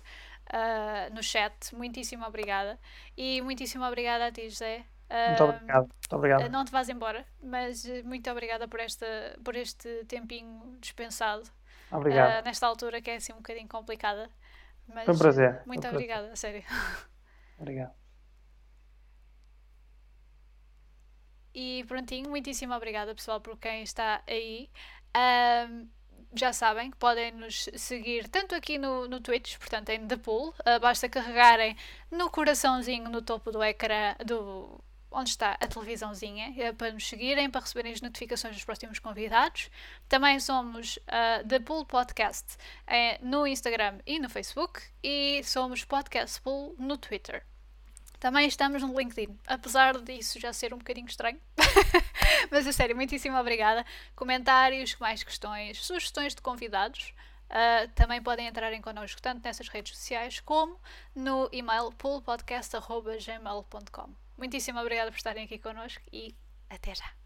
uh, 0.49 1.13
no 1.13 1.23
chat, 1.23 1.53
muitíssimo 1.73 2.25
obrigada. 2.25 2.77
E 3.15 3.41
muitíssimo 3.41 3.85
obrigada 3.85 4.27
a 4.27 4.31
ti, 4.31 4.49
José. 4.49 4.83
Uh, 5.09 5.27
muito 5.29 5.43
obrigado. 5.43 5.83
Muito 5.83 6.15
obrigado. 6.15 6.49
Não 6.49 6.65
te 6.65 6.71
vás 6.71 6.89
embora, 6.89 7.25
mas 7.41 7.85
muito 8.03 8.29
obrigada 8.29 8.67
por, 8.67 8.79
esta, 8.79 9.05
por 9.43 9.55
este 9.55 10.05
tempinho 10.05 10.77
dispensado. 10.81 11.43
Obrigado. 11.93 12.41
Uh, 12.41 12.45
nesta 12.45 12.67
altura 12.67 13.01
que 13.01 13.11
é 13.11 13.15
assim 13.15 13.33
um 13.33 13.37
bocadinho 13.37 13.67
complicada. 13.67 14.29
Mas 14.87 15.05
Foi 15.05 15.13
um 15.13 15.17
prazer. 15.17 15.61
Muito 15.65 15.87
obrigada, 15.87 16.27
prazer. 16.27 16.37
sério. 16.37 16.63
Obrigado. 17.57 17.93
E 21.53 21.85
prontinho, 21.87 22.29
muitíssimo 22.29 22.73
obrigada 22.73 23.13
pessoal 23.13 23.39
por 23.39 23.57
quem 23.57 23.83
está 23.83 24.23
aí. 24.27 24.69
Um, 25.15 25.87
já 26.35 26.51
sabem 26.51 26.89
que 26.89 26.97
podem 26.97 27.31
nos 27.31 27.69
seguir 27.75 28.27
tanto 28.27 28.55
aqui 28.55 28.79
no, 28.79 29.07
no 29.07 29.19
Twitch, 29.21 29.57
portanto 29.59 29.89
em 29.89 30.07
The 30.07 30.17
Pool, 30.17 30.49
uh, 30.49 30.79
basta 30.81 31.07
carregarem 31.07 31.77
no 32.09 32.29
coraçãozinho 32.29 33.07
no 33.07 33.21
topo 33.21 33.51
do 33.51 33.63
ecrã 33.63 34.15
do 34.25 34.83
onde 35.13 35.29
está 35.29 35.55
a 35.59 35.67
televisãozinha 35.67 36.69
uh, 36.69 36.73
para 36.75 36.91
nos 36.91 37.07
seguirem, 37.07 37.49
para 37.49 37.61
receberem 37.61 37.93
as 37.93 38.01
notificações 38.01 38.55
dos 38.55 38.65
próximos 38.65 38.99
convidados. 38.99 39.69
Também 40.09 40.39
somos 40.39 40.97
uh, 40.97 41.47
The 41.47 41.59
Pool 41.59 41.85
Podcast 41.85 42.55
uh, 42.55 43.25
no 43.25 43.47
Instagram 43.47 43.99
e 44.05 44.19
no 44.19 44.29
Facebook 44.29 44.81
e 45.03 45.41
somos 45.43 45.85
Podcast 45.85 46.41
Pool 46.41 46.75
no 46.77 46.97
Twitter. 46.97 47.45
Também 48.19 48.47
estamos 48.47 48.81
no 48.81 48.97
LinkedIn, 48.97 49.37
apesar 49.45 49.99
disso 49.99 50.39
já 50.39 50.53
ser 50.53 50.73
um 50.73 50.77
bocadinho 50.77 51.07
estranho. 51.07 51.39
Mas 52.49 52.65
a 52.65 52.71
sério, 52.71 52.95
muitíssimo 52.95 53.37
obrigada. 53.37 53.85
Comentários, 54.15 54.95
mais 54.95 55.21
questões, 55.23 55.85
sugestões 55.85 56.33
de 56.33 56.41
convidados. 56.41 57.13
Uh, 57.49 57.89
também 57.93 58.23
podem 58.23 58.47
entrar 58.47 58.71
em 58.71 58.79
connosco 58.81 59.21
tanto 59.21 59.43
nessas 59.43 59.67
redes 59.67 59.97
sociais 59.97 60.39
como 60.39 60.79
no 61.13 61.49
e-mail 61.51 61.91
poolpodcast.gmail.com. 61.91 64.22
Muitíssimo 64.37 64.79
obrigada 64.79 65.11
por 65.11 65.17
estarem 65.17 65.45
aqui 65.45 65.59
connosco 65.59 66.03
e 66.11 66.35
até 66.69 66.93
já! 66.95 67.23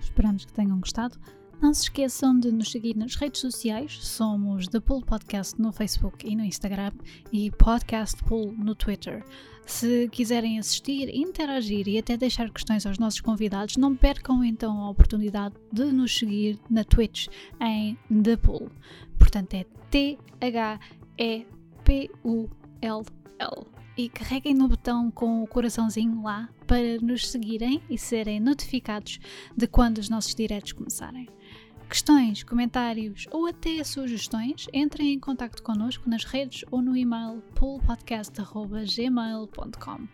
Esperamos 0.00 0.44
que 0.44 0.52
tenham 0.52 0.80
gostado. 0.80 1.18
Não 1.60 1.72
se 1.72 1.84
esqueçam 1.84 2.38
de 2.38 2.52
nos 2.52 2.70
seguir 2.70 2.94
nas 2.96 3.14
redes 3.14 3.40
sociais. 3.40 3.98
Somos 4.06 4.68
The 4.68 4.80
Pool 4.80 5.02
Podcast 5.02 5.60
no 5.60 5.72
Facebook 5.72 6.26
e 6.26 6.36
no 6.36 6.44
Instagram 6.44 6.92
e 7.32 7.50
Podcast 7.50 8.22
Pool 8.24 8.52
no 8.52 8.74
Twitter. 8.74 9.24
Se 9.64 10.08
quiserem 10.10 10.58
assistir, 10.58 11.08
interagir 11.14 11.88
e 11.88 11.98
até 11.98 12.16
deixar 12.16 12.50
questões 12.50 12.84
aos 12.86 12.98
nossos 12.98 13.20
convidados, 13.20 13.76
não 13.76 13.96
percam 13.96 14.44
então 14.44 14.80
a 14.82 14.90
oportunidade 14.90 15.54
de 15.72 15.84
nos 15.86 16.16
seguir 16.16 16.58
na 16.68 16.84
Twitch 16.84 17.28
em 17.60 17.96
The 18.22 18.36
Pool. 18.36 18.70
Portanto, 19.18 19.54
é 19.54 21.46
T-H-E-P-U-L-L 21.86 23.66
e 23.96 24.10
carreguem 24.10 24.54
no 24.54 24.68
botão 24.68 25.10
com 25.10 25.42
o 25.42 25.46
coraçãozinho 25.46 26.22
lá 26.22 26.50
para 26.66 26.98
nos 27.00 27.26
seguirem 27.28 27.82
e 27.88 27.96
serem 27.96 28.38
notificados 28.40 29.20
de 29.56 29.68
quando 29.68 29.96
os 29.98 30.10
nossos 30.10 30.34
diretos 30.34 30.72
começarem. 30.72 31.28
Questões, 31.88 32.42
comentários 32.42 33.28
ou 33.30 33.46
até 33.46 33.84
sugestões, 33.84 34.66
entrem 34.72 35.12
em 35.12 35.20
contato 35.20 35.62
connosco 35.62 36.10
nas 36.10 36.24
redes 36.24 36.64
ou 36.72 36.82
no 36.82 36.96
e-mail 36.96 37.40
poolpodcast.gmail.com 37.54 40.08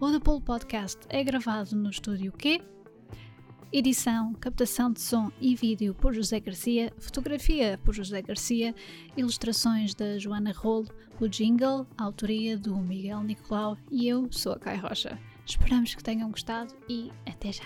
O 0.00 0.10
The 0.10 0.18
Pool 0.18 0.40
Podcast 0.40 0.98
é 1.08 1.22
gravado 1.22 1.76
no 1.76 1.90
estúdio 1.90 2.32
Q. 2.32 2.60
Edição, 3.72 4.34
captação 4.34 4.92
de 4.92 5.00
som 5.00 5.32
e 5.40 5.56
vídeo 5.56 5.94
por 5.94 6.12
José 6.12 6.38
Garcia, 6.38 6.92
fotografia 6.98 7.80
por 7.82 7.94
José 7.94 8.20
Garcia, 8.20 8.74
ilustrações 9.16 9.94
da 9.94 10.18
Joana 10.18 10.52
Rolo, 10.52 10.88
o 11.18 11.26
jingle, 11.26 11.86
autoria 11.96 12.58
do 12.58 12.76
Miguel 12.76 13.22
Nicolau 13.22 13.78
e 13.90 14.06
eu 14.06 14.30
sou 14.30 14.52
a 14.52 14.58
Kai 14.58 14.76
Rocha. 14.76 15.18
Esperamos 15.46 15.94
que 15.94 16.04
tenham 16.04 16.30
gostado 16.30 16.74
e 16.86 17.10
até 17.26 17.50
já! 17.50 17.64